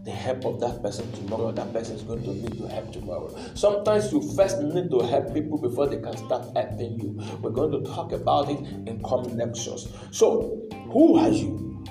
the 0.07 0.12
help 0.12 0.44
of 0.44 0.61
that 0.61 0.80
person 0.82 1.11
tomorrow, 1.12 1.50
that 1.50 1.72
person 1.72 1.96
is 1.96 2.02
going 2.02 2.22
to 2.22 2.32
need 2.32 2.54
your 2.54 2.68
help 2.68 2.92
tomorrow. 2.92 3.36
Sometimes 3.54 4.12
you 4.12 4.22
first 4.36 4.61
need 4.61 4.88
to 4.88 5.00
help 5.00 5.34
people 5.34 5.59
before 5.59 5.88
they 5.88 5.98
can 5.98 6.16
start 6.16 6.46
helping 6.54 7.00
you. 7.00 7.20
We're 7.42 7.50
going 7.50 7.72
to 7.72 7.90
talk 7.90 8.12
about 8.12 8.48
it 8.48 8.61
in 8.86 9.02
connections. 9.02 9.88
So, 10.12 10.62
who 10.92 11.18
has 11.18 11.42
you? 11.42 11.84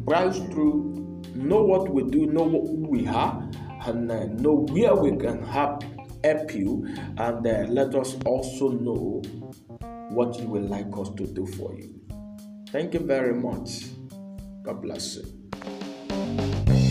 browse 0.06 0.40
through, 0.52 1.22
know 1.34 1.64
what 1.64 1.90
we 1.90 2.04
do, 2.04 2.26
know 2.28 2.44
what 2.44 2.68
we 2.90 3.08
are, 3.08 3.50
and 3.86 4.12
uh, 4.12 4.26
know 4.26 4.66
where 4.70 4.96
we 4.96 5.16
can 5.18 5.44
help 5.44 5.84
help 6.24 6.56
you, 6.56 6.86
and 7.18 7.46
uh, 7.46 7.66
let 7.70 7.94
us 7.94 8.18
also 8.26 8.70
know 8.70 9.22
what 10.10 10.40
you 10.40 10.48
would 10.48 10.70
like 10.70 10.88
us 10.98 11.10
to 11.18 11.26
do 11.28 11.46
for 11.46 11.76
you. 11.76 11.94
Thank 12.70 12.94
you 12.94 13.00
very 13.00 13.34
much. 13.34 13.86
God 14.64 14.82
bless 14.82 15.18
you. 15.18 16.85